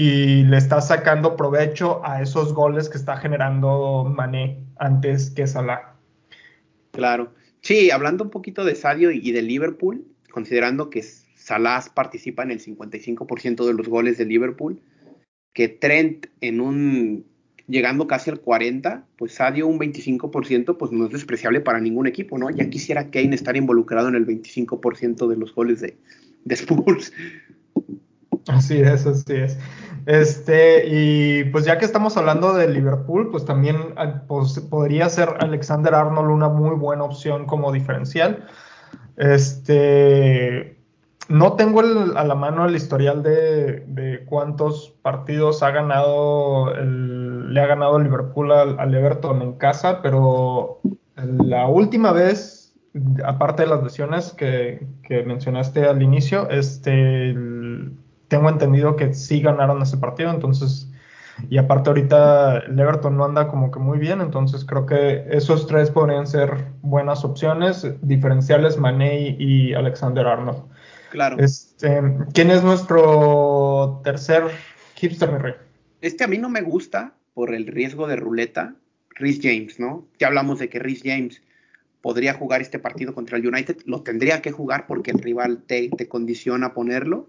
y 0.01 0.45
le 0.45 0.59
está 0.59 0.81
sacando 0.81 1.35
provecho 1.35 2.07
a 2.07 2.23
esos 2.23 2.55
goles 2.55 2.89
que 2.89 2.97
está 2.97 3.17
generando 3.17 4.05
Mané 4.05 4.65
antes 4.77 5.31
que 5.31 5.45
Salah. 5.45 5.97
Claro. 6.93 7.35
Sí, 7.63 7.91
hablando 7.91 8.23
un 8.23 8.31
poquito 8.31 8.65
de 8.65 8.77
Sadio 8.77 9.11
y 9.11 9.33
de 9.33 9.43
Liverpool, 9.43 10.07
considerando 10.31 10.89
que 10.89 11.03
Salah 11.03 11.83
participa 11.95 12.45
en 12.45 12.53
el 12.53 12.61
55% 12.61 13.67
de 13.67 13.75
los 13.75 13.89
goles 13.89 14.19
de 14.19 14.27
Liverpool, 14.27 14.81
que 15.53 15.67
Trent 15.67 16.27
en 16.43 16.61
un 16.61 17.27
llegando 17.67 18.07
casi 18.07 18.31
al 18.31 18.39
40, 18.39 19.05
pues 19.17 19.33
Sadio 19.33 19.67
un 19.67 19.81
25%, 19.81 20.77
pues 20.77 20.93
no 20.93 21.07
es 21.07 21.11
despreciable 21.11 21.61
para 21.61 21.81
ningún 21.81 22.07
equipo, 22.07 22.39
¿no? 22.39 22.51
Ya 22.51 22.71
quisiera 22.71 23.11
Kane 23.11 23.35
estar 23.35 23.57
involucrado 23.57 24.07
en 24.07 24.15
el 24.15 24.25
25% 24.25 25.27
de 25.27 25.37
los 25.37 25.53
goles 25.53 25.81
de, 25.81 25.97
de 26.45 26.55
Spurs. 26.55 27.13
Así 28.49 28.79
es, 28.79 29.07
así 29.07 29.35
es. 29.35 29.59
Este, 30.09 30.87
y 30.87 31.45
pues 31.51 31.67
ya 31.67 31.77
que 31.77 31.85
estamos 31.85 32.17
hablando 32.17 32.55
de 32.55 32.67
Liverpool, 32.67 33.29
pues 33.31 33.45
también 33.45 33.93
ah, 33.99 34.23
pues, 34.27 34.59
podría 34.59 35.07
ser 35.11 35.29
Alexander 35.39 35.95
Arnold 35.95 36.31
una 36.31 36.49
muy 36.49 36.77
buena 36.77 37.05
opción 37.05 37.45
como 37.45 37.71
diferencial. 37.73 38.47
Este, 39.19 40.79
no 41.29 41.57
tengo 41.57 41.81
a 41.81 42.25
la 42.25 42.35
mano 42.35 42.65
el 42.65 42.75
historial 42.75 43.23
de, 43.23 44.25
cuántos 44.25 44.95
partidos 45.03 45.63
ha 45.63 45.73
ganado 45.73 46.73
le 46.73 47.61
ha 47.61 47.67
ganado 47.67 47.99
Liverpool 47.99 48.51
al, 48.51 48.95
Everton 48.95 49.43
en 49.43 49.53
casa, 49.59 50.01
pero 50.01 50.81
la 51.17 51.69
última 51.69 52.13
vez, 52.13 52.75
aparte 53.27 53.65
de 53.65 53.69
las 53.69 53.83
lesiones 53.83 54.33
que, 54.33 54.87
que 55.03 55.23
mencionaste 55.25 55.85
al 55.85 56.03
inicio, 56.03 56.49
este, 56.49 57.35
tengo 58.29 58.49
entendido 58.49 58.97
que 58.97 59.15
sí 59.15 59.41
ganaron 59.41 59.83
ese 59.83 59.97
partido, 59.97 60.31
entonces, 60.31 60.89
y 61.49 61.59
aparte 61.59 61.91
ahorita 61.91 62.59
el 62.59 62.79
Everton 62.79 63.17
no 63.17 63.25
anda 63.25 63.49
como 63.49 63.71
que 63.71 63.79
muy 63.79 63.99
bien, 63.99 64.21
entonces 64.21 64.65
creo 64.65 64.87
que 64.87 65.25
esos 65.31 65.67
tres 65.67 65.91
podrían 65.91 66.27
ser 66.27 66.67
buenas 66.83 67.25
opciones, 67.25 67.87
diferenciales 68.03 68.77
Mané 68.77 69.37
y 69.39 69.75
Alexander 69.75 70.27
Arnold. 70.27 70.63
Claro. 71.11 71.39
Este, 71.39 72.03
¿Quién 72.35 72.51
es 72.51 72.63
nuestro 72.63 74.01
tercer 74.05 74.43
hipster, 74.97 75.33
mi 75.33 75.39
rey? 75.39 75.55
Este 76.01 76.25
a 76.25 76.29
mí 76.29 76.39
no 76.39 76.51
me 76.51 76.61
gusta 76.61 77.15
por 77.35 77.55
el 77.55 77.67
riesgo 77.67 78.07
de 78.07 78.17
ruleta, 78.17 78.75
Rhys 79.15 79.41
James, 79.43 79.81
¿no? 79.81 80.07
Ya 80.19 80.29
hablamos 80.29 80.59
de 80.59 80.69
que 80.69 80.79
Rhys 80.79 81.03
James 81.05 81.43
podría 82.03 82.35
jugar 82.35 82.61
este 82.61 82.79
partido 82.79 83.15
contra 83.15 83.39
el 83.39 83.47
United, 83.47 83.79
lo 83.87 84.03
tendría 84.03 84.43
que 84.43 84.53
jugar 84.53 84.87
porque 84.87 85.11
el 85.11 85.19
rival 85.19 85.63
te, 85.67 85.89
te 85.89 86.09
condiciona 86.09 86.69
a 86.69 86.75
ponerlo, 86.75 87.29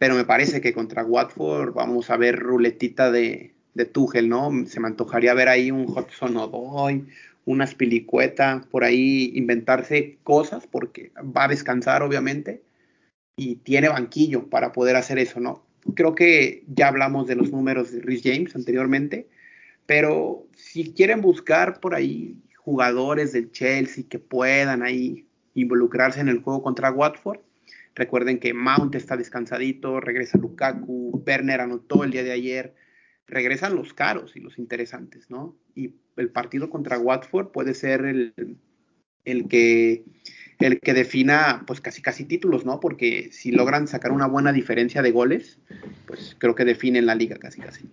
pero 0.00 0.14
me 0.14 0.24
parece 0.24 0.62
que 0.62 0.72
contra 0.72 1.04
Watford 1.04 1.74
vamos 1.74 2.08
a 2.08 2.16
ver 2.16 2.38
ruletita 2.38 3.10
de, 3.10 3.52
de 3.74 3.84
Tuchel, 3.84 4.30
¿no? 4.30 4.50
Se 4.64 4.80
me 4.80 4.86
antojaría 4.86 5.34
ver 5.34 5.50
ahí 5.50 5.70
un 5.70 5.84
Hudson 5.90 6.38
Odoy, 6.38 7.06
una 7.44 7.66
Spilicueta, 7.66 8.64
por 8.70 8.82
ahí 8.82 9.30
inventarse 9.34 10.16
cosas, 10.22 10.66
porque 10.66 11.12
va 11.18 11.44
a 11.44 11.48
descansar, 11.48 12.02
obviamente, 12.02 12.62
y 13.36 13.56
tiene 13.56 13.90
banquillo 13.90 14.48
para 14.48 14.72
poder 14.72 14.96
hacer 14.96 15.18
eso, 15.18 15.38
¿no? 15.38 15.66
Creo 15.94 16.14
que 16.14 16.64
ya 16.66 16.88
hablamos 16.88 17.26
de 17.26 17.36
los 17.36 17.50
números 17.50 17.92
de 17.92 18.00
Rhys 18.00 18.22
James 18.24 18.56
anteriormente, 18.56 19.28
pero 19.84 20.46
si 20.56 20.94
quieren 20.94 21.20
buscar 21.20 21.78
por 21.78 21.94
ahí 21.94 22.38
jugadores 22.56 23.32
del 23.34 23.52
Chelsea 23.52 24.04
que 24.08 24.18
puedan 24.18 24.82
ahí 24.82 25.26
involucrarse 25.52 26.20
en 26.20 26.28
el 26.30 26.40
juego 26.40 26.62
contra 26.62 26.90
Watford, 26.90 27.40
Recuerden 28.00 28.38
que 28.38 28.54
Mount 28.54 28.94
está 28.94 29.18
descansadito, 29.18 30.00
regresa 30.00 30.38
Lukaku, 30.38 31.22
Werner 31.26 31.60
anotó 31.60 32.02
el 32.02 32.10
día 32.10 32.22
de 32.22 32.32
ayer, 32.32 32.74
regresan 33.26 33.74
los 33.74 33.92
caros 33.92 34.36
y 34.36 34.40
los 34.40 34.58
interesantes, 34.58 35.28
¿no? 35.28 35.58
Y 35.74 35.96
el 36.16 36.30
partido 36.30 36.70
contra 36.70 36.98
Watford 36.98 37.48
puede 37.48 37.74
ser 37.74 38.06
el, 38.06 38.56
el 39.26 39.48
que 39.48 40.04
el 40.60 40.80
que 40.80 40.94
defina 40.94 41.64
pues 41.66 41.82
casi 41.82 42.00
casi 42.00 42.24
títulos, 42.24 42.64
¿no? 42.64 42.80
Porque 42.80 43.28
si 43.32 43.52
logran 43.52 43.86
sacar 43.86 44.12
una 44.12 44.26
buena 44.26 44.50
diferencia 44.50 45.02
de 45.02 45.10
goles, 45.10 45.58
pues 46.06 46.34
creo 46.38 46.54
que 46.54 46.64
definen 46.64 47.04
la 47.04 47.14
liga 47.14 47.36
casi 47.36 47.60
casi. 47.60 47.84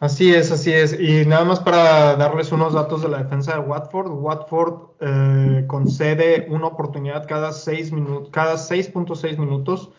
Así 0.00 0.32
es, 0.34 0.50
así 0.50 0.72
es. 0.72 0.98
Y 0.98 1.26
nada 1.26 1.44
más 1.44 1.60
para 1.60 2.16
darles 2.16 2.50
unos 2.52 2.72
datos 2.72 3.02
de 3.02 3.10
la 3.10 3.18
defensa 3.18 3.52
de 3.52 3.60
Watford. 3.60 4.10
Watford 4.10 4.74
eh, 5.00 5.64
concede 5.66 6.46
una 6.48 6.68
oportunidad 6.68 7.28
cada 7.28 7.52
6 7.52 7.92
minutos, 7.92 8.30
cada 8.32 8.56
6.6 8.56 9.36
minutos. 9.36 9.90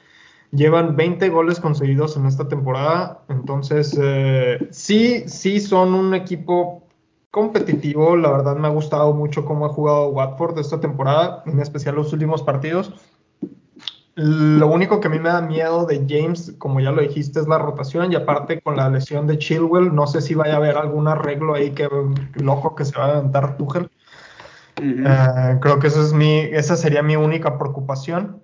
Llevan 0.52 0.95
20 0.95 1.30
goles 1.30 1.60
conseguidos 1.60 2.18
en 2.18 2.26
esta 2.26 2.47
temporada. 2.47 3.24
Entonces, 3.30 3.95
eh, 4.02 4.68
sí, 4.72 5.24
sí 5.28 5.60
son 5.60 5.93
un 5.93 6.16
equipo 6.16 6.88
competitivo. 7.30 8.16
La 8.18 8.32
verdad 8.32 8.56
me 8.56 8.68
ha 8.70 8.72
gustado 8.72 9.14
mucho 9.14 9.45
cómo 9.45 9.68
ha 9.68 9.70
jugado 9.70 10.10
Watford 10.10 10.58
esta 10.58 10.80
temporada, 10.80 11.43
en 11.45 11.60
especial 11.60 11.93
los 11.93 12.12
últimos 12.12 12.41
partidos. 12.41 12.91
Lo 14.24 14.67
único 14.67 14.99
que 14.99 15.07
a 15.07 15.09
mí 15.09 15.17
me 15.17 15.30
da 15.30 15.41
miedo 15.41 15.88
de 15.88 16.05
James, 16.07 16.53
como 16.59 16.80
ya 16.80 16.91
lo 16.91 17.01
dijiste, 17.01 17.39
es 17.39 17.47
la 17.47 17.57
rotación 17.57 18.11
y 18.11 18.15
aparte 18.15 18.61
con 18.61 18.78
la 18.78 18.88
lesión 18.88 19.26
de 19.26 19.39
Chilwell, 19.39 19.95
no 19.95 20.05
sé 20.05 20.22
si 20.22 20.36
vaya 20.36 20.53
a 20.53 20.57
haber 20.57 20.78
algún 20.78 21.07
arreglo 21.07 21.55
ahí 21.55 21.72
que 21.72 21.89
loco 22.36 22.76
que 22.76 22.86
se 22.86 22.95
va 22.95 23.05
a 23.05 23.17
aventar 23.17 23.57
Tuchel. 23.57 23.89
Eh, 24.80 25.57
creo 25.59 25.80
que 25.80 25.88
eso 25.88 26.03
es 26.03 26.13
mi, 26.13 26.38
esa 26.38 26.76
sería 26.76 27.01
mi 27.01 27.15
única 27.15 27.57
preocupación. 27.57 28.43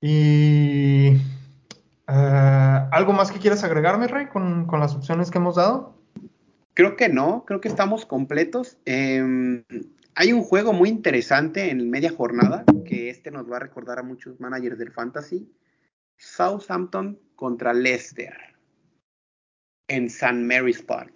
Y 0.00 1.18
eh, 2.08 2.88
¿algo 2.90 3.12
más 3.12 3.30
que 3.30 3.38
quieras 3.38 3.62
agregarme, 3.62 4.08
Rey, 4.08 4.26
con, 4.26 4.66
con, 4.66 4.80
las 4.80 4.96
opciones 4.96 5.30
que 5.30 5.38
hemos 5.38 5.54
dado? 5.54 5.94
Creo 6.74 6.96
que 6.96 7.08
no, 7.08 7.44
creo 7.46 7.60
que 7.60 7.68
estamos 7.68 8.06
completos. 8.06 8.76
Eh, 8.86 9.62
hay 10.14 10.32
un 10.32 10.42
juego 10.42 10.72
muy 10.72 10.88
interesante 10.88 11.70
en 11.70 11.90
media 11.90 12.10
jornada 12.10 12.64
que 12.86 13.10
este 13.10 13.30
nos 13.30 13.50
va 13.50 13.56
a 13.56 13.60
recordar 13.60 13.98
a 13.98 14.02
muchos 14.02 14.38
managers 14.40 14.78
del 14.78 14.92
fantasy. 14.92 15.50
Southampton 16.16 17.18
contra 17.34 17.72
Leicester 17.72 18.34
en 19.88 20.06
St. 20.06 20.34
Mary's 20.34 20.82
Park. 20.82 21.12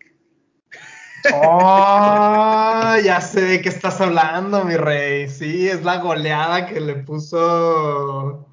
Oh, 1.32 2.96
ya 3.02 3.20
sé 3.20 3.40
de 3.42 3.60
qué 3.60 3.68
estás 3.68 4.00
hablando, 4.00 4.64
mi 4.64 4.76
rey. 4.76 5.28
Sí, 5.28 5.68
es 5.68 5.84
la 5.84 5.98
goleada 5.98 6.66
que 6.66 6.80
le 6.80 6.96
puso 6.96 8.48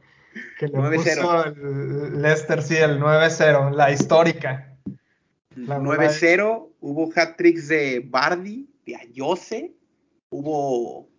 que 0.59 0.67
le 0.67 0.97
puso 0.97 1.45
el 1.45 2.21
Leicester, 2.21 2.61
sí, 2.61 2.75
el 2.75 2.99
9-0, 2.99 3.71
la 3.71 3.91
histórica. 3.91 4.75
9-0, 5.55 6.69
hubo 6.81 7.11
hat-tricks 7.15 7.67
de 7.67 8.03
Bardi, 8.05 8.69
de 8.85 8.95
Ayose, 8.95 9.73
hubo 10.35 11.09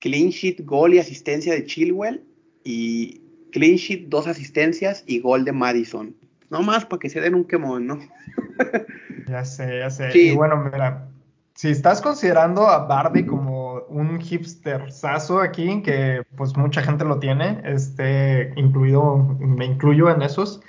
clean 0.00 0.28
sheet, 0.28 0.64
gol 0.64 0.94
y 0.94 0.98
asistencia 0.98 1.54
de 1.54 1.64
Chilwell 1.64 2.24
y 2.62 3.22
clean 3.52 3.76
sheet, 3.76 4.08
dos 4.08 4.26
asistencias 4.26 5.04
y 5.06 5.20
gol 5.20 5.44
de 5.44 5.52
Madison. 5.52 6.14
No 6.50 6.62
más 6.62 6.84
para 6.84 7.00
que 7.00 7.08
se 7.08 7.20
den 7.20 7.34
un 7.34 7.44
quemón, 7.44 7.86
¿no? 7.86 7.98
ya 9.28 9.44
sé, 9.44 9.78
ya 9.78 9.90
sé. 9.90 10.10
Y 10.16 10.34
bueno, 10.34 10.56
mira, 10.72 11.08
si 11.54 11.70
estás 11.70 12.02
considerando 12.02 12.66
a 12.66 12.86
Bardi 12.86 13.24
como 13.24 13.82
un 13.88 14.20
hipster 14.20 14.92
sazo 14.92 15.40
aquí, 15.40 15.82
que 15.82 16.22
pues 16.36 16.56
mucha 16.56 16.82
gente 16.82 17.04
lo 17.04 17.18
tiene, 17.18 17.60
este, 17.64 18.52
incluido, 18.56 19.16
me 19.38 19.64
incluyo 19.64 20.10
en 20.10 20.22
esos, 20.22 20.60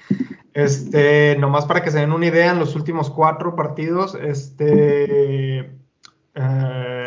este, 0.54 1.36
nomás 1.40 1.66
para 1.66 1.82
que 1.82 1.92
se 1.92 2.00
den 2.00 2.12
una 2.12 2.28
idea, 2.28 2.52
en 2.52 2.60
los 2.60 2.76
últimos 2.76 3.10
cuatro 3.10 3.56
partidos, 3.56 4.16
este, 4.16 5.72
eh, 6.36 7.05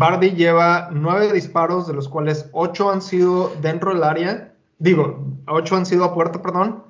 Bardi 0.00 0.30
lleva 0.30 0.88
nueve 0.90 1.30
disparos, 1.30 1.86
de 1.86 1.92
los 1.92 2.08
cuales 2.08 2.48
ocho 2.52 2.90
han 2.90 3.02
sido 3.02 3.52
dentro 3.60 3.92
del 3.92 4.02
área. 4.02 4.54
Digo, 4.78 5.26
ocho 5.46 5.76
han 5.76 5.84
sido 5.84 6.04
a 6.06 6.14
puerta, 6.14 6.40
perdón. 6.40 6.84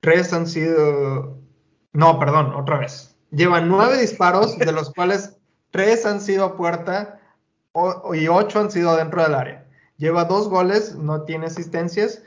Tres 0.00 0.34
han 0.34 0.46
sido. 0.46 1.38
No, 1.94 2.18
perdón, 2.18 2.52
otra 2.52 2.76
vez. 2.76 3.16
Lleva 3.30 3.62
nueve 3.62 3.98
disparos, 3.98 4.58
de 4.58 4.70
los 4.70 4.90
cuales 4.94 5.38
tres 5.70 6.04
han 6.04 6.20
sido 6.20 6.44
a 6.44 6.56
puerta 6.58 7.20
y 8.12 8.28
ocho 8.28 8.60
han 8.60 8.70
sido 8.70 8.96
dentro 8.96 9.22
del 9.22 9.34
área. 9.34 9.66
Lleva 9.96 10.26
dos 10.26 10.50
goles, 10.50 10.94
no 10.94 11.22
tiene 11.22 11.46
asistencias. 11.46 12.22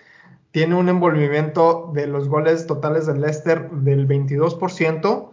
Tiene 0.50 0.74
un 0.74 0.90
envolvimiento 0.90 1.92
de 1.94 2.08
los 2.08 2.30
goles 2.30 2.66
totales 2.66 3.06
del 3.06 3.22
Leicester 3.22 3.70
del 3.70 4.08
22% 4.08 5.30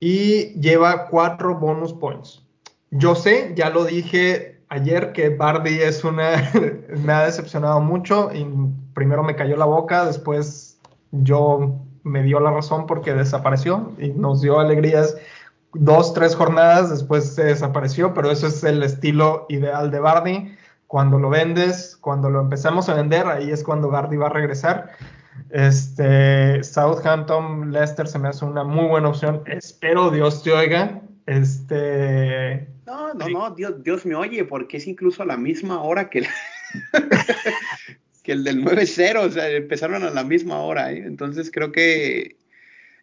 y 0.00 0.58
lleva 0.58 1.08
cuatro 1.08 1.56
bonus 1.56 1.92
points. 1.92 2.47
Yo 2.90 3.14
sé, 3.14 3.52
ya 3.54 3.70
lo 3.70 3.84
dije 3.84 4.60
ayer, 4.68 5.12
que 5.12 5.30
Bardi 5.30 5.80
es 5.80 6.04
una. 6.04 6.50
me 7.04 7.12
ha 7.12 7.24
decepcionado 7.24 7.80
mucho. 7.80 8.30
Y 8.32 8.46
primero 8.94 9.22
me 9.22 9.36
cayó 9.36 9.56
la 9.56 9.66
boca, 9.66 10.04
después 10.04 10.78
yo 11.10 11.80
me 12.02 12.22
dio 12.22 12.40
la 12.40 12.50
razón 12.50 12.86
porque 12.86 13.14
desapareció 13.14 13.92
y 13.98 14.08
nos 14.08 14.40
dio 14.40 14.60
alegrías 14.60 15.16
dos, 15.74 16.14
tres 16.14 16.34
jornadas, 16.34 16.90
después 16.90 17.34
se 17.34 17.44
desapareció, 17.44 18.14
pero 18.14 18.30
eso 18.30 18.46
es 18.46 18.64
el 18.64 18.82
estilo 18.82 19.46
ideal 19.48 19.90
de 19.90 20.00
Bardi. 20.00 20.56
Cuando 20.86 21.18
lo 21.18 21.28
vendes, 21.28 21.98
cuando 22.00 22.30
lo 22.30 22.40
empezamos 22.40 22.88
a 22.88 22.94
vender, 22.94 23.26
ahí 23.26 23.50
es 23.50 23.62
cuando 23.62 23.90
Bardi 23.90 24.16
va 24.16 24.26
a 24.26 24.30
regresar. 24.30 24.90
Este, 25.50 26.62
Southampton, 26.64 27.70
Leicester 27.72 28.08
se 28.08 28.18
me 28.18 28.28
hace 28.28 28.44
una 28.44 28.64
muy 28.64 28.86
buena 28.86 29.08
opción. 29.08 29.42
Espero 29.46 30.10
Dios 30.10 30.42
te 30.42 30.52
oiga. 30.52 31.02
Este. 31.28 32.66
No, 32.86 33.12
no, 33.12 33.28
no, 33.28 33.50
Dios, 33.50 33.82
Dios 33.82 34.06
me 34.06 34.14
oye, 34.14 34.44
porque 34.44 34.78
es 34.78 34.86
incluso 34.86 35.22
a 35.22 35.26
la 35.26 35.36
misma 35.36 35.82
hora 35.82 36.08
que 36.08 36.20
el, 36.20 36.26
que 38.22 38.32
el 38.32 38.44
del 38.44 38.64
9-0, 38.64 39.26
o 39.26 39.30
sea, 39.30 39.50
empezaron 39.50 40.04
a 40.04 40.10
la 40.10 40.24
misma 40.24 40.62
hora, 40.62 40.90
¿eh? 40.90 41.02
Entonces 41.04 41.50
creo 41.50 41.70
que 41.70 42.38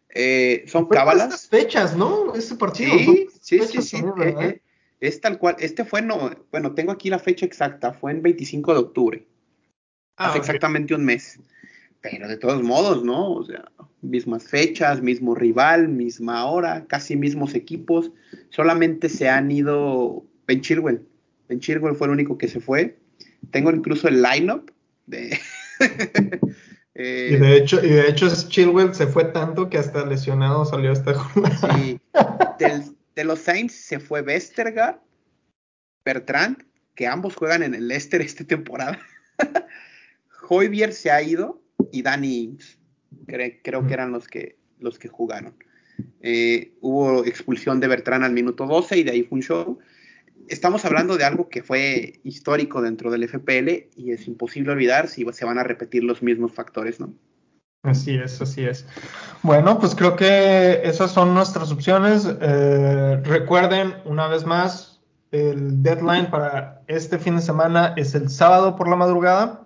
eh, 0.10 0.64
son 0.66 0.88
cábalas. 0.88 1.48
fechas, 1.48 1.96
¿no? 1.96 2.34
Ese 2.34 2.56
partido. 2.56 2.98
Sí, 2.98 3.28
sí, 3.42 3.60
sí, 3.60 3.82
sí. 3.84 3.98
Eh, 3.98 4.36
eh, 4.40 4.62
es 5.02 5.22
tal 5.22 5.38
cual. 5.38 5.58
Este 5.60 5.86
fue, 5.86 6.02
no, 6.02 6.32
bueno, 6.52 6.74
tengo 6.74 6.92
aquí 6.92 7.12
la 7.12 7.20
fecha 7.20 7.46
exacta, 7.46 7.94
fue 7.94 8.12
en 8.12 8.24
25 8.24 8.74
de 8.74 8.80
octubre. 8.80 9.28
Ah, 10.18 10.30
hace 10.30 10.40
exactamente 10.40 10.96
un 10.96 11.06
mes. 11.06 11.40
Pero 12.12 12.28
de 12.28 12.38
todos 12.38 12.62
modos, 12.62 13.04
¿no? 13.04 13.32
O 13.34 13.44
sea, 13.44 13.66
mismas 14.02 14.44
fechas, 14.44 15.02
mismo 15.02 15.34
rival, 15.34 15.88
misma 15.88 16.46
hora, 16.46 16.86
casi 16.88 17.16
mismos 17.16 17.56
equipos. 17.56 18.12
Solamente 18.50 19.10
se 19.10 19.28
han 19.28 19.50
ido 19.50 20.24
Ben 20.46 20.62
Chilwell. 20.62 21.02
Ben 21.50 21.60
Chilwell 21.60 21.96
fue 21.96 22.08
el 22.08 22.14
único 22.14 22.38
que 22.38 22.48
se 22.48 22.60
fue. 22.60 23.00
Tengo 23.50 23.72
incluso 23.72 24.08
el 24.08 24.22
lineup 24.22 24.72
de. 25.08 25.40
Eh, 26.98 27.32
y, 27.34 27.36
de 27.36 27.58
hecho, 27.58 27.86
y 27.86 27.90
de 27.90 28.08
hecho, 28.08 28.30
Chilwell 28.48 28.96
se 28.96 29.06
fue 29.06 29.26
tanto 29.26 29.70
que 29.70 29.78
hasta 29.78 30.06
lesionado 30.06 30.64
salió 30.64 30.94
esta 30.94 31.14
jornada. 31.14 31.76
Sí. 31.76 32.00
de 33.16 33.24
los 33.26 33.40
Saints 33.40 33.74
se 33.74 34.00
fue 34.00 34.22
Westergaard, 34.22 35.02
Bertrand, 36.06 36.64
que 36.96 37.06
ambos 37.06 37.36
juegan 37.36 37.64
en 37.64 37.74
el 37.74 37.90
Leicester 37.90 38.22
esta 38.22 38.46
temporada. 38.46 38.98
Hoybier 40.48 40.94
se 40.94 41.12
ha 41.12 41.22
ido 41.22 41.65
y 41.92 42.02
Danny 42.02 42.44
Ings. 42.44 42.80
creo 43.28 43.88
que 43.88 43.94
eran 43.94 44.12
los 44.12 44.28
que, 44.28 44.58
los 44.80 45.00
que 45.00 45.08
jugaron. 45.08 45.56
Eh, 46.22 46.74
hubo 46.82 47.24
expulsión 47.26 47.80
de 47.80 47.88
Bertrand 47.88 48.24
al 48.24 48.34
minuto 48.34 48.66
12 48.66 48.98
y 48.98 49.04
de 49.04 49.12
ahí 49.12 49.24
fue 49.24 49.38
un 49.38 49.44
show. 49.44 49.80
Estamos 50.48 50.86
hablando 50.86 51.18
de 51.18 51.24
algo 51.24 51.50
que 51.50 51.64
fue 51.64 52.20
histórico 52.24 52.82
dentro 52.82 53.10
del 53.10 53.28
FPL 53.28 53.90
y 53.96 54.12
es 54.12 54.28
imposible 54.28 54.72
olvidar 54.72 55.08
si 55.08 55.26
se 55.32 55.46
van 55.46 55.58
a 55.58 55.64
repetir 55.64 56.04
los 56.04 56.22
mismos 56.22 56.52
factores, 56.52 57.00
¿no? 57.00 57.14
Así 57.84 58.16
es, 58.16 58.42
así 58.42 58.66
es. 58.66 58.86
Bueno, 59.44 59.80
pues 59.80 59.94
creo 59.94 60.16
que 60.16 60.82
esas 60.84 61.12
son 61.12 61.34
nuestras 61.36 61.72
opciones. 61.72 62.28
Eh, 62.42 63.22
recuerden, 63.24 63.94
una 64.06 64.28
vez 64.28 64.46
más, 64.46 65.02
el 65.32 65.84
deadline 65.84 66.30
para 66.32 66.82
este 66.88 67.20
fin 67.20 67.36
de 67.36 67.42
semana 67.44 67.94
es 67.96 68.16
el 68.16 68.30
sábado 68.30 68.76
por 68.76 68.88
la 68.88 68.96
madrugada 68.96 69.65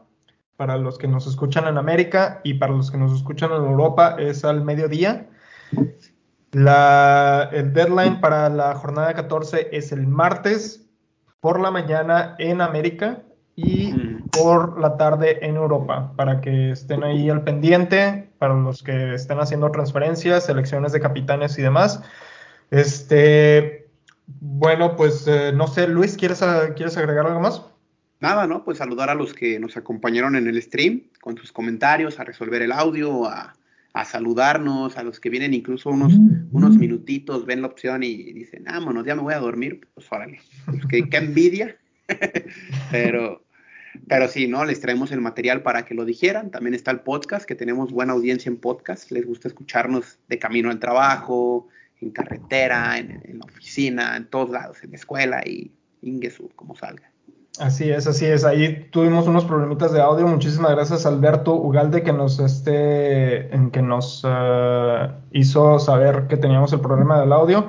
para 0.60 0.76
los 0.76 0.97
que 0.97 1.07
nos 1.07 1.26
escuchan 1.26 1.68
en 1.70 1.78
América 1.78 2.41
y 2.43 2.55
para 2.55 2.74
los 2.74 2.91
que 2.91 2.97
nos 2.97 3.14
escuchan 3.16 3.49
en 3.53 3.64
Europa 3.64 4.18
es 4.20 4.43
al 4.43 4.66
mediodía. 4.66 5.26
La, 6.51 7.47
el 7.53 7.72
deadline 7.72 8.20
para 8.20 8.49
la 8.49 8.76
jornada 8.76 9.14
14 9.14 9.70
es 9.72 9.93
el 9.93 10.05
martes 10.05 10.86
por 11.39 11.62
la 11.62 11.72
mañana 11.72 12.36
en 12.39 12.60
América 12.60 13.24
y 13.55 13.93
mm. 13.93 14.28
por 14.32 14.78
la 14.82 14.97
tarde 14.97 15.39
en 15.45 15.55
Europa, 15.55 16.12
para 16.18 16.41
que 16.41 16.72
estén 16.72 17.05
ahí 17.05 17.30
al 17.30 17.45
pendiente, 17.45 18.30
para 18.38 18.53
los 18.53 18.84
que 18.84 19.14
estén 19.14 19.39
haciendo 19.39 19.72
transferencias, 19.72 20.47
selecciones 20.47 20.91
de 20.91 20.99
capitanes 20.99 21.57
y 21.57 21.62
demás. 21.62 22.03
Este, 22.70 23.88
bueno, 24.28 24.97
pues 24.97 25.26
eh, 25.26 25.53
no 25.55 25.68
sé, 25.68 25.88
Luis, 25.88 26.18
¿quieres, 26.18 26.43
¿quieres 26.76 26.97
agregar 26.97 27.28
algo 27.28 27.39
más? 27.39 27.68
Nada, 28.20 28.47
¿no? 28.47 28.63
Pues 28.63 28.78
saludar 28.78 29.09
a 29.09 29.15
los 29.15 29.34
que 29.34 29.59
nos 29.59 29.78
acompañaron 29.78 30.36
en 30.36 30.47
el 30.47 30.61
stream 30.61 31.03
con 31.22 31.38
sus 31.38 31.51
comentarios, 31.51 32.20
a 32.20 32.24
resolver 32.24 32.61
el 32.61 32.72
audio, 32.72 33.26
a, 33.26 33.55
saludarnos, 34.05 34.97
a 34.97 35.03
los 35.03 35.20
que 35.20 35.30
vienen 35.30 35.53
incluso 35.53 35.89
unos, 35.89 36.13
unos 36.51 36.78
minutitos, 36.78 37.45
ven 37.45 37.61
la 37.61 37.67
opción 37.67 38.01
y 38.01 38.32
dicen, 38.32 38.63
vámonos, 38.63 39.05
ya 39.05 39.13
me 39.13 39.22
voy 39.22 39.34
a 39.34 39.39
dormir, 39.39 39.82
pues 39.93 40.09
órale, 40.09 40.39
pues 40.65 40.86
qué, 40.88 41.17
envidia, 41.17 41.76
pero, 42.91 43.43
pero 44.07 44.30
sí, 44.30 44.47
¿no? 44.47 44.63
Les 44.63 44.80
traemos 44.80 45.11
el 45.11 45.20
material 45.20 45.63
para 45.63 45.84
que 45.84 45.95
lo 45.95 46.05
dijeran, 46.05 46.49
también 46.49 46.76
está 46.76 46.91
el 46.91 47.01
podcast, 47.01 47.45
que 47.45 47.55
tenemos 47.55 47.91
buena 47.91 48.13
audiencia 48.13 48.49
en 48.49 48.55
podcast, 48.55 49.11
les 49.11 49.26
gusta 49.26 49.49
escucharnos 49.49 50.17
de 50.30 50.39
camino 50.39 50.70
al 50.70 50.80
trabajo, 50.80 51.67
en 51.99 52.11
carretera, 52.11 52.97
en, 52.97 53.22
en 53.26 53.39
la 53.39 53.45
oficina, 53.45 54.15
en 54.15 54.28
todos 54.28 54.49
lados, 54.49 54.82
en 54.82 54.91
la 54.91 54.95
escuela 54.95 55.43
y 55.45 55.74
Ingesu, 56.01 56.49
como 56.55 56.74
salga. 56.78 57.11
Así 57.60 57.89
es, 57.89 58.07
así 58.07 58.26
es. 58.26 58.45
Ahí 58.45 58.88
tuvimos 58.89 59.28
unos 59.28 59.43
problemitas 59.43 59.91
de 59.91 60.01
audio. 60.01 60.26
Muchísimas 60.26 60.72
gracias 60.72 61.05
Alberto 61.05 61.55
Ugalde 61.55 62.03
que 62.03 62.14
nos 62.14 62.39
este, 62.39 63.53
en 63.53 63.70
que 63.70 63.82
nos 63.82 64.24
eh, 64.26 65.12
hizo 65.32 65.78
saber 65.78 66.28
que 66.28 66.38
teníamos 66.38 66.72
el 66.72 66.80
problema 66.80 67.20
del 67.20 67.34
audio. 67.34 67.68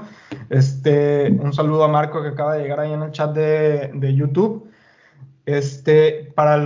Este, 0.48 1.30
un 1.30 1.52
saludo 1.52 1.84
a 1.84 1.88
Marco 1.88 2.22
que 2.22 2.28
acaba 2.28 2.54
de 2.54 2.62
llegar 2.62 2.80
ahí 2.80 2.92
en 2.92 3.02
el 3.02 3.10
chat 3.10 3.34
de, 3.34 3.90
de 3.92 4.14
YouTube. 4.14 4.70
Este, 5.44 6.30
para 6.36 6.56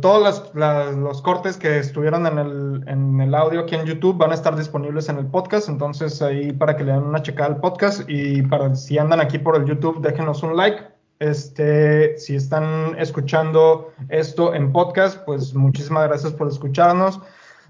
todos 0.00 0.52
los 0.54 1.22
cortes 1.22 1.56
que 1.56 1.78
estuvieron 1.78 2.26
en 2.26 2.38
el, 2.38 2.84
en 2.88 3.20
el, 3.20 3.32
audio 3.36 3.60
aquí 3.60 3.76
en 3.76 3.84
YouTube 3.84 4.16
van 4.16 4.32
a 4.32 4.34
estar 4.34 4.56
disponibles 4.56 5.08
en 5.08 5.18
el 5.18 5.26
podcast, 5.26 5.68
entonces 5.68 6.20
ahí 6.20 6.52
para 6.52 6.76
que 6.76 6.82
le 6.82 6.92
den 6.92 7.04
una 7.04 7.22
checada 7.22 7.50
al 7.50 7.60
podcast 7.60 8.02
y 8.08 8.42
para 8.42 8.74
si 8.74 8.98
andan 8.98 9.20
aquí 9.20 9.38
por 9.38 9.54
el 9.54 9.66
YouTube 9.66 10.00
déjenos 10.00 10.42
un 10.42 10.56
like 10.56 10.82
este, 11.20 12.18
si 12.18 12.34
están 12.34 12.96
escuchando 12.98 13.92
esto 14.08 14.54
en 14.54 14.72
podcast, 14.72 15.18
pues 15.24 15.54
muchísimas 15.54 16.08
gracias 16.08 16.32
por 16.32 16.48
escucharnos. 16.48 17.20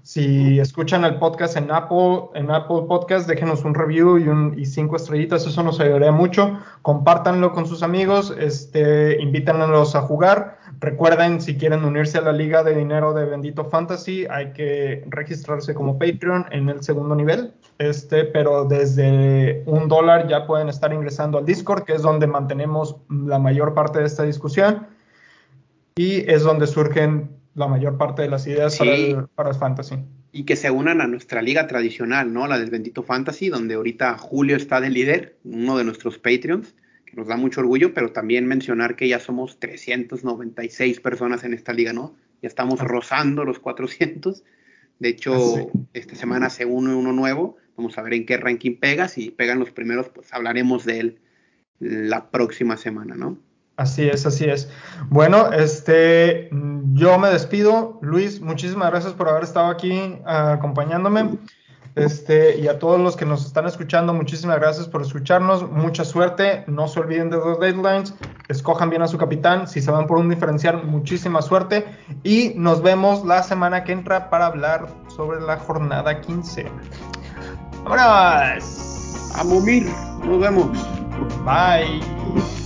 Si 0.03 0.59
escuchan 0.59 1.03
el 1.03 1.15
podcast 1.19 1.57
en 1.57 1.69
Apple, 1.69 2.29
en 2.33 2.49
Apple 2.49 2.83
Podcast, 2.87 3.27
déjenos 3.27 3.63
un 3.63 3.75
review 3.75 4.17
y, 4.17 4.27
un, 4.27 4.57
y 4.57 4.65
cinco 4.65 4.95
estrellitas, 4.95 5.45
eso 5.45 5.61
nos 5.61 5.79
ayudaría 5.79 6.11
mucho. 6.11 6.59
Compártanlo 6.81 7.53
con 7.53 7.67
sus 7.67 7.83
amigos, 7.83 8.35
este, 8.39 9.21
invítanlos 9.21 9.95
a 9.95 10.01
jugar. 10.01 10.57
Recuerden, 10.79 11.39
si 11.39 11.55
quieren 11.55 11.85
unirse 11.85 12.17
a 12.17 12.21
la 12.21 12.31
Liga 12.31 12.63
de 12.63 12.73
Dinero 12.73 13.13
de 13.13 13.25
Bendito 13.25 13.65
Fantasy, 13.65 14.25
hay 14.29 14.53
que 14.53 15.03
registrarse 15.07 15.75
como 15.75 15.99
Patreon 15.99 16.47
en 16.51 16.69
el 16.69 16.81
segundo 16.81 17.13
nivel. 17.13 17.53
Este, 17.77 18.25
pero 18.25 18.65
desde 18.65 19.61
un 19.67 19.87
dólar 19.87 20.27
ya 20.27 20.47
pueden 20.47 20.69
estar 20.69 20.91
ingresando 20.93 21.37
al 21.37 21.45
Discord, 21.45 21.83
que 21.83 21.93
es 21.93 22.01
donde 22.01 22.25
mantenemos 22.25 22.95
la 23.09 23.37
mayor 23.37 23.75
parte 23.75 23.99
de 23.99 24.05
esta 24.05 24.23
discusión 24.23 24.87
y 25.95 26.29
es 26.29 26.43
donde 26.43 26.67
surgen 26.67 27.40
la 27.53 27.67
mayor 27.67 27.97
parte 27.97 28.21
de 28.21 28.29
las 28.29 28.47
ideas 28.47 28.77
para, 28.77 28.95
el, 28.95 29.27
para 29.35 29.53
fantasy. 29.53 29.95
Y 30.31 30.43
que 30.43 30.55
se 30.55 30.71
unan 30.71 31.01
a 31.01 31.07
nuestra 31.07 31.41
liga 31.41 31.67
tradicional, 31.67 32.31
¿no? 32.33 32.47
La 32.47 32.57
del 32.57 32.69
Bendito 32.69 33.03
Fantasy, 33.03 33.49
donde 33.49 33.75
ahorita 33.75 34.17
Julio 34.17 34.55
está 34.55 34.79
de 34.79 34.89
líder, 34.89 35.37
uno 35.43 35.77
de 35.77 35.83
nuestros 35.83 36.17
Patreons, 36.17 36.75
que 37.05 37.15
nos 37.17 37.27
da 37.27 37.35
mucho 37.35 37.61
orgullo, 37.61 37.93
pero 37.93 38.11
también 38.11 38.47
mencionar 38.47 38.95
que 38.95 39.07
ya 39.07 39.19
somos 39.19 39.59
396 39.59 41.01
personas 41.01 41.43
en 41.43 41.53
esta 41.53 41.73
liga, 41.73 41.91
¿no? 41.91 42.15
Ya 42.41 42.47
estamos 42.47 42.79
rozando 42.79 43.43
los 43.43 43.59
400. 43.59 44.43
De 44.99 45.09
hecho, 45.09 45.69
esta 45.93 46.15
semana 46.15 46.49
se 46.49 46.65
une 46.65 46.95
uno 46.95 47.11
nuevo. 47.11 47.57
Vamos 47.75 47.97
a 47.97 48.01
ver 48.01 48.13
en 48.13 48.25
qué 48.25 48.37
ranking 48.37 48.77
pega. 48.77 49.07
Si 49.07 49.31
pegan 49.31 49.59
los 49.59 49.71
primeros, 49.71 50.09
pues 50.09 50.33
hablaremos 50.33 50.85
de 50.85 50.99
él 50.99 51.19
la 51.79 52.31
próxima 52.31 52.77
semana, 52.77 53.15
¿no? 53.15 53.37
Así 53.77 54.07
es, 54.07 54.25
así 54.25 54.45
es. 54.45 54.69
Bueno, 55.09 55.51
este, 55.51 56.49
yo 56.93 57.17
me 57.17 57.29
despido. 57.29 57.99
Luis, 58.01 58.41
muchísimas 58.41 58.91
gracias 58.91 59.13
por 59.13 59.29
haber 59.29 59.43
estado 59.43 59.67
aquí 59.67 60.19
acompañándome. 60.25 61.39
Este, 61.95 62.57
y 62.57 62.67
a 62.67 62.79
todos 62.79 62.99
los 63.01 63.17
que 63.17 63.25
nos 63.25 63.45
están 63.45 63.67
escuchando, 63.67 64.13
muchísimas 64.13 64.59
gracias 64.59 64.87
por 64.87 65.01
escucharnos. 65.01 65.69
Mucha 65.69 66.05
suerte. 66.05 66.63
No 66.67 66.87
se 66.87 66.99
olviden 66.99 67.29
de 67.29 67.37
los 67.37 67.59
deadlines. 67.59 68.13
escojan 68.47 68.89
bien 68.89 69.01
a 69.01 69.07
su 69.07 69.17
capitán. 69.17 69.67
Si 69.67 69.81
se 69.81 69.91
van 69.91 70.07
por 70.07 70.17
un 70.17 70.29
diferencial, 70.29 70.83
muchísima 70.85 71.41
suerte. 71.41 71.85
Y 72.23 72.53
nos 72.55 72.81
vemos 72.81 73.25
la 73.25 73.43
semana 73.43 73.83
que 73.83 73.91
entra 73.93 74.29
para 74.29 74.47
hablar 74.47 74.87
sobre 75.09 75.41
la 75.41 75.57
jornada 75.57 76.21
15. 76.21 76.65
¡Vámonos! 77.83 79.31
A 79.35 79.43
Mumir, 79.43 79.87
nos 80.23 80.39
vemos. 80.39 80.69
Bye. 81.43 82.60